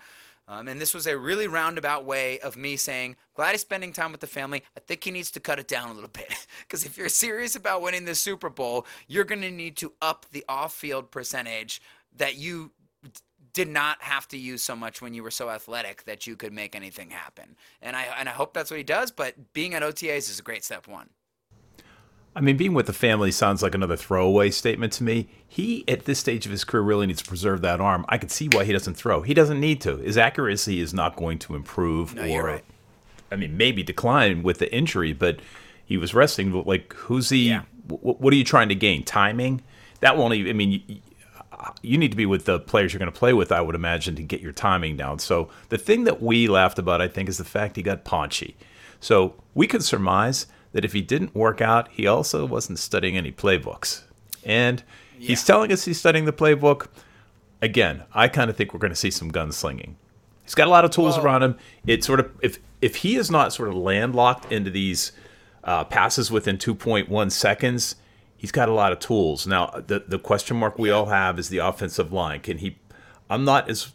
Um, 0.48 0.68
and 0.68 0.81
this 0.81 0.92
was 0.92 1.07
a 1.07 1.16
really 1.16 1.46
roundabout 1.46 2.05
way 2.05 2.38
of 2.40 2.57
me 2.57 2.76
saying, 2.76 3.16
glad 3.35 3.52
he's 3.52 3.61
spending 3.61 3.92
time 3.92 4.12
with 4.12 4.20
the 4.20 4.26
family. 4.26 4.62
I 4.76 4.81
think 4.81 5.05
he 5.05 5.11
needs 5.11 5.31
to 5.33 5.40
cut 5.40 5.59
it 5.59 5.68
down 5.68 5.90
a 5.90 5.94
little 5.94 6.11
bit. 6.11 6.46
Because 6.61 6.87
if 6.87 6.96
you're 6.96 7.11
serious 7.11 7.55
about 7.55 7.83
winning 7.83 8.07
the 8.07 8.14
Super 8.14 8.48
Bowl, 8.48 8.87
you're 9.07 9.24
going 9.24 9.42
to 9.42 9.50
need 9.50 9.76
to 9.78 9.92
up 10.00 10.24
the 10.33 10.42
off 10.48 10.72
field 10.72 11.11
percentage 11.11 11.83
that 12.16 12.37
you 12.37 12.70
did 13.52 13.68
not 13.68 14.00
have 14.00 14.26
to 14.28 14.38
use 14.38 14.62
so 14.62 14.74
much 14.74 15.02
when 15.02 15.12
you 15.12 15.22
were 15.22 15.31
so 15.31 15.50
athletic 15.50 16.05
that 16.05 16.26
you 16.26 16.37
could 16.37 16.52
make 16.52 16.74
anything 16.74 17.11
happen. 17.11 17.57
And 17.83 17.94
I, 17.94 18.05
and 18.18 18.28
I 18.28 18.33
hope 18.33 18.55
that's 18.55 18.70
what 18.70 18.78
he 18.78 18.85
does, 18.85 19.11
but 19.11 19.52
being 19.52 19.74
at 19.74 19.83
OTAs 19.83 20.31
is 20.31 20.38
a 20.38 20.42
great 20.42 20.64
step 20.64 20.88
one. 20.88 21.11
I 22.35 22.40
mean, 22.40 22.57
being 22.57 22.73
with 22.73 22.87
the 22.87 22.95
family 22.95 23.31
sounds 23.31 23.62
like 23.62 23.75
another 23.75 23.97
throwaway 23.97 24.51
statement 24.51 24.95
to 24.95 25.05
me. 25.05 25.29
He, 25.47 25.85
at 25.87 26.07
this 26.07 26.18
stage 26.18 26.47
of 26.47 26.51
his 26.51 26.64
career, 26.64 26.83
really 26.83 27.07
needs 27.07 27.21
to 27.21 27.29
preserve 27.29 27.61
that 27.61 27.79
arm. 27.79 28.07
I 28.09 28.16
can 28.16 28.31
see 28.31 28.49
why 28.51 28.64
he 28.64 28.73
doesn't 28.73 28.95
throw. 28.95 29.21
He 29.21 29.35
doesn't 29.35 29.61
need 29.61 29.83
to. 29.83 29.99
His 29.99 30.16
accuracy 30.16 30.81
is 30.81 30.95
not 30.95 31.14
going 31.16 31.38
to 31.40 31.55
improve 31.55 32.14
no, 32.14 32.27
or, 32.27 32.45
right. 32.45 32.64
I 33.31 33.37
mean, 33.37 33.59
maybe 33.59 33.83
decline 33.83 34.42
with 34.42 34.61
the 34.61 34.75
injury, 34.75 35.12
but 35.12 35.40
he 35.85 35.99
was 35.99 36.14
resting. 36.14 36.53
Like, 36.64 36.95
who's 36.95 37.29
he? 37.29 37.51
Yeah. 37.51 37.64
W- 37.87 38.16
what 38.16 38.33
are 38.33 38.37
you 38.37 38.45
trying 38.45 38.71
to 38.71 38.75
gain? 38.75 39.05
Timing? 39.05 39.61
That 40.01 40.16
won't 40.16 40.33
even, 40.33 40.51
I 40.51 40.55
mean, 40.55 40.83
you, 40.87 41.01
uh, 41.53 41.73
you 41.83 41.99
need 41.99 42.12
to 42.12 42.16
be 42.16 42.25
with 42.25 42.47
the 42.47 42.59
players 42.59 42.95
you're 42.95 42.99
going 42.99 43.12
to 43.12 43.18
play 43.18 43.35
with, 43.35 43.53
I 43.53 43.61
would 43.61 43.75
imagine, 43.75 44.16
to 44.16 44.23
get 44.23 44.40
your 44.40 44.53
timing 44.53 44.97
down. 44.97 45.18
So 45.18 45.51
the 45.68 45.77
thing 45.77 46.05
that 46.05 46.23
we 46.23 46.49
laughed 46.49 46.79
about, 46.79 47.03
I 47.03 47.09
think, 47.09 47.29
is 47.29 47.37
the 47.37 47.45
fact 47.45 47.77
he 47.77 47.83
got 47.83 48.05
paunchy. 48.05 48.57
So 49.01 49.35
we 49.55 49.66
could 49.66 49.85
surmise– 49.85 50.47
that 50.72 50.85
if 50.85 50.92
he 50.92 51.02
didn't 51.02 51.35
work 51.35 51.61
out, 51.61 51.88
he 51.90 52.06
also 52.06 52.44
wasn't 52.46 52.78
studying 52.78 53.16
any 53.16 53.30
playbooks. 53.30 54.02
And 54.44 54.82
yeah. 55.18 55.28
he's 55.28 55.44
telling 55.44 55.70
us 55.70 55.85
he's 55.85 55.98
studying 55.98 56.24
the 56.24 56.32
playbook. 56.32 56.88
Again, 57.61 58.04
I 58.12 58.28
kind 58.28 58.50
of 58.50 58.56
think 58.56 58.74
we're 58.74 58.80
going 58.80 58.92
to 58.92 58.96
see 58.96 59.11
some 59.11 59.30
gunslinging. 59.30 59.94
He's 60.42 60.54
got 60.54 60.66
a 60.66 60.70
lot 60.70 60.85
of 60.85 60.90
tools 60.90 61.16
around 61.16 61.44
him. 61.44 61.56
It 61.87 62.02
sort 62.02 62.18
of 62.18 62.32
if 62.42 62.58
if 62.80 62.96
he 62.96 63.16
is 63.16 63.30
not 63.30 63.52
sort 63.52 63.68
of 63.68 63.76
landlocked 63.76 64.50
into 64.50 64.70
these 64.70 65.12
uh, 65.62 65.85
passes 65.85 66.32
within 66.32 66.58
2.1 66.58 67.30
seconds, 67.30 67.94
he's 68.37 68.50
got 68.50 68.68
a 68.68 68.72
lot 68.72 68.92
of 68.92 68.98
tools. 68.98 69.46
Now, 69.46 69.66
the 69.87 70.00
the 70.00 70.18
question 70.18 70.56
mark 70.56 70.78
we 70.78 70.90
all 70.90 71.06
have 71.06 71.38
is 71.38 71.48
the 71.48 71.58
offensive 71.58 72.12
line. 72.12 72.40
Can 72.40 72.58
he? 72.58 72.76
I'm 73.30 73.44
not 73.44 73.70
as. 73.70 73.92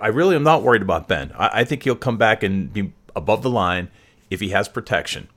I 0.00 0.06
really 0.06 0.36
am 0.36 0.44
not 0.44 0.62
worried 0.62 0.80
about 0.80 1.08
Ben. 1.08 1.32
I, 1.36 1.60
I 1.60 1.64
think 1.64 1.82
he'll 1.82 1.96
come 1.96 2.16
back 2.16 2.42
and 2.44 2.72
be 2.72 2.92
above 3.16 3.42
the 3.42 3.50
line 3.50 3.90
if 4.30 4.40
he 4.40 4.50
has 4.50 4.68
protection 4.68 5.28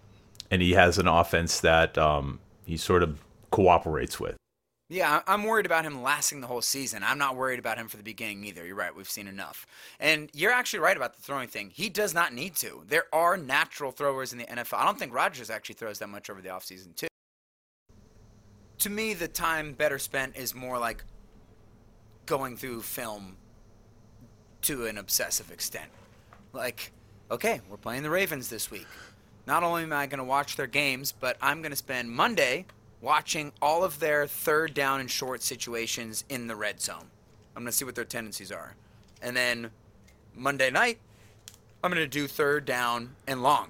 and 0.51 0.61
he 0.61 0.73
has 0.73 0.97
an 0.97 1.07
offense 1.07 1.61
that 1.61 1.97
um, 1.97 2.39
he 2.65 2.77
sort 2.77 3.01
of 3.01 3.23
cooperates 3.49 4.19
with. 4.19 4.35
Yeah, 4.89 5.21
I'm 5.25 5.45
worried 5.45 5.65
about 5.65 5.85
him 5.85 6.03
lasting 6.03 6.41
the 6.41 6.47
whole 6.47 6.61
season. 6.61 7.01
I'm 7.01 7.17
not 7.17 7.37
worried 7.37 7.59
about 7.59 7.77
him 7.77 7.87
for 7.87 7.95
the 7.95 8.03
beginning 8.03 8.43
either. 8.43 8.65
You're 8.65 8.75
right. 8.75 8.93
We've 8.93 9.09
seen 9.09 9.25
enough. 9.25 9.65
And 10.01 10.29
you're 10.33 10.51
actually 10.51 10.79
right 10.81 10.97
about 10.97 11.15
the 11.15 11.21
throwing 11.21 11.47
thing. 11.47 11.71
He 11.73 11.87
does 11.87 12.13
not 12.13 12.33
need 12.33 12.55
to. 12.57 12.83
There 12.89 13.05
are 13.13 13.37
natural 13.37 13.91
throwers 13.91 14.33
in 14.33 14.39
the 14.39 14.43
NFL. 14.43 14.73
I 14.73 14.83
don't 14.83 14.99
think 14.99 15.13
Rodgers 15.13 15.49
actually 15.49 15.75
throws 15.75 15.99
that 15.99 16.09
much 16.09 16.29
over 16.29 16.41
the 16.41 16.49
offseason, 16.49 16.93
too. 16.93 17.07
To 18.79 18.89
me, 18.89 19.13
the 19.13 19.29
time 19.29 19.71
better 19.71 19.97
spent 19.97 20.35
is 20.35 20.53
more 20.53 20.77
like 20.77 21.05
going 22.25 22.57
through 22.57 22.81
film 22.81 23.37
to 24.63 24.87
an 24.87 24.97
obsessive 24.97 25.51
extent. 25.51 25.89
Like, 26.51 26.91
okay, 27.29 27.61
we're 27.69 27.77
playing 27.77 28.03
the 28.03 28.09
Ravens 28.09 28.49
this 28.49 28.69
week. 28.69 28.87
Not 29.47 29.63
only 29.63 29.83
am 29.83 29.93
I 29.93 30.07
going 30.07 30.19
to 30.19 30.23
watch 30.23 30.55
their 30.55 30.67
games, 30.67 31.11
but 31.11 31.37
I'm 31.41 31.61
going 31.61 31.71
to 31.71 31.77
spend 31.77 32.11
Monday 32.11 32.65
watching 33.01 33.51
all 33.61 33.83
of 33.83 33.99
their 33.99 34.27
third 34.27 34.73
down 34.73 34.99
and 34.99 35.09
short 35.09 35.41
situations 35.41 36.23
in 36.29 36.47
the 36.47 36.55
red 36.55 36.79
zone. 36.79 37.07
I'm 37.55 37.63
going 37.63 37.71
to 37.71 37.77
see 37.77 37.85
what 37.85 37.95
their 37.95 38.05
tendencies 38.05 38.51
are. 38.51 38.75
And 39.21 39.35
then 39.35 39.71
Monday 40.35 40.69
night, 40.69 40.99
I'm 41.83 41.91
going 41.91 42.03
to 42.03 42.07
do 42.07 42.27
third 42.27 42.65
down 42.65 43.15
and 43.27 43.41
long. 43.41 43.69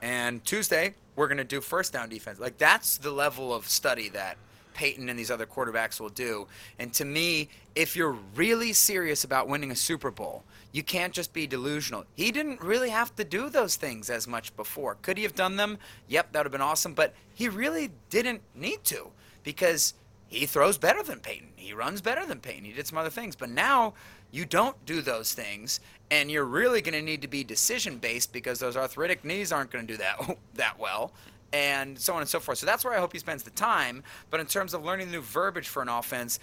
And 0.00 0.44
Tuesday, 0.44 0.94
we're 1.16 1.26
going 1.26 1.38
to 1.38 1.44
do 1.44 1.60
first 1.60 1.92
down 1.92 2.08
defense. 2.08 2.38
Like, 2.38 2.58
that's 2.58 2.96
the 2.96 3.10
level 3.10 3.52
of 3.52 3.68
study 3.68 4.08
that 4.10 4.36
Peyton 4.80 5.10
and 5.10 5.18
these 5.18 5.30
other 5.30 5.44
quarterbacks 5.44 6.00
will 6.00 6.08
do. 6.08 6.46
And 6.78 6.90
to 6.94 7.04
me, 7.04 7.50
if 7.74 7.94
you're 7.94 8.16
really 8.34 8.72
serious 8.72 9.24
about 9.24 9.46
winning 9.46 9.70
a 9.70 9.76
Super 9.76 10.10
Bowl, 10.10 10.42
you 10.72 10.82
can't 10.82 11.12
just 11.12 11.34
be 11.34 11.46
delusional. 11.46 12.06
He 12.16 12.32
didn't 12.32 12.62
really 12.62 12.88
have 12.88 13.14
to 13.16 13.24
do 13.24 13.50
those 13.50 13.76
things 13.76 14.08
as 14.08 14.26
much 14.26 14.56
before. 14.56 14.96
Could 15.02 15.18
he 15.18 15.22
have 15.24 15.34
done 15.34 15.56
them? 15.56 15.76
Yep, 16.08 16.32
that 16.32 16.38
would 16.38 16.46
have 16.46 16.52
been 16.52 16.62
awesome. 16.62 16.94
But 16.94 17.12
he 17.34 17.46
really 17.46 17.90
didn't 18.08 18.40
need 18.54 18.82
to 18.84 19.08
because 19.44 19.92
he 20.28 20.46
throws 20.46 20.78
better 20.78 21.02
than 21.02 21.18
Peyton. 21.20 21.48
He 21.56 21.74
runs 21.74 22.00
better 22.00 22.24
than 22.24 22.40
Peyton. 22.40 22.64
He 22.64 22.72
did 22.72 22.86
some 22.86 22.96
other 22.96 23.10
things. 23.10 23.36
But 23.36 23.50
now 23.50 23.92
you 24.30 24.46
don't 24.46 24.82
do 24.86 25.02
those 25.02 25.34
things, 25.34 25.80
and 26.10 26.30
you're 26.30 26.46
really 26.46 26.80
going 26.80 26.94
to 26.94 27.02
need 27.02 27.20
to 27.20 27.28
be 27.28 27.44
decision 27.44 27.98
based 27.98 28.32
because 28.32 28.58
those 28.58 28.78
arthritic 28.78 29.26
knees 29.26 29.52
aren't 29.52 29.70
going 29.70 29.86
to 29.86 29.92
do 29.92 29.98
that 29.98 30.38
that 30.54 30.78
well, 30.78 31.12
and 31.52 31.98
so 31.98 32.14
on 32.14 32.20
and 32.20 32.28
so 32.28 32.40
forth. 32.40 32.58
So 32.58 32.66
that's 32.66 32.84
where 32.84 32.94
I 32.94 32.98
hope 32.98 33.12
he 33.12 33.18
spends 33.18 33.42
the 33.42 33.50
time. 33.50 34.02
But 34.30 34.40
in 34.40 34.46
terms 34.46 34.74
of 34.74 34.84
learning 34.84 35.06
the 35.06 35.12
new 35.12 35.22
verbiage 35.22 35.68
for 35.68 35.82
an 35.82 35.88
offense, 35.88 36.38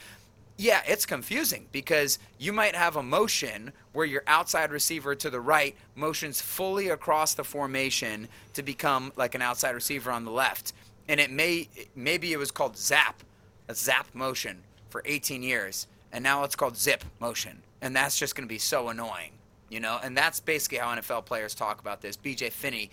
yeah, 0.57 0.81
it's 0.87 1.05
confusing 1.05 1.67
because 1.71 2.17
you 2.39 2.51
might 2.51 2.75
have 2.75 2.95
a 2.95 3.03
motion 3.03 3.71
where 3.93 4.05
your 4.05 4.23
outside 4.25 4.71
receiver 4.71 5.13
to 5.13 5.29
the 5.29 5.39
right 5.39 5.75
motions 5.95 6.41
fully 6.41 6.89
across 6.89 7.35
the 7.35 7.43
formation 7.43 8.27
to 8.55 8.63
become 8.63 9.13
like 9.15 9.35
an 9.35 9.41
outside 9.41 9.71
receiver 9.71 10.11
on 10.11 10.25
the 10.25 10.31
left. 10.31 10.73
And 11.07 11.19
it 11.19 11.31
may 11.31 11.69
maybe 11.95 12.33
it 12.33 12.37
was 12.37 12.51
called 12.51 12.75
zap, 12.75 13.23
a 13.67 13.75
zap 13.75 14.07
motion 14.13 14.63
for 14.89 15.03
18 15.05 15.43
years, 15.43 15.87
and 16.11 16.23
now 16.23 16.43
it's 16.43 16.55
called 16.55 16.75
zip 16.75 17.03
motion. 17.19 17.61
And 17.81 17.95
that's 17.95 18.17
just 18.17 18.35
going 18.35 18.47
to 18.47 18.51
be 18.51 18.57
so 18.57 18.89
annoying. 18.89 19.37
You 19.69 19.82
know, 19.82 19.99
and 20.01 20.15
that's 20.15 20.39
basically 20.39 20.77
how 20.77 20.95
NFL 20.95 21.25
players 21.25 21.53
talk 21.53 21.82
about 21.82 22.01
this. 22.01 22.15
BJ 22.15 22.51
Finney 22.51 22.89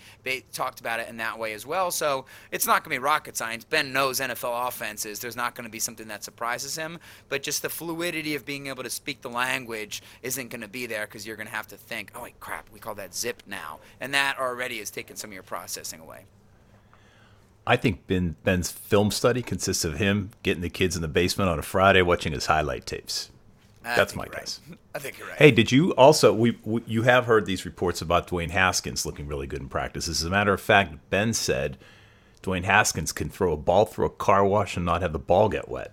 talked 0.52 0.80
about 0.80 0.98
it 0.98 1.08
in 1.08 1.18
that 1.18 1.38
way 1.38 1.52
as 1.52 1.64
well. 1.64 1.92
So 1.92 2.24
it's 2.50 2.66
not 2.66 2.82
going 2.82 2.96
to 2.96 3.00
be 3.00 3.04
rocket 3.04 3.36
science. 3.36 3.64
Ben 3.64 3.92
knows 3.92 4.18
NFL 4.18 4.66
offenses. 4.68 5.20
There's 5.20 5.36
not 5.36 5.54
going 5.54 5.66
to 5.66 5.70
be 5.70 5.78
something 5.78 6.08
that 6.08 6.24
surprises 6.24 6.76
him. 6.76 6.98
But 7.28 7.44
just 7.44 7.62
the 7.62 7.68
fluidity 7.68 8.34
of 8.34 8.44
being 8.44 8.66
able 8.66 8.82
to 8.82 8.90
speak 8.90 9.22
the 9.22 9.30
language 9.30 10.02
isn't 10.22 10.48
going 10.48 10.62
to 10.62 10.68
be 10.68 10.86
there 10.86 11.06
because 11.06 11.24
you're 11.24 11.36
going 11.36 11.46
to 11.46 11.54
have 11.54 11.68
to 11.68 11.76
think, 11.76 12.10
oh, 12.16 12.24
wait, 12.24 12.40
crap, 12.40 12.68
we 12.72 12.80
call 12.80 12.96
that 12.96 13.14
zip 13.14 13.44
now. 13.46 13.78
And 14.00 14.12
that 14.12 14.38
already 14.40 14.80
is 14.80 14.90
taking 14.90 15.14
some 15.14 15.30
of 15.30 15.34
your 15.34 15.44
processing 15.44 16.00
away. 16.00 16.24
I 17.66 17.76
think 17.76 18.06
ben, 18.06 18.36
Ben's 18.42 18.70
film 18.70 19.10
study 19.10 19.42
consists 19.42 19.84
of 19.84 19.96
him 19.96 20.30
getting 20.42 20.60
the 20.60 20.68
kids 20.68 20.96
in 20.96 21.02
the 21.02 21.08
basement 21.08 21.48
on 21.48 21.58
a 21.58 21.62
Friday 21.62 22.02
watching 22.02 22.32
his 22.32 22.46
highlight 22.46 22.84
tapes. 22.84 23.30
I 23.84 23.96
That's 23.96 24.14
my 24.14 24.24
you're 24.24 24.32
right. 24.32 24.40
guess. 24.40 24.60
I 24.94 24.98
think 24.98 25.18
you're 25.18 25.28
right. 25.28 25.38
Hey, 25.38 25.50
did 25.50 25.70
you 25.70 25.92
also 25.92 26.32
we, 26.32 26.58
we 26.64 26.82
you 26.86 27.02
have 27.02 27.26
heard 27.26 27.46
these 27.46 27.64
reports 27.64 28.00
about 28.00 28.28
Dwayne 28.28 28.50
Haskins 28.50 29.04
looking 29.04 29.26
really 29.26 29.46
good 29.46 29.60
in 29.60 29.68
practice? 29.68 30.08
As 30.08 30.22
a 30.22 30.30
matter 30.30 30.52
of 30.52 30.60
fact, 30.60 30.94
Ben 31.10 31.32
said 31.32 31.78
Dwayne 32.42 32.64
Haskins 32.64 33.12
can 33.12 33.28
throw 33.28 33.52
a 33.52 33.56
ball 33.56 33.84
through 33.84 34.06
a 34.06 34.10
car 34.10 34.44
wash 34.44 34.76
and 34.76 34.86
not 34.86 35.02
have 35.02 35.12
the 35.12 35.18
ball 35.18 35.48
get 35.48 35.68
wet. 35.68 35.92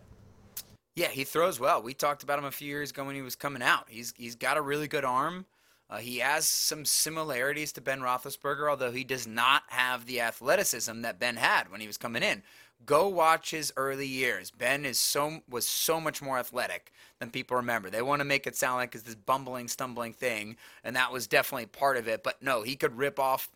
Yeah, 0.95 1.07
he 1.07 1.23
throws 1.23 1.59
well. 1.59 1.81
We 1.81 1.93
talked 1.93 2.23
about 2.23 2.39
him 2.39 2.45
a 2.45 2.51
few 2.51 2.67
years 2.67 2.91
ago 2.91 3.05
when 3.05 3.15
he 3.15 3.21
was 3.21 3.35
coming 3.35 3.61
out. 3.61 3.85
He's 3.89 4.13
he's 4.17 4.35
got 4.35 4.57
a 4.57 4.61
really 4.61 4.87
good 4.87 5.05
arm. 5.05 5.45
Uh, 5.89 5.97
he 5.97 6.19
has 6.19 6.45
some 6.45 6.85
similarities 6.85 7.73
to 7.73 7.81
Ben 7.81 7.99
Roethlisberger, 7.99 8.69
although 8.69 8.91
he 8.91 9.03
does 9.03 9.27
not 9.27 9.63
have 9.67 10.05
the 10.05 10.21
athleticism 10.21 11.01
that 11.01 11.19
Ben 11.19 11.35
had 11.35 11.69
when 11.69 11.81
he 11.81 11.87
was 11.87 11.97
coming 11.97 12.23
in. 12.23 12.43
Go 12.85 13.07
watch 13.07 13.51
his 13.51 13.71
early 13.77 14.07
years. 14.07 14.51
Ben 14.51 14.85
is 14.85 14.99
so 14.99 15.41
was 15.49 15.67
so 15.67 16.01
much 16.01 16.21
more 16.21 16.39
athletic 16.39 16.91
than 17.19 17.29
people 17.29 17.57
remember. 17.57 17.89
They 17.89 18.01
want 18.01 18.21
to 18.21 18.25
make 18.25 18.47
it 18.47 18.55
sound 18.55 18.77
like 18.77 18.95
it's 18.95 19.03
this 19.03 19.15
bumbling, 19.15 19.67
stumbling 19.67 20.13
thing, 20.13 20.57
and 20.83 20.95
that 20.95 21.11
was 21.11 21.27
definitely 21.27 21.67
part 21.67 21.97
of 21.97 22.07
it. 22.07 22.23
But 22.23 22.41
no, 22.41 22.63
he 22.63 22.75
could 22.75 22.97
rip 22.97 23.19
off 23.19 23.49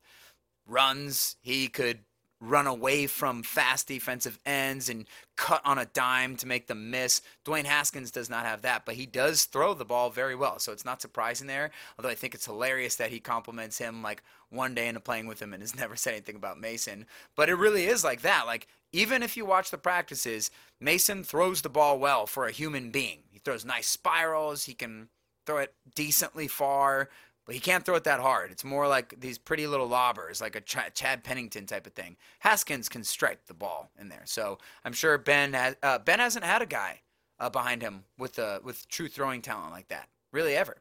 runs. 0.68 1.38
He 1.42 1.68
could 1.68 2.00
run 2.42 2.68
away 2.68 3.08
from 3.08 3.44
fast 3.44 3.88
defensive 3.88 4.40
ends 4.46 4.90
and 4.90 5.08
cut 5.36 5.62
on 5.64 5.78
a 5.78 5.86
dime 5.86 6.36
to 6.38 6.48
make 6.48 6.68
them 6.68 6.90
miss. 6.92 7.22
Dwayne 7.46 7.66
Haskins 7.66 8.12
does 8.12 8.30
not 8.30 8.46
have 8.46 8.62
that, 8.64 8.86
but 8.86 8.96
he 8.96 9.06
does 9.06 9.46
throw 9.46 9.74
the 9.74 9.86
ball 9.86 10.10
very 10.10 10.36
well. 10.36 10.60
So 10.60 10.72
it's 10.72 10.86
not 10.86 11.02
surprising 11.02 11.48
there. 11.48 11.72
Although 11.98 12.10
I 12.10 12.16
think 12.16 12.36
it's 12.36 12.46
hilarious 12.46 12.96
that 12.96 13.12
he 13.12 13.20
compliments 13.20 13.78
him 13.78 14.04
like 14.04 14.22
one 14.50 14.76
day 14.76 14.88
into 14.88 15.00
playing 15.00 15.28
with 15.28 15.42
him 15.42 15.54
and 15.54 15.64
has 15.64 15.76
never 15.78 15.96
said 15.96 16.14
anything 16.14 16.36
about 16.36 16.60
Mason. 16.60 17.06
But 17.36 17.50
it 17.50 17.56
really 17.56 17.86
is 17.86 18.04
like 18.04 18.22
that. 18.22 18.46
Like 18.46 18.68
even 18.92 19.24
if 19.24 19.36
you 19.36 19.46
watch 19.46 19.72
the 19.72 19.78
practices, 19.78 20.52
Mason 20.80 21.24
throws 21.24 21.62
the 21.62 21.70
ball 21.70 22.00
well 22.00 22.26
for 22.26 22.46
a 22.46 22.52
human 22.52 22.92
being. 22.92 23.20
He 23.32 23.40
throws 23.40 23.66
nice 23.66 23.88
spirals. 23.88 24.66
He 24.66 24.74
can 24.74 25.10
throw 25.46 25.58
it 25.58 25.74
decently 25.96 26.48
far 26.48 27.10
but 27.46 27.56
he 27.56 27.62
can't 27.62 27.86
throw 27.86 27.96
it 27.96 28.04
that 28.06 28.20
hard. 28.20 28.52
It's 28.52 28.64
more 28.64 28.88
like 28.88 29.20
these 29.20 29.38
pretty 29.38 29.68
little 29.68 29.88
lobbers, 29.88 30.42
like 30.42 30.56
a 30.56 30.62
Ch- 30.62 30.94
Chad 30.94 31.24
Pennington 31.24 31.66
type 31.66 31.86
of 31.86 31.94
thing. 31.94 32.18
Haskins 32.40 32.90
can 32.90 33.04
strike 33.04 33.46
the 33.46 33.54
ball 33.54 33.92
in 34.00 34.10
there, 34.10 34.24
so 34.26 34.58
I'm 34.84 34.94
sure 34.94 35.18
Ben 35.18 35.54
has, 35.54 35.76
uh, 35.84 36.00
Ben 36.00 36.20
hasn't 36.20 36.46
had 36.46 36.62
a 36.62 36.66
guy 36.66 37.02
uh, 37.40 37.50
behind 37.50 37.82
him 37.82 38.04
with 38.18 38.40
uh, 38.40 38.60
with 38.64 38.88
true 38.90 39.08
throwing 39.08 39.42
talent 39.42 39.72
like 39.72 39.88
that, 39.90 40.10
really 40.32 40.56
ever. 40.56 40.78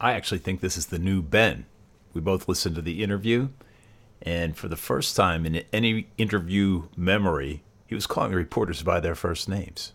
I 0.00 0.12
actually 0.12 0.38
think 0.38 0.60
this 0.60 0.76
is 0.76 0.86
the 0.86 0.98
new 0.98 1.22
Ben. 1.22 1.66
We 2.14 2.20
both 2.20 2.48
listened 2.48 2.76
to 2.76 2.82
the 2.82 3.02
interview, 3.02 3.48
and 4.22 4.56
for 4.56 4.68
the 4.68 4.76
first 4.76 5.16
time 5.16 5.44
in 5.44 5.64
any 5.72 6.08
interview 6.16 6.84
memory, 6.96 7.62
he 7.86 7.94
was 7.94 8.06
calling 8.06 8.32
reporters 8.32 8.82
by 8.82 9.00
their 9.00 9.14
first 9.14 9.48
names. 9.48 9.92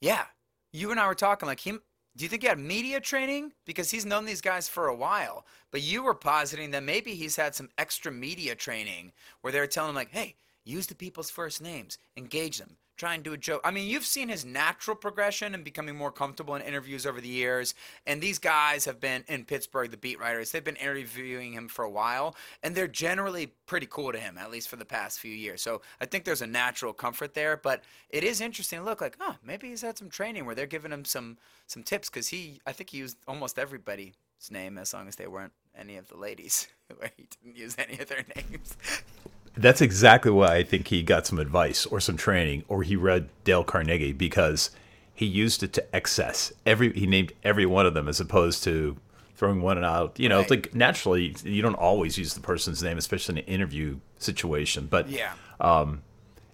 Yeah, 0.00 0.24
you 0.72 0.90
and 0.90 1.00
I 1.00 1.06
were 1.06 1.14
talking 1.14 1.46
like 1.46 1.60
him. 1.60 1.80
Do 2.18 2.24
you 2.24 2.28
think 2.28 2.42
he 2.42 2.48
had 2.48 2.58
media 2.58 2.98
training? 3.00 3.52
Because 3.64 3.92
he's 3.92 4.04
known 4.04 4.24
these 4.24 4.40
guys 4.40 4.68
for 4.68 4.88
a 4.88 4.94
while. 4.94 5.46
But 5.70 5.82
you 5.82 6.02
were 6.02 6.14
positing 6.14 6.72
that 6.72 6.82
maybe 6.82 7.14
he's 7.14 7.36
had 7.36 7.54
some 7.54 7.68
extra 7.78 8.10
media 8.10 8.56
training 8.56 9.12
where 9.40 9.52
they're 9.52 9.68
telling 9.68 9.90
him, 9.90 9.94
like, 9.94 10.10
hey, 10.10 10.34
use 10.64 10.88
the 10.88 10.96
people's 10.96 11.30
first 11.30 11.62
names, 11.62 11.96
engage 12.16 12.58
them, 12.58 12.76
try 12.98 13.14
and 13.14 13.22
do 13.22 13.32
a 13.32 13.38
joke. 13.38 13.60
I 13.64 13.70
mean, 13.70 13.88
you've 13.88 14.04
seen 14.04 14.28
his 14.28 14.44
natural 14.44 14.96
progression 14.96 15.54
and 15.54 15.64
becoming 15.64 15.96
more 15.96 16.10
comfortable 16.10 16.54
in 16.56 16.62
interviews 16.62 17.06
over 17.06 17.20
the 17.20 17.28
years. 17.28 17.74
And 18.06 18.20
these 18.20 18.38
guys 18.38 18.84
have 18.84 19.00
been 19.00 19.24
in 19.28 19.44
Pittsburgh, 19.44 19.90
the 19.90 19.96
beat 19.96 20.18
writers, 20.18 20.50
they've 20.50 20.64
been 20.64 20.76
interviewing 20.76 21.52
him 21.52 21.68
for 21.68 21.84
a 21.84 21.90
while. 21.90 22.34
And 22.62 22.74
they're 22.74 22.88
generally 22.88 23.52
pretty 23.66 23.86
cool 23.88 24.12
to 24.12 24.18
him, 24.18 24.36
at 24.36 24.50
least 24.50 24.68
for 24.68 24.76
the 24.76 24.84
past 24.84 25.20
few 25.20 25.32
years. 25.32 25.62
So 25.62 25.80
I 26.00 26.06
think 26.06 26.24
there's 26.24 26.42
a 26.42 26.46
natural 26.46 26.92
comfort 26.92 27.34
there. 27.34 27.56
But 27.56 27.84
it 28.10 28.24
is 28.24 28.40
interesting 28.40 28.84
look 28.84 29.00
like, 29.00 29.16
oh, 29.20 29.36
maybe 29.44 29.68
he's 29.68 29.82
had 29.82 29.96
some 29.96 30.10
training 30.10 30.44
where 30.44 30.54
they're 30.54 30.66
giving 30.66 30.92
him 30.92 31.04
some 31.04 31.38
some 31.66 31.82
tips 31.82 32.08
because 32.08 32.28
he, 32.28 32.60
I 32.66 32.72
think 32.72 32.90
he 32.90 32.98
used 32.98 33.18
almost 33.28 33.58
everybody's 33.58 34.14
name 34.50 34.78
as 34.78 34.94
long 34.94 35.06
as 35.06 35.16
they 35.16 35.26
weren't 35.26 35.52
any 35.76 35.96
of 35.96 36.08
the 36.08 36.16
ladies, 36.16 36.66
where 36.96 37.10
he 37.16 37.28
didn't 37.42 37.56
use 37.56 37.76
any 37.78 37.98
of 37.98 38.08
their 38.08 38.24
names. 38.34 38.76
That's 39.60 39.80
exactly 39.80 40.30
why 40.30 40.54
I 40.56 40.62
think 40.62 40.88
he 40.88 41.02
got 41.02 41.26
some 41.26 41.38
advice 41.38 41.84
or 41.86 42.00
some 42.00 42.16
training, 42.16 42.64
or 42.68 42.82
he 42.82 42.96
read 42.96 43.28
Dale 43.44 43.64
Carnegie 43.64 44.12
because 44.12 44.70
he 45.14 45.26
used 45.26 45.62
it 45.62 45.72
to 45.74 45.94
excess. 45.96 46.52
Every 46.64 46.92
he 46.92 47.06
named 47.06 47.32
every 47.42 47.66
one 47.66 47.84
of 47.86 47.94
them 47.94 48.06
as 48.08 48.20
opposed 48.20 48.62
to 48.64 48.96
throwing 49.36 49.60
one 49.60 49.82
out. 49.84 50.18
You 50.18 50.28
know, 50.28 50.38
Right. 50.40 50.50
like 50.50 50.74
naturally 50.74 51.34
you 51.44 51.60
don't 51.62 51.74
always 51.74 52.16
use 52.18 52.34
the 52.34 52.40
person's 52.40 52.82
name, 52.82 52.98
especially 52.98 53.34
in 53.34 53.38
an 53.38 53.44
interview 53.46 53.98
situation. 54.18 54.86
But 54.88 55.08
Yeah. 55.08 55.32
Um, 55.60 56.02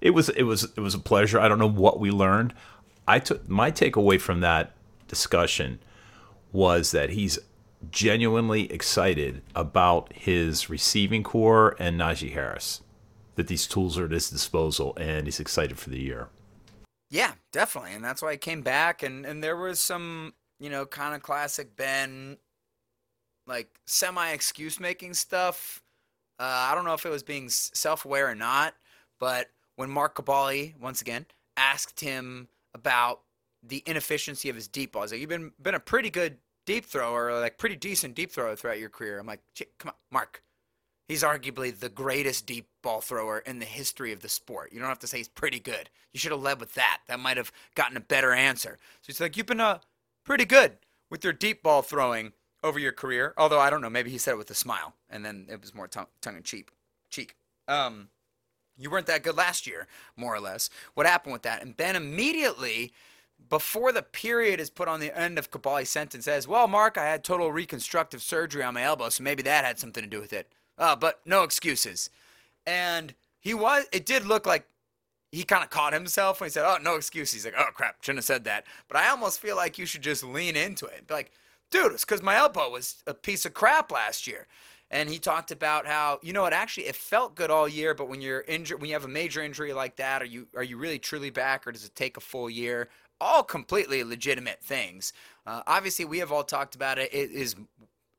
it 0.01 0.11
was 0.11 0.29
it 0.31 0.45
was 0.45 0.65
it 0.65 0.81
was 0.81 0.95
a 0.95 0.99
pleasure. 0.99 1.39
I 1.39 1.49
don't 1.49 1.59
know 1.59 1.69
what 1.69 2.01
we 2.01 2.11
learned. 2.11 2.55
I 3.07 3.19
took 3.19 3.49
my 3.49 3.71
takeaway 3.71 4.19
from 4.21 4.41
that 4.41 4.73
discussion 5.09 5.79
was 6.53 6.91
that 6.93 7.11
he's 7.11 7.39
genuinely 7.91 8.71
excited 8.73 9.43
about 9.55 10.11
his 10.15 10.71
receiving 10.71 11.23
corps 11.23 11.77
and 11.79 12.01
Najee 12.01 12.33
Harris. 12.33 12.81
That 13.37 13.49
these 13.49 13.67
tools 13.67 13.99
are 13.99 14.05
at 14.05 14.13
his 14.13 14.31
disposal, 14.31 14.97
and 14.97 15.27
he's 15.27 15.41
excited 15.41 15.79
for 15.79 15.91
the 15.91 16.01
year. 16.01 16.29
Yeah, 17.11 17.33
definitely, 17.53 17.93
and 17.95 18.05
that's 18.05 18.23
why 18.23 18.31
I 18.31 18.37
came 18.37 18.63
back. 18.63 19.03
And 19.03 19.27
and 19.27 19.43
there 19.43 19.57
was 19.57 19.81
some, 19.81 20.35
you 20.61 20.71
know, 20.71 20.87
kind 20.87 21.15
of 21.15 21.23
classic 21.23 21.77
Ben, 21.77 22.39
like 23.47 23.69
semi 23.87 24.31
excuse 24.31 24.81
making 24.81 25.15
stuff. 25.15 25.83
Uh, 26.39 26.69
I 26.71 26.75
don't 26.75 26.85
know 26.85 26.95
if 26.95 27.07
it 27.07 27.11
was 27.11 27.23
being 27.23 27.49
self 27.49 28.05
aware 28.05 28.29
or 28.29 28.35
not, 28.35 28.75
but 29.21 29.49
when 29.77 29.91
Mark 29.91 30.17
Kaboly 30.17 30.79
once 30.81 31.01
again 31.01 31.27
asked 31.57 32.01
him 32.01 32.49
about 32.75 33.21
the 33.63 33.83
inefficiency 33.87 34.49
of 34.49 34.57
his 34.57 34.69
deep 34.69 34.93
balls, 34.93 35.13
like 35.13 35.21
you've 35.21 35.29
been 35.29 35.53
been 35.63 35.75
a 35.75 35.81
pretty 35.81 36.11
good 36.11 36.39
deep 36.67 36.85
thrower, 36.85 37.39
like 37.41 37.59
pretty 37.59 37.77
decent 37.77 38.15
deep 38.15 38.33
thrower 38.33 38.57
throughout 38.57 38.79
your 38.79 38.89
career. 38.89 39.19
I'm 39.19 39.27
like, 39.27 39.41
come 39.79 39.91
on, 39.91 39.95
Mark. 40.11 40.43
He's 41.09 41.23
arguably 41.23 41.79
the 41.79 41.91
greatest 41.91 42.47
deep 42.47 42.67
ball 42.85 43.01
thrower 43.01 43.41
in 43.41 43.59
the 43.59 43.65
history 43.65 44.13
of 44.13 44.21
the 44.21 44.29
sport. 44.29 44.73
You 44.73 44.79
don't 44.79 44.89
have 44.89 45.01
to 45.01 45.09
say 45.09 45.19
he's 45.19 45.29
pretty 45.29 45.59
good. 45.59 45.91
You 46.13 46.21
should 46.21 46.31
have 46.31 46.43
led 46.43 46.61
with 46.61 46.75
that. 46.75 47.01
That 47.09 47.19
might 47.19 47.37
have 47.37 47.51
gotten 47.75 47.97
a 47.97 48.01
better 48.01 48.33
answer. 48.33 48.79
So 49.01 49.07
he's 49.07 49.21
like, 49.21 49.37
you've 49.37 49.47
been 49.47 49.61
uh, 49.61 49.81
pretty 50.23 50.45
good 50.45 50.77
with 51.11 51.25
your 51.25 51.33
deep 51.33 51.63
ball 51.63 51.83
throwing 51.83 52.33
over 52.63 52.79
your 52.79 52.93
career. 52.93 53.35
Although 53.37 53.59
I 53.59 53.71
don't 53.71 53.81
know, 53.81 53.91
maybe 53.91 54.11
he 54.11 54.19
said 54.19 54.33
it 54.33 54.39
with 54.39 54.51
a 54.51 54.55
smile, 54.55 54.95
and 55.11 55.25
then 55.25 55.47
it 55.51 55.61
was 55.61 55.75
more 55.75 55.89
tongue, 55.89 56.07
in 56.27 56.43
cheek. 56.43 56.71
Cheek. 57.11 57.35
Um, 57.67 58.09
you 58.79 58.91
weren't 58.91 59.07
that 59.07 59.23
good 59.23 59.37
last 59.37 59.67
year, 59.67 59.87
more 60.17 60.35
or 60.35 60.41
less. 60.41 60.71
What 60.95 61.07
happened 61.07 61.33
with 61.33 61.43
that? 61.43 61.63
And 61.63 61.77
Ben 61.77 61.97
immediately, 61.97 62.93
before 63.49 63.93
the 63.93 64.03
period 64.03 64.61
is 64.61 64.71
put 64.71 64.89
on 64.89 65.01
the 65.01 65.17
end 65.17 65.39
of 65.39 65.51
Kaboly's 65.51 65.91
sentence, 65.91 66.25
says, 66.25 66.49
Well, 66.49 66.69
Mark, 66.69 66.99
I 66.99 67.05
had 67.05 67.25
total 67.25 67.53
reconstructive 67.53 68.23
surgery 68.23 68.63
on 68.63 68.75
my 68.75 68.83
elbow, 68.83 69.09
so 69.09 69.23
maybe 69.23 69.43
that 69.43 69.65
had 69.65 69.79
something 69.79 70.03
to 70.03 70.09
do 70.09 70.21
with 70.21 70.33
it. 70.33 70.53
Uh, 70.77 70.97
but 70.97 71.21
no 71.25 71.45
excuses. 71.45 72.11
And 72.67 73.15
he 73.41 73.55
was, 73.55 73.87
it 73.93 74.07
did 74.07 74.27
look 74.27 74.47
like 74.47 74.67
he 75.33 75.43
kind 75.45 75.65
of 75.65 75.71
caught 75.71 75.93
himself 75.93 76.41
when 76.41 76.49
he 76.49 76.53
said, 76.53 76.65
Oh, 76.67 76.79
no 76.83 76.95
excuse. 76.97 77.33
He's 77.33 77.45
like, 77.45 77.55
Oh, 77.59 77.71
crap, 77.75 77.97
shouldn't 78.03 78.19
have 78.19 78.25
said 78.25 78.45
that. 78.45 78.67
But 78.89 78.99
I 78.99 79.09
almost 79.11 79.41
feel 79.41 79.57
like 79.57 79.79
you 79.79 79.87
should 79.87 80.03
just 80.03 80.25
lean 80.25 80.57
into 80.57 80.87
it. 80.87 81.07
Be 81.07 81.15
like, 81.15 81.33
Dude, 81.71 81.93
it's 81.93 82.05
because 82.05 82.23
my 82.23 82.37
elbow 82.37 82.71
was 82.71 83.03
a 83.07 83.15
piece 83.15 83.45
of 83.47 83.55
crap 83.55 83.91
last 83.93 84.27
year. 84.27 84.47
and 84.91 85.09
he 85.09 85.19
talked 85.19 85.51
about 85.51 85.87
how 85.87 86.21
you 86.23 86.33
know 86.33 86.45
it 86.47 86.53
actually 86.53 86.87
it 86.87 86.95
felt 86.97 87.35
good 87.35 87.51
all 87.51 87.69
year, 87.69 87.95
but 87.95 88.09
when 88.09 88.21
you're 88.21 88.43
injured, 88.43 88.81
when 88.81 88.89
you 88.89 88.95
have 88.95 89.05
a 89.05 89.09
major 89.09 89.43
injury 89.43 89.73
like 89.73 89.97
that, 89.97 90.23
are 90.23 90.27
you 90.27 90.47
are 90.57 90.63
you 90.63 90.77
really 90.77 90.99
truly 90.99 91.31
back, 91.31 91.67
or 91.67 91.73
does 91.73 91.85
it 91.85 91.95
take 91.97 92.17
a 92.17 92.21
full 92.21 92.49
year? 92.51 92.89
All 93.21 93.43
completely 93.43 94.05
legitimate 94.05 94.63
things. 94.63 95.13
Uh, 95.47 95.63
obviously, 95.67 96.05
we 96.05 96.19
have 96.19 96.33
all 96.33 96.45
talked 96.45 96.75
about 96.75 96.99
it. 96.99 97.13
It 97.15 97.31
is 97.33 97.57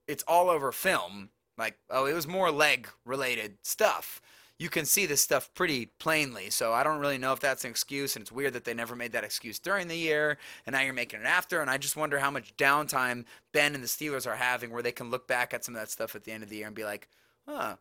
it's 0.07 0.23
all 0.27 0.49
over 0.49 0.71
film. 0.71 1.29
Like 1.57 1.77
oh, 1.89 2.05
it 2.05 2.13
was 2.13 2.27
more 2.27 2.51
leg 2.51 2.89
related 3.05 3.57
stuff 3.63 4.21
you 4.57 4.69
can 4.69 4.85
see 4.85 5.05
this 5.05 5.21
stuff 5.21 5.53
pretty 5.53 5.87
plainly. 5.99 6.49
So 6.49 6.71
I 6.71 6.83
don't 6.83 6.99
really 6.99 7.17
know 7.17 7.33
if 7.33 7.39
that's 7.39 7.65
an 7.65 7.69
excuse, 7.69 8.15
and 8.15 8.23
it's 8.23 8.31
weird 8.31 8.53
that 8.53 8.63
they 8.63 8.73
never 8.73 8.95
made 8.95 9.11
that 9.11 9.23
excuse 9.23 9.59
during 9.59 9.87
the 9.87 9.97
year, 9.97 10.37
and 10.65 10.73
now 10.73 10.81
you're 10.81 10.93
making 10.93 11.19
it 11.19 11.25
after. 11.25 11.61
And 11.61 11.69
I 11.69 11.77
just 11.77 11.97
wonder 11.97 12.19
how 12.19 12.31
much 12.31 12.55
downtime 12.55 13.25
Ben 13.51 13.75
and 13.75 13.83
the 13.83 13.87
Steelers 13.87 14.25
are 14.25 14.35
having 14.35 14.71
where 14.71 14.83
they 14.83 14.91
can 14.91 15.09
look 15.09 15.27
back 15.27 15.53
at 15.53 15.65
some 15.65 15.75
of 15.75 15.81
that 15.81 15.91
stuff 15.91 16.15
at 16.15 16.23
the 16.23 16.31
end 16.31 16.43
of 16.43 16.49
the 16.49 16.57
year 16.57 16.67
and 16.67 16.75
be 16.75 16.85
like, 16.85 17.09
huh, 17.47 17.75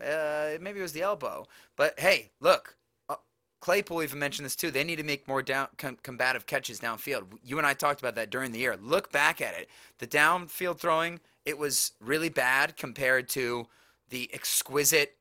uh, 0.00 0.50
maybe 0.60 0.78
it 0.78 0.82
was 0.82 0.92
the 0.92 1.02
elbow. 1.02 1.46
But 1.76 1.98
hey, 1.98 2.30
look. 2.40 2.76
Uh, 3.08 3.16
Claypool 3.60 4.02
even 4.02 4.18
mentioned 4.18 4.46
this 4.46 4.56
too. 4.56 4.70
They 4.70 4.84
need 4.84 4.96
to 4.96 5.02
make 5.02 5.26
more 5.26 5.42
down 5.42 5.68
com- 5.76 5.98
combative 6.02 6.46
catches 6.46 6.80
downfield. 6.80 7.24
You 7.44 7.58
and 7.58 7.66
I 7.66 7.74
talked 7.74 8.00
about 8.00 8.14
that 8.14 8.30
during 8.30 8.52
the 8.52 8.60
year. 8.60 8.76
Look 8.80 9.10
back 9.10 9.40
at 9.40 9.54
it. 9.54 9.68
The 9.98 10.06
downfield 10.06 10.78
throwing, 10.78 11.20
it 11.44 11.58
was 11.58 11.92
really 12.00 12.28
bad 12.28 12.76
compared 12.76 13.28
to 13.30 13.66
the 14.10 14.30
exquisite 14.32 15.16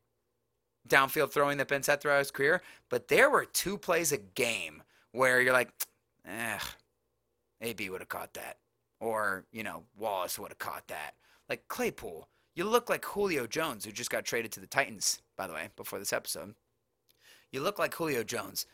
downfield 0.87 1.31
throwing 1.31 1.57
that 1.57 1.67
Ben 1.67 1.83
said 1.83 2.01
throughout 2.01 2.19
his 2.19 2.31
career, 2.31 2.61
but 2.89 3.07
there 3.07 3.29
were 3.29 3.45
two 3.45 3.77
plays 3.77 4.11
a 4.11 4.17
game 4.17 4.83
where 5.11 5.41
you're 5.41 5.53
like, 5.53 5.71
eh, 6.27 6.59
AB 7.61 7.89
would 7.89 8.01
have 8.01 8.09
caught 8.09 8.33
that. 8.33 8.57
Or, 8.99 9.45
you 9.51 9.63
know, 9.63 9.83
Wallace 9.97 10.37
would 10.37 10.51
have 10.51 10.59
caught 10.59 10.87
that. 10.87 11.15
Like 11.49 11.67
Claypool, 11.67 12.27
you 12.55 12.65
look 12.65 12.89
like 12.89 13.05
Julio 13.05 13.47
Jones, 13.47 13.85
who 13.85 13.91
just 13.91 14.09
got 14.09 14.25
traded 14.25 14.51
to 14.53 14.59
the 14.59 14.67
Titans, 14.67 15.21
by 15.37 15.47
the 15.47 15.53
way, 15.53 15.69
before 15.75 15.99
this 15.99 16.13
episode. 16.13 16.53
You 17.51 17.61
look 17.61 17.79
like 17.79 17.93
Julio 17.93 18.23
Jones. 18.23 18.65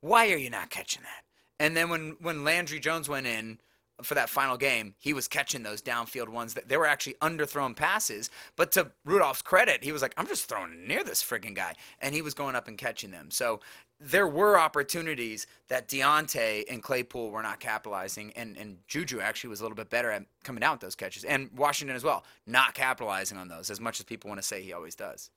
Why 0.00 0.30
are 0.30 0.36
you 0.36 0.50
not 0.50 0.70
catching 0.70 1.02
that? 1.02 1.24
And 1.58 1.76
then 1.76 1.90
when, 1.90 2.16
when 2.20 2.44
Landry 2.44 2.80
Jones 2.80 3.08
went 3.08 3.26
in, 3.26 3.58
for 4.02 4.14
that 4.14 4.28
final 4.28 4.56
game, 4.56 4.94
he 4.98 5.12
was 5.12 5.28
catching 5.28 5.62
those 5.62 5.82
downfield 5.82 6.28
ones 6.28 6.54
that 6.54 6.68
they 6.68 6.76
were 6.76 6.86
actually 6.86 7.14
underthrown 7.22 7.74
passes. 7.74 8.30
But 8.56 8.72
to 8.72 8.90
Rudolph's 9.04 9.42
credit, 9.42 9.84
he 9.84 9.92
was 9.92 10.02
like, 10.02 10.14
I'm 10.16 10.26
just 10.26 10.46
throwing 10.46 10.86
near 10.86 11.04
this 11.04 11.22
freaking 11.22 11.54
guy. 11.54 11.74
And 12.00 12.14
he 12.14 12.22
was 12.22 12.34
going 12.34 12.56
up 12.56 12.68
and 12.68 12.78
catching 12.78 13.10
them. 13.10 13.30
So 13.30 13.60
there 14.00 14.26
were 14.26 14.58
opportunities 14.58 15.46
that 15.68 15.88
Diontae 15.88 16.64
and 16.70 16.82
Claypool 16.82 17.30
were 17.30 17.42
not 17.42 17.60
capitalizing. 17.60 18.32
And, 18.34 18.56
and 18.56 18.78
Juju 18.88 19.20
actually 19.20 19.50
was 19.50 19.60
a 19.60 19.64
little 19.64 19.76
bit 19.76 19.90
better 19.90 20.10
at 20.10 20.24
coming 20.42 20.62
out 20.62 20.74
with 20.74 20.80
those 20.80 20.94
catches. 20.94 21.24
And 21.24 21.50
Washington 21.56 21.96
as 21.96 22.04
well, 22.04 22.24
not 22.46 22.74
capitalizing 22.74 23.38
on 23.38 23.48
those 23.48 23.70
as 23.70 23.80
much 23.80 24.00
as 24.00 24.04
people 24.04 24.28
want 24.28 24.40
to 24.40 24.46
say 24.46 24.62
he 24.62 24.72
always 24.72 24.94
does. 24.94 25.30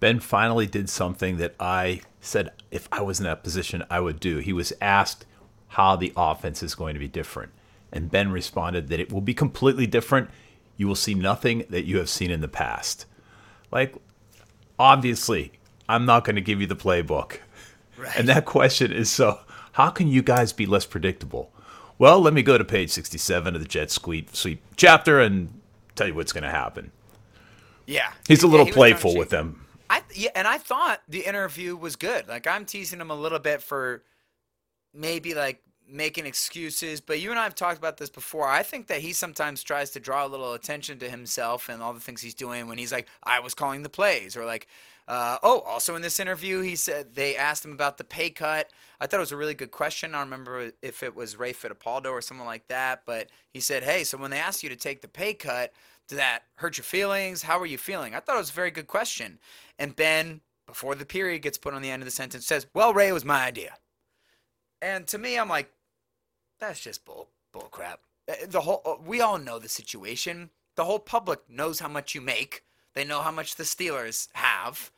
Ben 0.00 0.20
finally 0.20 0.66
did 0.66 0.88
something 0.88 1.38
that 1.38 1.56
I 1.58 2.02
said 2.20 2.52
if 2.70 2.88
I 2.92 3.02
was 3.02 3.18
in 3.18 3.24
that 3.24 3.42
position, 3.42 3.82
I 3.90 3.98
would 3.98 4.20
do. 4.20 4.38
He 4.38 4.52
was 4.52 4.72
asked 4.80 5.26
how 5.68 5.96
the 5.96 6.12
offense 6.16 6.62
is 6.62 6.74
going 6.74 6.94
to 6.94 7.00
be 7.00 7.08
different. 7.08 7.52
And 7.92 8.10
Ben 8.10 8.30
responded 8.30 8.88
that 8.88 9.00
it 9.00 9.12
will 9.12 9.20
be 9.20 9.34
completely 9.34 9.86
different. 9.86 10.30
You 10.76 10.88
will 10.88 10.94
see 10.94 11.14
nothing 11.14 11.64
that 11.70 11.84
you 11.84 11.98
have 11.98 12.08
seen 12.08 12.30
in 12.30 12.40
the 12.40 12.48
past. 12.48 13.06
Like, 13.70 13.94
obviously, 14.78 15.52
I'm 15.88 16.04
not 16.04 16.24
going 16.24 16.36
to 16.36 16.42
give 16.42 16.60
you 16.60 16.66
the 16.66 16.76
playbook. 16.76 17.38
Right. 17.96 18.16
And 18.16 18.28
that 18.28 18.44
question 18.44 18.92
is 18.92 19.10
so 19.10 19.40
how 19.72 19.90
can 19.90 20.08
you 20.08 20.22
guys 20.22 20.52
be 20.52 20.66
less 20.66 20.86
predictable? 20.86 21.50
Well, 21.98 22.20
let 22.20 22.32
me 22.32 22.42
go 22.42 22.58
to 22.58 22.64
page 22.64 22.90
67 22.90 23.54
of 23.54 23.60
the 23.60 23.66
Jet 23.66 23.90
Sweep, 23.90 24.34
sweep 24.34 24.62
chapter 24.76 25.20
and 25.20 25.60
tell 25.96 26.06
you 26.06 26.14
what's 26.14 26.32
going 26.32 26.44
to 26.44 26.50
happen. 26.50 26.92
Yeah. 27.86 28.12
He's 28.28 28.42
a 28.42 28.46
little 28.46 28.66
yeah, 28.66 28.72
he 28.72 28.74
playful 28.74 29.16
with 29.16 29.30
them. 29.30 29.64
I 29.90 30.02
yeah, 30.14 30.30
and 30.34 30.46
I 30.46 30.58
thought 30.58 31.02
the 31.08 31.20
interview 31.20 31.74
was 31.74 31.96
good. 31.96 32.28
Like 32.28 32.46
I'm 32.46 32.66
teasing 32.66 33.00
him 33.00 33.10
a 33.10 33.14
little 33.14 33.38
bit 33.38 33.62
for 33.62 34.02
maybe 34.98 35.34
like 35.34 35.62
making 35.90 36.26
excuses, 36.26 37.00
but 37.00 37.20
you 37.20 37.30
and 37.30 37.38
I 37.38 37.44
have 37.44 37.54
talked 37.54 37.78
about 37.78 37.96
this 37.96 38.10
before. 38.10 38.46
I 38.46 38.62
think 38.62 38.88
that 38.88 39.00
he 39.00 39.12
sometimes 39.14 39.62
tries 39.62 39.90
to 39.90 40.00
draw 40.00 40.26
a 40.26 40.28
little 40.28 40.52
attention 40.52 40.98
to 40.98 41.08
himself 41.08 41.70
and 41.70 41.82
all 41.82 41.94
the 41.94 42.00
things 42.00 42.20
he's 42.20 42.34
doing 42.34 42.66
when 42.68 42.76
he's 42.76 42.92
like, 42.92 43.08
I 43.22 43.40
was 43.40 43.54
calling 43.54 43.82
the 43.82 43.88
plays, 43.88 44.36
or 44.36 44.44
like, 44.44 44.66
uh, 45.06 45.38
oh, 45.42 45.60
also 45.60 45.96
in 45.96 46.02
this 46.02 46.20
interview, 46.20 46.60
he 46.60 46.76
said 46.76 47.14
they 47.14 47.36
asked 47.36 47.64
him 47.64 47.72
about 47.72 47.96
the 47.96 48.04
pay 48.04 48.28
cut. 48.28 48.70
I 49.00 49.06
thought 49.06 49.16
it 49.16 49.20
was 49.20 49.32
a 49.32 49.38
really 49.38 49.54
good 49.54 49.70
question. 49.70 50.14
I 50.14 50.18
don't 50.18 50.26
remember 50.26 50.72
if 50.82 51.02
it 51.02 51.16
was 51.16 51.38
Ray 51.38 51.54
Fittipaldo 51.54 52.10
or 52.10 52.20
someone 52.20 52.46
like 52.46 52.68
that, 52.68 53.04
but 53.06 53.30
he 53.54 53.60
said, 53.60 53.82
hey, 53.82 54.04
so 54.04 54.18
when 54.18 54.30
they 54.30 54.38
asked 54.38 54.62
you 54.62 54.68
to 54.68 54.76
take 54.76 55.00
the 55.00 55.08
pay 55.08 55.32
cut, 55.32 55.72
did 56.08 56.18
that 56.18 56.40
hurt 56.56 56.76
your 56.76 56.84
feelings? 56.84 57.42
How 57.42 57.58
were 57.58 57.66
you 57.66 57.78
feeling? 57.78 58.14
I 58.14 58.20
thought 58.20 58.34
it 58.34 58.40
was 58.40 58.50
a 58.50 58.54
very 58.54 58.70
good 58.70 58.88
question. 58.88 59.38
And 59.78 59.96
Ben, 59.96 60.42
before 60.66 60.94
the 60.94 61.06
period 61.06 61.40
gets 61.40 61.56
put 61.56 61.72
on 61.72 61.80
the 61.80 61.90
end 61.90 62.02
of 62.02 62.06
the 62.06 62.10
sentence, 62.10 62.44
says, 62.44 62.66
well, 62.74 62.92
Ray, 62.92 63.08
it 63.08 63.12
was 63.12 63.24
my 63.24 63.46
idea. 63.46 63.76
And 64.80 65.06
to 65.08 65.18
me, 65.18 65.38
I'm 65.38 65.48
like, 65.48 65.70
that's 66.58 66.80
just 66.80 67.04
bull 67.04 67.28
bull 67.52 67.68
crap. 67.70 68.00
Uh, 68.28 68.34
the 68.48 68.60
whole 68.60 68.82
uh, 68.84 68.94
we 69.04 69.20
all 69.20 69.38
know 69.38 69.58
the 69.58 69.68
situation. 69.68 70.50
The 70.76 70.84
whole 70.84 70.98
public 70.98 71.40
knows 71.48 71.80
how 71.80 71.88
much 71.88 72.14
you 72.14 72.20
make. 72.20 72.62
They 72.94 73.04
know 73.04 73.20
how 73.20 73.30
much 73.32 73.56
the 73.56 73.64
Steelers 73.64 74.28
have. 74.34 74.90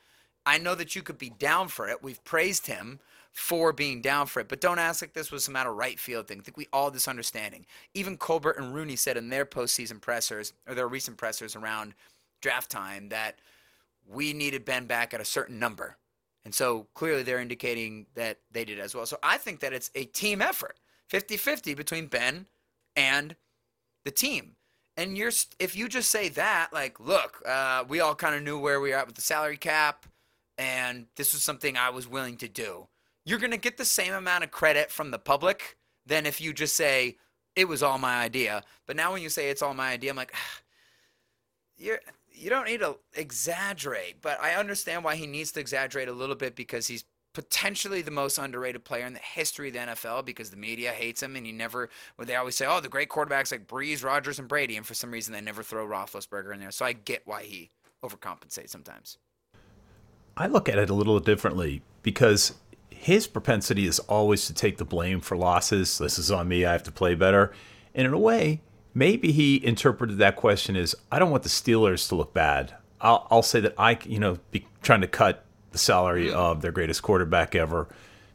I 0.44 0.58
know 0.58 0.74
that 0.74 0.94
you 0.94 1.02
could 1.02 1.18
be 1.18 1.30
down 1.30 1.68
for 1.68 1.88
it. 1.88 2.02
We've 2.02 2.22
praised 2.24 2.66
him 2.66 3.00
for 3.32 3.72
being 3.72 4.02
down 4.02 4.26
for 4.26 4.40
it, 4.40 4.48
but 4.48 4.60
don't 4.60 4.78
ask 4.78 5.02
like 5.02 5.12
this 5.12 5.30
was 5.30 5.44
some 5.44 5.54
out 5.54 5.66
of 5.66 5.76
right 5.76 6.00
field 6.00 6.26
thing. 6.26 6.40
I 6.40 6.42
think 6.42 6.56
we 6.56 6.66
all 6.72 6.90
this 6.90 7.06
understanding. 7.08 7.64
Even 7.94 8.16
Colbert 8.16 8.56
and 8.58 8.74
Rooney 8.74 8.96
said 8.96 9.16
in 9.16 9.28
their 9.28 9.46
postseason 9.46 10.00
pressers 10.00 10.52
or 10.66 10.74
their 10.74 10.88
recent 10.88 11.16
pressers 11.16 11.54
around 11.54 11.94
draft 12.40 12.70
time 12.70 13.10
that 13.10 13.38
we 14.08 14.32
needed 14.32 14.64
Ben 14.64 14.86
back 14.86 15.14
at 15.14 15.20
a 15.20 15.24
certain 15.24 15.58
number. 15.58 15.96
And 16.44 16.54
so 16.54 16.86
clearly 16.94 17.22
they're 17.22 17.40
indicating 17.40 18.06
that 18.14 18.38
they 18.50 18.64
did 18.64 18.78
as 18.78 18.94
well. 18.94 19.06
So 19.06 19.18
I 19.22 19.36
think 19.36 19.60
that 19.60 19.72
it's 19.72 19.90
a 19.94 20.04
team 20.04 20.40
effort, 20.40 20.78
50 21.08 21.36
50 21.36 21.74
between 21.74 22.06
Ben 22.06 22.46
and 22.96 23.36
the 24.04 24.10
team. 24.10 24.56
And 24.96 25.16
you're 25.16 25.32
if 25.58 25.76
you 25.76 25.88
just 25.88 26.10
say 26.10 26.28
that, 26.30 26.70
like, 26.72 26.98
look, 27.00 27.42
uh, 27.46 27.84
we 27.88 28.00
all 28.00 28.14
kind 28.14 28.34
of 28.34 28.42
knew 28.42 28.58
where 28.58 28.80
we 28.80 28.90
were 28.90 28.96
at 28.96 29.06
with 29.06 29.16
the 29.16 29.22
salary 29.22 29.56
cap, 29.56 30.06
and 30.58 31.06
this 31.16 31.32
was 31.32 31.42
something 31.42 31.76
I 31.76 31.90
was 31.90 32.06
willing 32.06 32.36
to 32.38 32.48
do. 32.48 32.88
You're 33.24 33.38
gonna 33.38 33.56
get 33.56 33.76
the 33.76 33.84
same 33.84 34.12
amount 34.12 34.44
of 34.44 34.50
credit 34.50 34.90
from 34.90 35.10
the 35.10 35.18
public 35.18 35.76
than 36.04 36.26
if 36.26 36.40
you 36.40 36.52
just 36.52 36.74
say 36.74 37.16
it 37.56 37.66
was 37.66 37.82
all 37.82 37.98
my 37.98 38.16
idea. 38.16 38.62
But 38.86 38.96
now 38.96 39.12
when 39.12 39.22
you 39.22 39.28
say 39.28 39.50
it's 39.50 39.62
all 39.62 39.74
my 39.74 39.92
idea, 39.92 40.10
I'm 40.10 40.16
like, 40.16 40.34
you're 41.78 42.00
you 42.40 42.50
don't 42.50 42.66
need 42.66 42.80
to 42.80 42.96
exaggerate, 43.14 44.22
but 44.22 44.40
I 44.40 44.54
understand 44.54 45.04
why 45.04 45.16
he 45.16 45.26
needs 45.26 45.52
to 45.52 45.60
exaggerate 45.60 46.08
a 46.08 46.12
little 46.12 46.34
bit 46.34 46.56
because 46.56 46.86
he's 46.86 47.04
potentially 47.32 48.02
the 48.02 48.10
most 48.10 48.38
underrated 48.38 48.84
player 48.84 49.06
in 49.06 49.12
the 49.12 49.20
history 49.20 49.68
of 49.68 49.74
the 49.74 49.80
NFL 49.80 50.24
because 50.24 50.50
the 50.50 50.56
media 50.56 50.90
hates 50.90 51.22
him 51.22 51.36
and 51.36 51.46
he 51.46 51.52
never 51.52 51.88
well, 52.16 52.26
they 52.26 52.34
always 52.34 52.56
say, 52.56 52.66
Oh, 52.66 52.80
the 52.80 52.88
great 52.88 53.08
quarterbacks 53.08 53.52
like 53.52 53.66
Brees, 53.66 54.02
Rodgers, 54.02 54.38
and 54.38 54.48
Brady, 54.48 54.76
and 54.76 54.86
for 54.86 54.94
some 54.94 55.10
reason 55.10 55.32
they 55.32 55.40
never 55.40 55.62
throw 55.62 55.86
Roethlisberger 55.86 56.52
in 56.52 56.60
there. 56.60 56.70
So 56.70 56.84
I 56.84 56.92
get 56.92 57.22
why 57.26 57.42
he 57.44 57.70
overcompensates 58.02 58.70
sometimes. 58.70 59.18
I 60.36 60.46
look 60.46 60.68
at 60.68 60.78
it 60.78 60.90
a 60.90 60.94
little 60.94 61.20
differently 61.20 61.82
because 62.02 62.54
his 62.88 63.26
propensity 63.26 63.86
is 63.86 63.98
always 64.00 64.46
to 64.46 64.54
take 64.54 64.78
the 64.78 64.84
blame 64.84 65.20
for 65.20 65.36
losses. 65.36 65.98
This 65.98 66.18
is 66.18 66.30
on 66.30 66.48
me, 66.48 66.64
I 66.64 66.72
have 66.72 66.82
to 66.84 66.92
play 66.92 67.14
better. 67.14 67.52
And 67.94 68.06
in 68.06 68.14
a 68.14 68.18
way, 68.18 68.60
maybe 68.94 69.32
he 69.32 69.64
interpreted 69.64 70.18
that 70.18 70.36
question 70.36 70.76
as 70.76 70.94
I 71.10 71.18
don't 71.18 71.30
want 71.30 71.42
the 71.42 71.48
Steelers 71.48 72.08
to 72.08 72.14
look 72.14 72.32
bad. 72.32 72.74
I'll, 73.00 73.26
I'll 73.30 73.42
say 73.42 73.60
that 73.60 73.74
I, 73.78 73.98
you 74.04 74.18
know, 74.18 74.38
be 74.50 74.66
trying 74.82 75.00
to 75.00 75.06
cut 75.06 75.44
the 75.72 75.78
salary 75.78 76.28
mm. 76.28 76.34
of 76.34 76.62
their 76.62 76.72
greatest 76.72 77.02
quarterback 77.02 77.54
ever. 77.54 77.88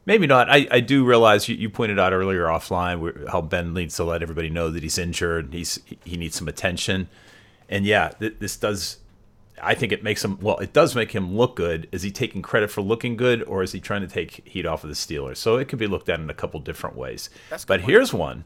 Maybe 0.06 0.28
not. 0.28 0.50
I, 0.50 0.68
I 0.70 0.80
do 0.82 1.04
realize 1.04 1.50
you, 1.50 1.56
you 1.56 1.70
pointed 1.70 1.98
out 1.98 2.14
earlier 2.14 2.46
offline 2.46 3.28
how 3.30 3.42
Ben 3.42 3.74
needs 3.74 3.96
to 3.96 4.04
let 4.04 4.22
everybody 4.22 4.50
know 4.50 4.70
that 4.70 4.84
he's 4.84 4.98
injured. 4.98 5.52
He's 5.52 5.80
he 6.04 6.16
needs 6.16 6.36
some 6.36 6.48
attention, 6.48 7.10
and 7.70 7.86
yeah, 7.86 8.10
th- 8.10 8.36
this 8.40 8.56
does. 8.56 8.98
I 9.64 9.74
think 9.74 9.92
it 9.92 10.04
makes 10.04 10.24
him 10.24 10.38
well. 10.40 10.60
It 10.60 10.74
does 10.74 10.94
make 10.96 11.12
him 11.12 11.36
look 11.36 11.56
good. 11.56 11.88
Is 11.92 12.04
he 12.04 12.12
taking 12.12 12.44
credit 12.44 12.70
for 12.70 12.82
looking 12.82 13.18
good, 13.18 13.42
or 13.44 13.64
is 13.64 13.72
he 13.72 13.80
trying 13.80 14.02
to 14.02 14.08
take 14.08 14.48
heat 14.48 14.68
off 14.68 14.84
of 14.84 14.92
the 14.92 14.96
Steelers? 14.96 15.38
So 15.38 15.58
it 15.58 15.68
could 15.68 15.80
be 15.80 15.88
looked 15.88 16.08
at 16.08 16.20
in 16.20 16.30
a 16.30 16.36
couple 16.36 16.60
different 16.60 16.96
ways. 16.96 17.32
but 17.50 17.80
point. 17.80 17.82
here's 17.90 18.14
one 18.14 18.44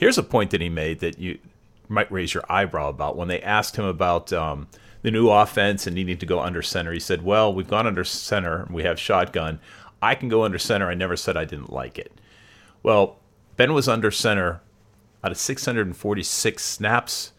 Here's 0.00 0.16
a 0.16 0.22
point 0.22 0.50
that 0.52 0.62
he 0.62 0.70
made 0.70 1.00
that 1.00 1.18
you 1.18 1.38
might 1.86 2.10
raise 2.10 2.32
your 2.32 2.42
eyebrow 2.48 2.88
about. 2.88 3.18
When 3.18 3.28
they 3.28 3.42
asked 3.42 3.76
him 3.76 3.84
about 3.84 4.32
um, 4.32 4.66
the 5.02 5.10
new 5.10 5.28
offense 5.28 5.86
and 5.86 5.94
needing 5.94 6.16
to 6.16 6.24
go 6.24 6.40
under 6.40 6.62
center, 6.62 6.90
he 6.90 6.98
said, 6.98 7.20
Well, 7.20 7.52
we've 7.52 7.68
gone 7.68 7.86
under 7.86 8.02
center, 8.02 8.66
we 8.70 8.82
have 8.84 8.98
shotgun. 8.98 9.60
I 10.00 10.14
can 10.14 10.30
go 10.30 10.42
under 10.42 10.58
center. 10.58 10.88
I 10.88 10.94
never 10.94 11.18
said 11.18 11.36
I 11.36 11.44
didn't 11.44 11.70
like 11.70 11.98
it. 11.98 12.18
Well, 12.82 13.18
Ben 13.58 13.74
was 13.74 13.88
under 13.88 14.10
center 14.10 14.62
out 15.22 15.32
of 15.32 15.36
646 15.36 16.64
snaps. 16.64 17.32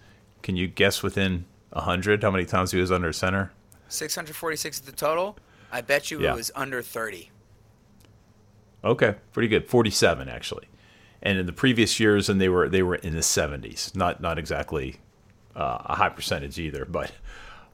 Can 0.43 0.55
you 0.55 0.68
guess 0.68 1.01
within 1.01 1.45
100 1.72 2.22
how 2.22 2.30
many 2.30 2.45
times 2.45 2.74
he 2.74 2.80
was 2.80 2.91
under 2.91 3.12
center? 3.12 3.51
646 3.88 4.78
is 4.78 4.86
the 4.86 4.91
total. 4.91 5.36
I 5.72 5.82
bet 5.82 6.12
you 6.12 6.22
yeah. 6.22 6.34
it 6.34 6.36
was 6.36 6.51
under 6.55 6.84
30. 6.84 7.32
Okay, 8.84 9.16
pretty 9.34 9.47
good. 9.47 9.68
47 9.68 10.30
actually 10.30 10.68
and 11.22 11.38
in 11.38 11.45
the 11.45 11.53
previous 11.53 11.99
years, 11.99 12.30
and 12.30 12.41
they 12.41 12.49
were 12.49 12.69
they 12.69 12.84
were 12.84 12.95
in 12.95 13.13
the 13.13 13.19
70s. 13.19 13.95
Not 13.95 14.22
not 14.22 14.38
exactly 14.38 14.97
uh, 15.55 15.78
a 15.86 15.95
high 15.95 16.09
percentage 16.09 16.59
either. 16.59 16.86
But 16.86 17.11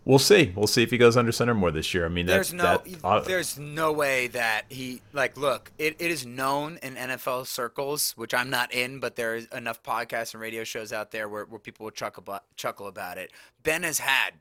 we'll 0.06 0.20
see. 0.20 0.52
We'll 0.56 0.68
see 0.68 0.84
if 0.84 0.92
he 0.92 0.98
goes 0.98 1.18
under 1.18 1.32
center 1.32 1.54
more 1.54 1.72
this 1.72 1.94
year. 1.94 2.06
I 2.06 2.10
mean, 2.10 2.26
There's 2.26 2.54
no, 2.54 2.82
that, 2.84 2.88
uh, 3.04 3.20
there's 3.22 3.58
no 3.58 3.92
way 3.92 4.28
that 4.28 4.66
he 4.70 5.02
like. 5.14 5.38
Look, 5.38 5.72
it, 5.78 5.96
it 6.00 6.12
is 6.12 6.26
known 6.26 6.80
in 6.82 6.96
NFL 6.96 7.48
circles, 7.48 8.14
which 8.16 8.34
I'm 8.34 8.50
not 8.50 8.74
in, 8.74 9.00
but 9.00 9.16
there 9.16 9.36
is 9.36 9.48
enough 9.48 9.84
podcasts 9.84 10.34
and 10.34 10.42
radio 10.42 10.64
shows 10.64 10.92
out 10.92 11.12
there 11.12 11.30
where, 11.30 11.46
where 11.46 11.60
people 11.60 11.86
will 11.86 11.92
chuckle 11.92 12.22
about, 12.22 12.44
chuckle 12.56 12.88
about 12.88 13.18
it. 13.18 13.32
Ben 13.64 13.84
has 13.84 14.00
had 14.00 14.32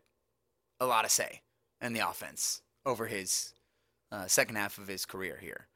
a 0.80 0.86
lot 0.86 1.04
of 1.04 1.10
say 1.10 1.42
in 1.80 1.92
the 1.92 2.08
offense 2.08 2.62
over 2.84 3.06
his 3.06 3.52
uh, 4.12 4.26
second 4.26 4.56
half 4.56 4.78
of 4.78 4.88
his 4.88 5.04
career 5.04 5.38
here. 5.40 5.66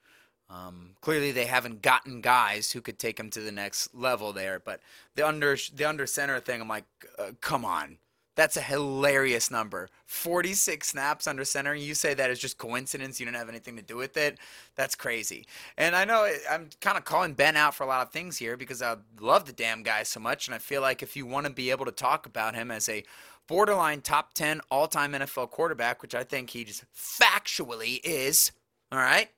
Um, 0.51 0.91
clearly, 1.01 1.31
they 1.31 1.47
haven't 1.47 1.81
gotten 1.81 2.21
guys 2.21 2.73
who 2.73 2.81
could 2.81 2.99
take 2.99 3.19
him 3.19 3.31
to 3.31 3.41
the 3.41 3.53
next 3.53 3.95
level 3.95 4.33
there. 4.33 4.61
But 4.65 4.81
the 5.15 5.27
under 5.27 5.57
the 5.75 5.85
under 5.85 6.07
center 6.07 6.41
thing, 6.41 6.61
I'm 6.61 6.69
like, 6.69 6.85
uh, 7.19 7.33
come 7.41 7.65
on, 7.65 7.99
that's 8.37 8.57
a 8.57 8.63
hilarious 8.63 9.51
number. 9.51 9.89
46 10.07 10.89
snaps 10.89 11.27
under 11.27 11.45
center. 11.45 11.75
You 11.75 11.95
say 11.95 12.15
that 12.15 12.31
is 12.31 12.39
just 12.39 12.59
coincidence. 12.59 13.21
You 13.21 13.27
didn't 13.27 13.37
have 13.37 13.49
anything 13.49 13.77
to 13.77 13.83
do 13.83 13.97
with 13.97 14.17
it. 14.17 14.39
That's 14.77 14.95
crazy. 14.95 15.47
And 15.77 15.95
I 15.95 16.05
know 16.05 16.29
I'm 16.51 16.71
kind 16.81 16.97
of 16.97 17.05
calling 17.05 17.35
Ben 17.35 17.57
out 17.57 17.75
for 17.75 17.85
a 17.85 17.87
lot 17.87 18.07
of 18.07 18.13
things 18.13 18.37
here 18.37 18.57
because 18.57 18.83
I 18.83 18.97
love 19.21 19.45
the 19.45 19.53
damn 19.53 19.83
guy 19.83 20.05
so 20.05 20.21
much. 20.21 20.49
And 20.49 20.55
I 20.55 20.59
feel 20.59 20.81
like 20.81 21.03
if 21.03 21.17
you 21.17 21.27
want 21.27 21.47
to 21.47 21.53
be 21.53 21.71
able 21.71 21.85
to 21.85 21.93
talk 21.93 22.27
about 22.27 22.55
him 22.55 22.71
as 22.71 22.89
a 22.89 23.05
borderline 23.47 24.01
top 24.01 24.33
10 24.33 24.61
all 24.71 24.87
time 24.87 25.13
NFL 25.13 25.51
quarterback, 25.51 26.03
which 26.03 26.15
I 26.15 26.25
think 26.25 26.51
he 26.51 26.65
just 26.65 26.85
factually 26.95 28.01
is, 28.03 28.53
all 28.91 28.99
right? 28.99 29.29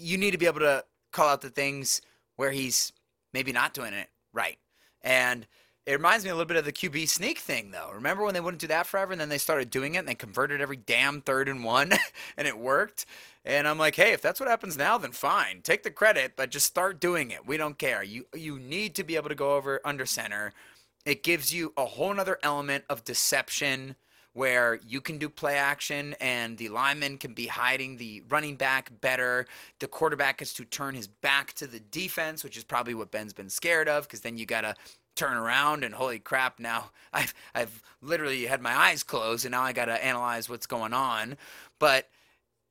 You 0.00 0.18
need 0.18 0.32
to 0.32 0.38
be 0.38 0.46
able 0.46 0.60
to 0.60 0.84
call 1.12 1.28
out 1.28 1.40
the 1.40 1.50
things 1.50 2.00
where 2.36 2.50
he's 2.50 2.92
maybe 3.32 3.52
not 3.52 3.74
doing 3.74 3.92
it 3.92 4.08
right. 4.32 4.58
And 5.02 5.46
it 5.86 5.92
reminds 5.92 6.24
me 6.24 6.30
a 6.30 6.34
little 6.34 6.46
bit 6.46 6.56
of 6.56 6.64
the 6.64 6.72
QB 6.72 7.08
sneak 7.08 7.38
thing, 7.38 7.70
though. 7.70 7.90
Remember 7.92 8.22
when 8.22 8.34
they 8.34 8.40
wouldn't 8.40 8.60
do 8.60 8.66
that 8.68 8.86
forever, 8.86 9.12
and 9.12 9.20
then 9.20 9.28
they 9.28 9.38
started 9.38 9.70
doing 9.70 9.94
it, 9.94 9.98
and 9.98 10.08
they 10.08 10.14
converted 10.14 10.60
every 10.60 10.76
damn 10.76 11.20
third 11.20 11.48
and 11.48 11.64
one, 11.64 11.92
and 12.36 12.46
it 12.46 12.58
worked. 12.58 13.06
And 13.44 13.66
I'm 13.66 13.78
like, 13.78 13.96
hey, 13.96 14.12
if 14.12 14.20
that's 14.20 14.38
what 14.38 14.48
happens 14.48 14.76
now, 14.76 14.98
then 14.98 15.12
fine, 15.12 15.62
take 15.62 15.82
the 15.82 15.90
credit, 15.90 16.34
but 16.36 16.50
just 16.50 16.66
start 16.66 17.00
doing 17.00 17.30
it. 17.30 17.46
We 17.46 17.56
don't 17.56 17.78
care. 17.78 18.02
You 18.02 18.26
you 18.34 18.58
need 18.58 18.94
to 18.96 19.04
be 19.04 19.16
able 19.16 19.30
to 19.30 19.34
go 19.34 19.56
over 19.56 19.80
under 19.84 20.04
center. 20.04 20.52
It 21.06 21.22
gives 21.22 21.52
you 21.52 21.72
a 21.76 21.86
whole 21.86 22.12
nother 22.12 22.38
element 22.42 22.84
of 22.90 23.04
deception 23.04 23.96
where 24.32 24.78
you 24.86 25.00
can 25.00 25.18
do 25.18 25.28
play 25.28 25.56
action 25.56 26.14
and 26.20 26.56
the 26.56 26.68
lineman 26.68 27.18
can 27.18 27.34
be 27.34 27.46
hiding 27.46 27.96
the 27.96 28.22
running 28.28 28.56
back 28.56 28.90
better. 29.00 29.46
The 29.80 29.88
quarterback 29.88 30.38
gets 30.38 30.54
to 30.54 30.64
turn 30.64 30.94
his 30.94 31.08
back 31.08 31.52
to 31.54 31.66
the 31.66 31.80
defense, 31.80 32.44
which 32.44 32.56
is 32.56 32.64
probably 32.64 32.94
what 32.94 33.10
Ben's 33.10 33.32
been 33.32 33.50
scared 33.50 33.88
of 33.88 34.04
because 34.04 34.20
then 34.20 34.38
you 34.38 34.46
got 34.46 34.60
to 34.60 34.74
turn 35.16 35.36
around 35.36 35.82
and 35.82 35.94
holy 35.94 36.18
crap, 36.18 36.60
now 36.60 36.90
I've, 37.12 37.34
I've 37.54 37.82
literally 38.00 38.46
had 38.46 38.62
my 38.62 38.74
eyes 38.74 39.02
closed 39.02 39.44
and 39.44 39.52
now 39.52 39.62
I 39.62 39.72
got 39.72 39.86
to 39.86 40.04
analyze 40.04 40.48
what's 40.48 40.66
going 40.66 40.92
on. 40.92 41.36
But 41.78 42.08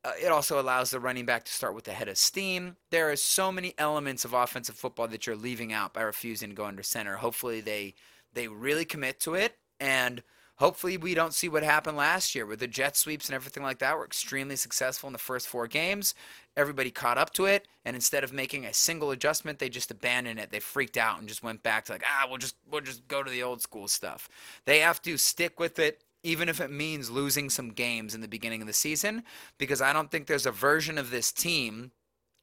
uh, 0.02 0.12
it 0.20 0.28
also 0.28 0.58
allows 0.58 0.90
the 0.90 1.00
running 1.00 1.26
back 1.26 1.44
to 1.44 1.52
start 1.52 1.74
with 1.74 1.84
the 1.84 1.92
head 1.92 2.08
of 2.08 2.16
steam. 2.16 2.76
There 2.90 3.10
are 3.10 3.16
so 3.16 3.52
many 3.52 3.74
elements 3.76 4.24
of 4.24 4.32
offensive 4.32 4.76
football 4.76 5.08
that 5.08 5.26
you're 5.26 5.36
leaving 5.36 5.74
out 5.74 5.92
by 5.92 6.00
refusing 6.00 6.48
to 6.48 6.54
go 6.54 6.64
under 6.64 6.82
center. 6.82 7.16
Hopefully 7.16 7.60
they 7.60 7.94
they 8.32 8.48
really 8.48 8.84
commit 8.84 9.18
to 9.20 9.34
it 9.34 9.58
and 9.80 10.22
hopefully 10.60 10.98
we 10.98 11.14
don't 11.14 11.32
see 11.32 11.48
what 11.48 11.62
happened 11.62 11.96
last 11.96 12.34
year 12.34 12.44
where 12.46 12.54
the 12.54 12.68
jet 12.68 12.94
sweeps 12.94 13.28
and 13.28 13.34
everything 13.34 13.62
like 13.62 13.78
that 13.78 13.96
were 13.96 14.04
extremely 14.04 14.56
successful 14.56 15.06
in 15.08 15.12
the 15.14 15.18
first 15.18 15.48
four 15.48 15.66
games. 15.66 16.14
Everybody 16.54 16.90
caught 16.90 17.16
up 17.16 17.32
to 17.34 17.46
it 17.46 17.66
and 17.84 17.96
instead 17.96 18.22
of 18.22 18.32
making 18.32 18.66
a 18.66 18.74
single 18.74 19.10
adjustment, 19.10 19.58
they 19.58 19.70
just 19.70 19.90
abandoned 19.90 20.38
it. 20.38 20.50
They 20.50 20.60
freaked 20.60 20.98
out 20.98 21.18
and 21.18 21.26
just 21.26 21.42
went 21.42 21.62
back 21.62 21.86
to 21.86 21.92
like, 21.92 22.04
ah, 22.06 22.26
we'll 22.28 22.38
just 22.38 22.56
we'll 22.70 22.82
just 22.82 23.08
go 23.08 23.22
to 23.22 23.30
the 23.30 23.42
old 23.42 23.62
school 23.62 23.88
stuff. 23.88 24.28
They 24.66 24.80
have 24.80 25.00
to 25.02 25.16
stick 25.16 25.58
with 25.58 25.78
it 25.78 26.04
even 26.22 26.50
if 26.50 26.60
it 26.60 26.70
means 26.70 27.10
losing 27.10 27.48
some 27.48 27.70
games 27.70 28.14
in 28.14 28.20
the 28.20 28.28
beginning 28.28 28.60
of 28.60 28.66
the 28.66 28.74
season, 28.74 29.22
because 29.56 29.80
I 29.80 29.94
don't 29.94 30.10
think 30.10 30.26
there's 30.26 30.44
a 30.44 30.52
version 30.52 30.98
of 30.98 31.10
this 31.10 31.32
team 31.32 31.92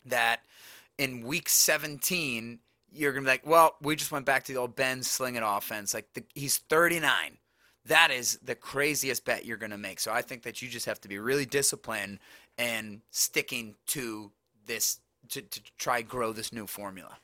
that 0.03 0.39
in 0.97 1.21
week 1.21 1.47
17 1.47 2.57
you're 2.91 3.11
gonna 3.11 3.25
be 3.25 3.29
like, 3.29 3.45
well, 3.45 3.75
we 3.79 3.95
just 3.95 4.11
went 4.11 4.25
back 4.25 4.45
to 4.45 4.53
the 4.53 4.59
old 4.59 4.75
Ben 4.75 5.03
slinging 5.03 5.43
offense. 5.43 5.93
Like 5.93 6.07
the, 6.15 6.23
he's 6.33 6.57
39. 6.57 7.37
That 7.87 8.11
is 8.11 8.39
the 8.43 8.55
craziest 8.55 9.25
bet 9.25 9.45
you're 9.45 9.57
gonna 9.57 9.77
make. 9.77 9.99
So 9.99 10.11
I 10.11 10.21
think 10.21 10.43
that 10.43 10.61
you 10.61 10.69
just 10.69 10.85
have 10.85 11.01
to 11.01 11.07
be 11.07 11.19
really 11.19 11.45
disciplined 11.45 12.19
and 12.57 13.01
sticking 13.11 13.75
to 13.87 14.31
this 14.65 14.99
to, 15.29 15.41
to 15.41 15.61
try 15.77 16.01
grow 16.01 16.31
this 16.31 16.53
new 16.53 16.67
formula. 16.67 17.17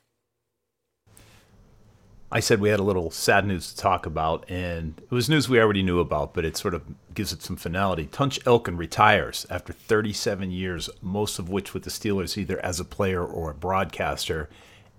I 2.32 2.40
said 2.40 2.60
we 2.60 2.70
had 2.70 2.80
a 2.80 2.84
little 2.84 3.10
sad 3.12 3.46
news 3.46 3.72
to 3.72 3.76
talk 3.76 4.06
about, 4.06 4.44
and 4.50 5.00
it 5.00 5.10
was 5.10 5.28
news 5.28 5.48
we 5.48 5.60
already 5.60 5.84
knew 5.84 6.00
about, 6.00 6.34
but 6.34 6.44
it 6.44 6.56
sort 6.56 6.74
of 6.74 6.82
gives 7.14 7.32
it 7.32 7.42
some 7.42 7.54
finality. 7.54 8.06
Tunch 8.06 8.40
Ilkin 8.40 8.76
retires 8.76 9.46
after 9.50 9.72
37 9.72 10.50
years, 10.50 10.90
most 11.00 11.38
of 11.38 11.48
which 11.48 11.74
with 11.74 11.84
the 11.84 11.90
Steelers, 11.90 12.36
either 12.36 12.58
as 12.64 12.80
a 12.80 12.84
player 12.84 13.24
or 13.24 13.50
a 13.50 13.54
broadcaster, 13.54 14.48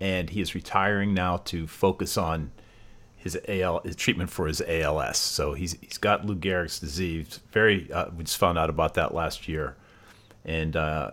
and 0.00 0.30
he 0.30 0.40
is 0.40 0.54
retiring 0.54 1.12
now 1.12 1.36
to 1.36 1.66
focus 1.66 2.16
on 2.16 2.52
his 3.16 3.38
AL 3.48 3.80
his 3.80 3.96
treatment 3.96 4.30
for 4.30 4.46
his 4.46 4.62
ALS. 4.66 5.18
So 5.18 5.54
he's 5.54 5.76
he's 5.80 5.98
got 5.98 6.24
Lou 6.24 6.36
Gehrig's 6.36 6.78
disease. 6.78 7.40
Very, 7.52 7.90
uh, 7.92 8.06
we 8.16 8.24
just 8.24 8.38
found 8.38 8.58
out 8.58 8.70
about 8.70 8.94
that 8.94 9.14
last 9.14 9.48
year, 9.48 9.76
and 10.44 10.76
uh, 10.76 11.12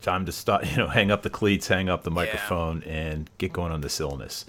time 0.00 0.26
to 0.26 0.32
stop, 0.32 0.64
you 0.70 0.76
know, 0.76 0.88
hang 0.88 1.10
up 1.10 1.22
the 1.22 1.30
cleats, 1.30 1.68
hang 1.68 1.88
up 1.88 2.02
the 2.02 2.10
microphone, 2.10 2.82
and 2.84 3.30
get 3.38 3.52
going 3.52 3.72
on 3.72 3.80
this 3.80 4.00
illness. 4.00 4.46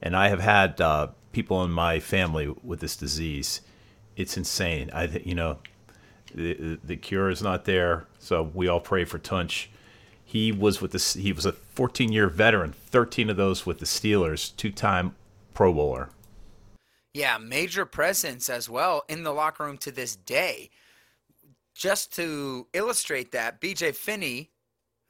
And 0.00 0.16
I 0.16 0.28
have 0.28 0.40
had 0.40 0.80
uh, 0.80 1.08
people 1.32 1.62
in 1.64 1.70
my 1.70 2.00
family 2.00 2.54
with 2.62 2.80
this 2.80 2.96
disease. 2.96 3.60
It's 4.16 4.36
insane. 4.36 4.90
I, 4.92 5.04
you 5.24 5.34
know, 5.34 5.58
the, 6.34 6.78
the 6.82 6.96
cure 6.96 7.30
is 7.30 7.42
not 7.42 7.64
there, 7.64 8.06
so 8.18 8.42
we 8.54 8.68
all 8.68 8.80
pray 8.80 9.04
for 9.04 9.18
Tunch. 9.18 9.70
He 10.24 10.50
was 10.50 10.80
with 10.80 10.92
the 10.92 11.20
he 11.20 11.32
was 11.32 11.44
a 11.44 11.52
14 11.52 12.10
year 12.10 12.28
veteran, 12.28 12.72
13 12.72 13.28
of 13.28 13.36
those 13.36 13.66
with 13.66 13.80
the 13.80 13.86
Steelers, 13.86 14.56
two 14.56 14.70
time 14.70 15.14
Pro 15.54 15.72
Bowler. 15.72 16.10
Yeah, 17.14 17.36
major 17.38 17.84
presence 17.84 18.48
as 18.48 18.70
well 18.70 19.04
in 19.08 19.22
the 19.22 19.32
locker 19.32 19.64
room 19.64 19.76
to 19.78 19.90
this 19.90 20.16
day. 20.16 20.70
Just 21.74 22.14
to 22.16 22.66
illustrate 22.72 23.32
that, 23.32 23.60
BJ 23.60 23.94
Finney, 23.94 24.50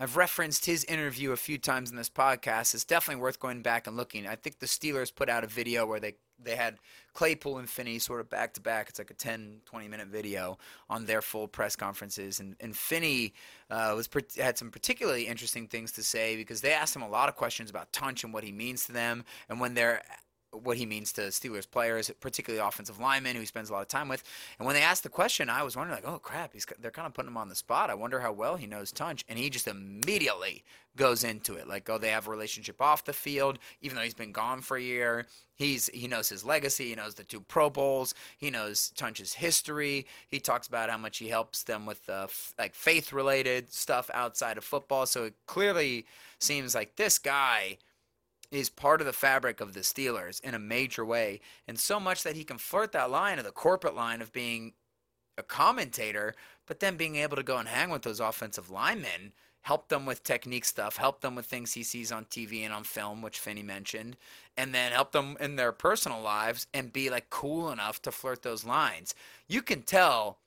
I've 0.01 0.16
referenced 0.16 0.66
his 0.66 0.82
interview 0.84 1.30
a 1.30 1.36
few 1.36 1.59
times 1.59 1.90
in 1.90 1.97
this 1.97 2.11
podcast. 2.11 2.74
It's 2.74 2.84
definitely 2.84 3.22
worth 3.22 3.38
going 3.38 3.62
back 3.62 3.86
and 3.86 3.97
looking. 3.97 4.26
I 4.26 4.34
think 4.34 4.59
the 4.59 4.66
Steelers 4.66 5.14
put 5.14 5.28
out 5.28 5.45
a 5.45 5.47
video 5.47 5.86
where 5.86 6.01
they, 6.01 6.14
they 6.43 6.57
had 6.57 6.78
Claypool 7.14 7.59
and 7.59 7.70
Finney 7.70 8.01
sort 8.01 8.20
of 8.20 8.28
back 8.28 8.53
to 8.55 8.61
back. 8.61 8.88
It's 8.88 8.99
like 8.99 9.12
a 9.12 9.14
10, 9.14 9.61
20 9.64 9.86
minute 9.86 10.09
video 10.09 10.59
on 10.90 11.07
their 11.07 11.22
full 11.22 11.47
press 11.47 11.76
conferences. 11.76 12.40
And, 12.40 12.57
and 12.59 12.76
Finney 12.76 13.32
uh, 13.70 13.93
was 13.95 14.09
had 14.36 14.59
some 14.59 14.72
particularly 14.72 15.28
interesting 15.28 15.68
things 15.68 15.93
to 15.93 16.03
say 16.03 16.34
because 16.34 16.62
they 16.62 16.72
asked 16.72 16.97
him 16.97 17.03
a 17.03 17.09
lot 17.09 17.28
of 17.28 17.36
questions 17.36 17.70
about 17.70 17.93
Tunch 17.93 18.24
and 18.24 18.34
what 18.34 18.43
he 18.43 18.51
means 18.51 18.86
to 18.86 18.93
them. 18.93 19.24
And 19.49 19.61
when 19.61 19.74
they're 19.74 20.03
what 20.53 20.76
he 20.76 20.86
means 20.86 21.12
to 21.12 21.22
Steelers 21.22 21.68
players, 21.68 22.11
particularly 22.20 22.64
offensive 22.64 23.00
linemen 23.00 23.34
who 23.34 23.40
he 23.40 23.46
spends 23.46 23.70
a 23.70 23.72
lot 23.72 23.82
of 23.82 23.88
time 23.88 24.09
with. 24.09 24.22
And 24.59 24.66
when 24.66 24.74
they 24.74 24.82
asked 24.82 25.03
the 25.03 25.09
question, 25.09 25.48
I 25.48 25.62
was 25.62 25.76
wondering, 25.76 26.03
like, 26.03 26.12
oh 26.12 26.18
crap, 26.18 26.53
he's 26.53 26.66
they're 26.80 26.90
kind 26.90 27.07
of 27.07 27.14
putting 27.14 27.30
him 27.30 27.36
on 27.36 27.48
the 27.48 27.55
spot. 27.55 27.90
I 27.90 27.94
wonder 27.94 28.20
how 28.20 28.32
well 28.32 28.57
he 28.57 28.66
knows 28.66 28.92
Tunch, 28.92 29.24
and 29.28 29.38
he 29.38 29.50
just 29.50 29.68
immediately 29.68 30.64
goes 30.96 31.24
into 31.24 31.55
it, 31.55 31.66
like, 31.66 31.88
oh, 31.88 31.98
they 31.98 32.11
have 32.11 32.26
a 32.26 32.30
relationship 32.30 32.80
off 32.82 33.05
the 33.05 33.12
field, 33.12 33.59
even 33.80 33.96
though 33.96 34.03
he's 34.03 34.14
been 34.14 34.32
gone 34.32 34.61
for 34.61 34.76
a 34.76 34.82
year. 34.82 35.26
He's 35.55 35.88
he 35.94 36.09
knows 36.09 36.28
his 36.28 36.44
legacy. 36.44 36.88
He 36.88 36.94
knows 36.94 37.14
the 37.14 37.24
two 37.24 37.40
Pro 37.40 37.70
Bowls. 37.70 38.14
He 38.36 38.50
knows 38.50 38.90
Tunch's 38.96 39.34
history. 39.34 40.07
He 40.28 40.40
talks 40.40 40.66
about 40.66 40.90
how 40.90 40.98
much 40.98 41.18
he 41.18 41.28
helps 41.28 41.62
them 41.62 41.86
with 41.86 42.09
uh, 42.09 42.24
f- 42.24 42.53
like 42.59 42.74
faith 42.74 43.12
related 43.12 43.72
stuff 43.72 44.11
outside 44.12 44.59
of 44.59 44.64
football. 44.64 45.07
So 45.07 45.24
it 45.24 45.34
clearly 45.46 46.05
seems 46.38 46.74
like 46.74 46.96
this 46.96 47.18
guy 47.18 47.78
is 48.53 48.68
part 48.68 49.00
of 49.00 49.07
the 49.07 49.12
fabric 49.12 49.61
of 49.61 49.72
the 49.72 49.80
Steelers 49.80 50.40
in 50.42 50.55
a 50.55 50.59
major 50.59 51.05
way, 51.05 51.40
and 51.66 51.78
so 51.78 51.98
much 51.98 52.22
that 52.22 52.36
he 52.36 52.44
can 52.44 52.59
flirt 52.59 52.92
that 52.92 53.11
line 53.11 53.38
of 53.38 53.44
the 53.44 53.50
corporate 53.50 53.96
line 53.96 54.20
of 54.20 54.32
being 54.32 54.74
a 55.38 55.42
commentator, 55.42 56.34
but 56.66 56.80
then 56.80 56.96
being 56.96 57.16
able 57.16 57.36
to 57.36 57.42
go 57.42 57.57
and 57.57 57.68
hang 57.68 57.90
with 57.90 58.03
those 58.03 58.20
offensive 58.20 58.70
linemen, 58.70 59.32
help 59.62 59.88
them 59.88 60.05
with 60.05 60.24
technique 60.24 60.64
stuff, 60.64 60.96
help 60.96 61.20
them 61.20 61.34
with 61.34 61.46
things 61.46 61.72
he 61.72 61.82
sees 61.82 62.12
on 62.12 62.24
TV 62.26 62.62
and 62.62 62.72
on 62.72 62.84
film, 62.84 63.22
which 63.22 63.38
Finney 63.38 63.62
mentioned, 63.62 64.16
and 64.57 64.74
then 64.74 64.92
help 64.92 65.12
them 65.12 65.36
in 65.40 65.57
their 65.57 65.72
personal 65.72 66.20
lives 66.20 66.66
and 66.74 66.92
be 66.92 67.09
like 67.09 67.30
cool 67.30 67.70
enough 67.70 68.03
to 68.03 68.12
flirt 68.12 68.42
those 68.42 68.64
lines. 68.64 69.14
You 69.48 69.62
can 69.62 69.82
tell 69.82 70.38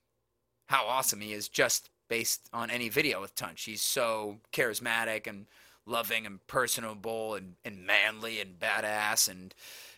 how 0.68 0.86
awesome 0.86 1.22
he 1.22 1.34
is 1.34 1.50
just 1.50 1.90
based 2.10 2.50
on 2.54 2.70
any 2.70 2.90
video 2.90 3.22
with 3.22 3.36
Tunch. 3.36 3.64
He's 3.64 3.82
so 3.82 4.38
charismatic 4.52 5.28
and 5.28 5.48
loving 5.86 6.26
and 6.26 6.46
personable 6.48 7.36
and, 7.36 7.56
and 7.64 7.86
manly 7.86 8.40
and 8.40 8.60
badass 8.60 9.30
and 9.30 9.54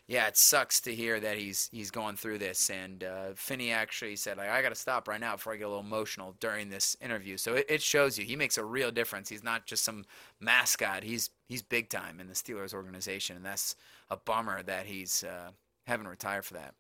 yeah, 0.08 0.28
it 0.28 0.38
sucks 0.38 0.80
to 0.82 0.96
hear 0.96 1.20
that 1.20 1.38
he's 1.38 1.70
he's 1.72 1.92
going 1.92 2.16
through 2.16 2.38
this. 2.38 2.70
And 2.70 3.04
uh, 3.04 3.26
Finney 3.36 3.74
actually 3.74 4.16
said, 4.16 4.38
like, 4.38 4.50
I 4.50 4.62
got 4.62 4.70
to 4.70 4.76
stop 4.76 5.08
right 5.08 5.20
now 5.20 5.36
before 5.36 5.52
I 5.52 5.58
get 5.58 5.66
a 5.66 5.68
little 5.68 5.84
emotional 5.84 6.36
during 6.40 6.70
this 6.70 6.96
interview. 7.02 7.36
So 7.36 7.56
it, 7.56 7.66
it 7.68 7.82
shows 7.82 8.18
you 8.18 8.24
he 8.24 8.38
makes 8.38 8.58
a 8.58 8.64
real 8.64 8.90
difference. 8.90 9.28
He's 9.28 9.44
not 9.44 9.66
just 9.66 9.84
some 9.84 10.06
mascot. 10.40 11.04
He's 11.04 11.30
he's 11.50 11.62
big 11.62 11.90
time 11.90 12.22
in 12.22 12.28
the 12.28 12.34
Steelers 12.34 12.74
organization, 12.74 13.36
and 13.36 13.46
that's 13.46 13.76
a 14.10 14.16
bummer 14.16 14.64
that 14.64 14.86
he's 14.86 15.26
uh, 15.26 15.52
having 15.88 16.08
retired 16.08 16.46
for 16.46 16.54
that. 16.54 16.74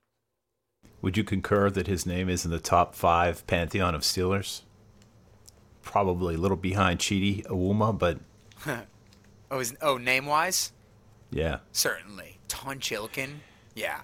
Would 1.01 1.17
you 1.17 1.25
concur 1.25 1.69
that 1.69 1.87
his 1.87 2.05
name 2.05 2.29
is 2.29 2.45
in 2.45 2.51
the 2.51 2.59
top 2.59 2.95
five 2.95 3.45
pantheon 3.45 3.93
of 3.93 4.03
Steelers? 4.03 4.61
Probably 5.81 6.35
a 6.35 6.37
little 6.37 6.57
behind 6.57 6.99
Chidi 6.99 7.45
Awuma, 7.47 7.97
but 7.97 8.19
Oh, 9.49 9.59
is, 9.59 9.75
oh, 9.81 9.97
name 9.97 10.25
wise, 10.25 10.71
yeah. 11.31 11.59
certainly. 11.71 12.39
Ton 12.47 12.79
Chilkin, 12.79 13.39
yeah. 13.75 14.01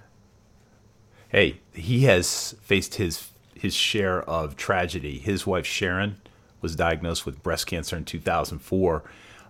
Hey, 1.28 1.60
he 1.72 2.04
has 2.04 2.54
faced 2.62 2.94
his 2.96 3.30
his 3.54 3.74
share 3.74 4.22
of 4.22 4.56
tragedy. 4.56 5.18
His 5.18 5.46
wife 5.46 5.66
Sharon 5.66 6.20
was 6.60 6.76
diagnosed 6.76 7.24
with 7.24 7.42
breast 7.42 7.66
cancer 7.66 7.96
in 7.96 8.04
2004. 8.04 9.02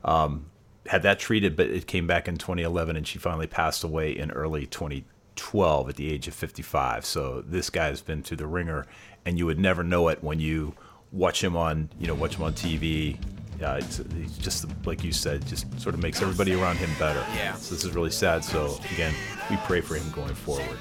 Um, 0.05 0.47
had 0.86 1.03
that 1.03 1.18
treated, 1.18 1.57
but 1.57 1.68
it 1.68 1.86
came 1.86 2.07
back 2.07 2.28
in 2.28 2.36
2011, 2.36 2.97
and 2.97 3.07
she 3.07 3.18
finally 3.18 3.47
passed 3.47 3.82
away 3.84 4.11
in 4.11 4.30
early 4.30 4.66
2012 4.66 5.88
at 5.88 5.97
the 5.97 6.12
age 6.12 6.28
of 6.28 6.34
55. 6.34 7.05
So 7.05 7.42
this 7.47 7.70
guy 7.70 7.86
has 7.86 8.03
been 8.03 8.22
through 8.22 8.36
the 8.38 8.47
ringer, 8.47 8.86
and 9.24 9.38
you 9.38 9.47
would 9.47 9.59
never 9.59 9.82
know 9.82 10.09
it 10.09 10.22
when 10.22 10.40
you 10.40 10.74
watch 11.12 11.42
him 11.42 11.57
on, 11.57 11.88
you 11.99 12.07
know, 12.07 12.14
watch 12.14 12.36
him 12.36 12.42
on 12.42 12.53
TV. 12.53 13.18
Uh, 13.62 13.78
it's, 13.80 13.98
he's 14.16 14.36
just 14.38 14.66
like 14.86 15.05
you 15.05 15.12
said, 15.12 15.46
just 15.46 15.80
sort 15.80 15.94
of 15.94 16.02
makes 16.02 16.20
everybody 16.20 16.55
around 16.55 16.76
him 16.76 16.90
better. 16.98 17.24
Yeah. 17.36 17.55
So 17.55 17.74
this 17.74 17.84
is 17.84 17.94
really 17.94 18.11
sad. 18.11 18.44
So 18.44 18.78
again, 18.92 19.14
we 19.50 19.57
pray 19.59 19.80
for 19.80 19.94
him 19.94 20.11
going 20.11 20.34
forward. 20.34 20.78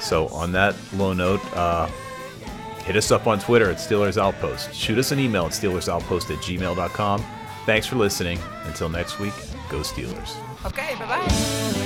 So 0.00 0.28
on 0.28 0.52
that 0.52 0.76
low 0.94 1.12
note, 1.12 1.40
uh, 1.56 1.86
hit 2.84 2.96
us 2.96 3.10
up 3.10 3.26
on 3.26 3.40
Twitter 3.40 3.70
at 3.70 3.78
Steelers 3.78 4.16
Outpost. 4.20 4.72
Shoot 4.72 4.98
us 4.98 5.10
an 5.10 5.18
email 5.18 5.46
at 5.46 5.52
SteelersOutpost 5.52 6.30
at 6.30 6.42
gmail.com. 6.42 7.24
Thanks 7.66 7.86
for 7.86 7.96
listening. 7.96 8.38
Until 8.64 8.88
next 8.88 9.18
week, 9.18 9.34
go 9.68 9.80
Steelers. 9.80 10.36
Okay, 10.64 10.94
bye 10.98 11.06
bye. 11.06 11.85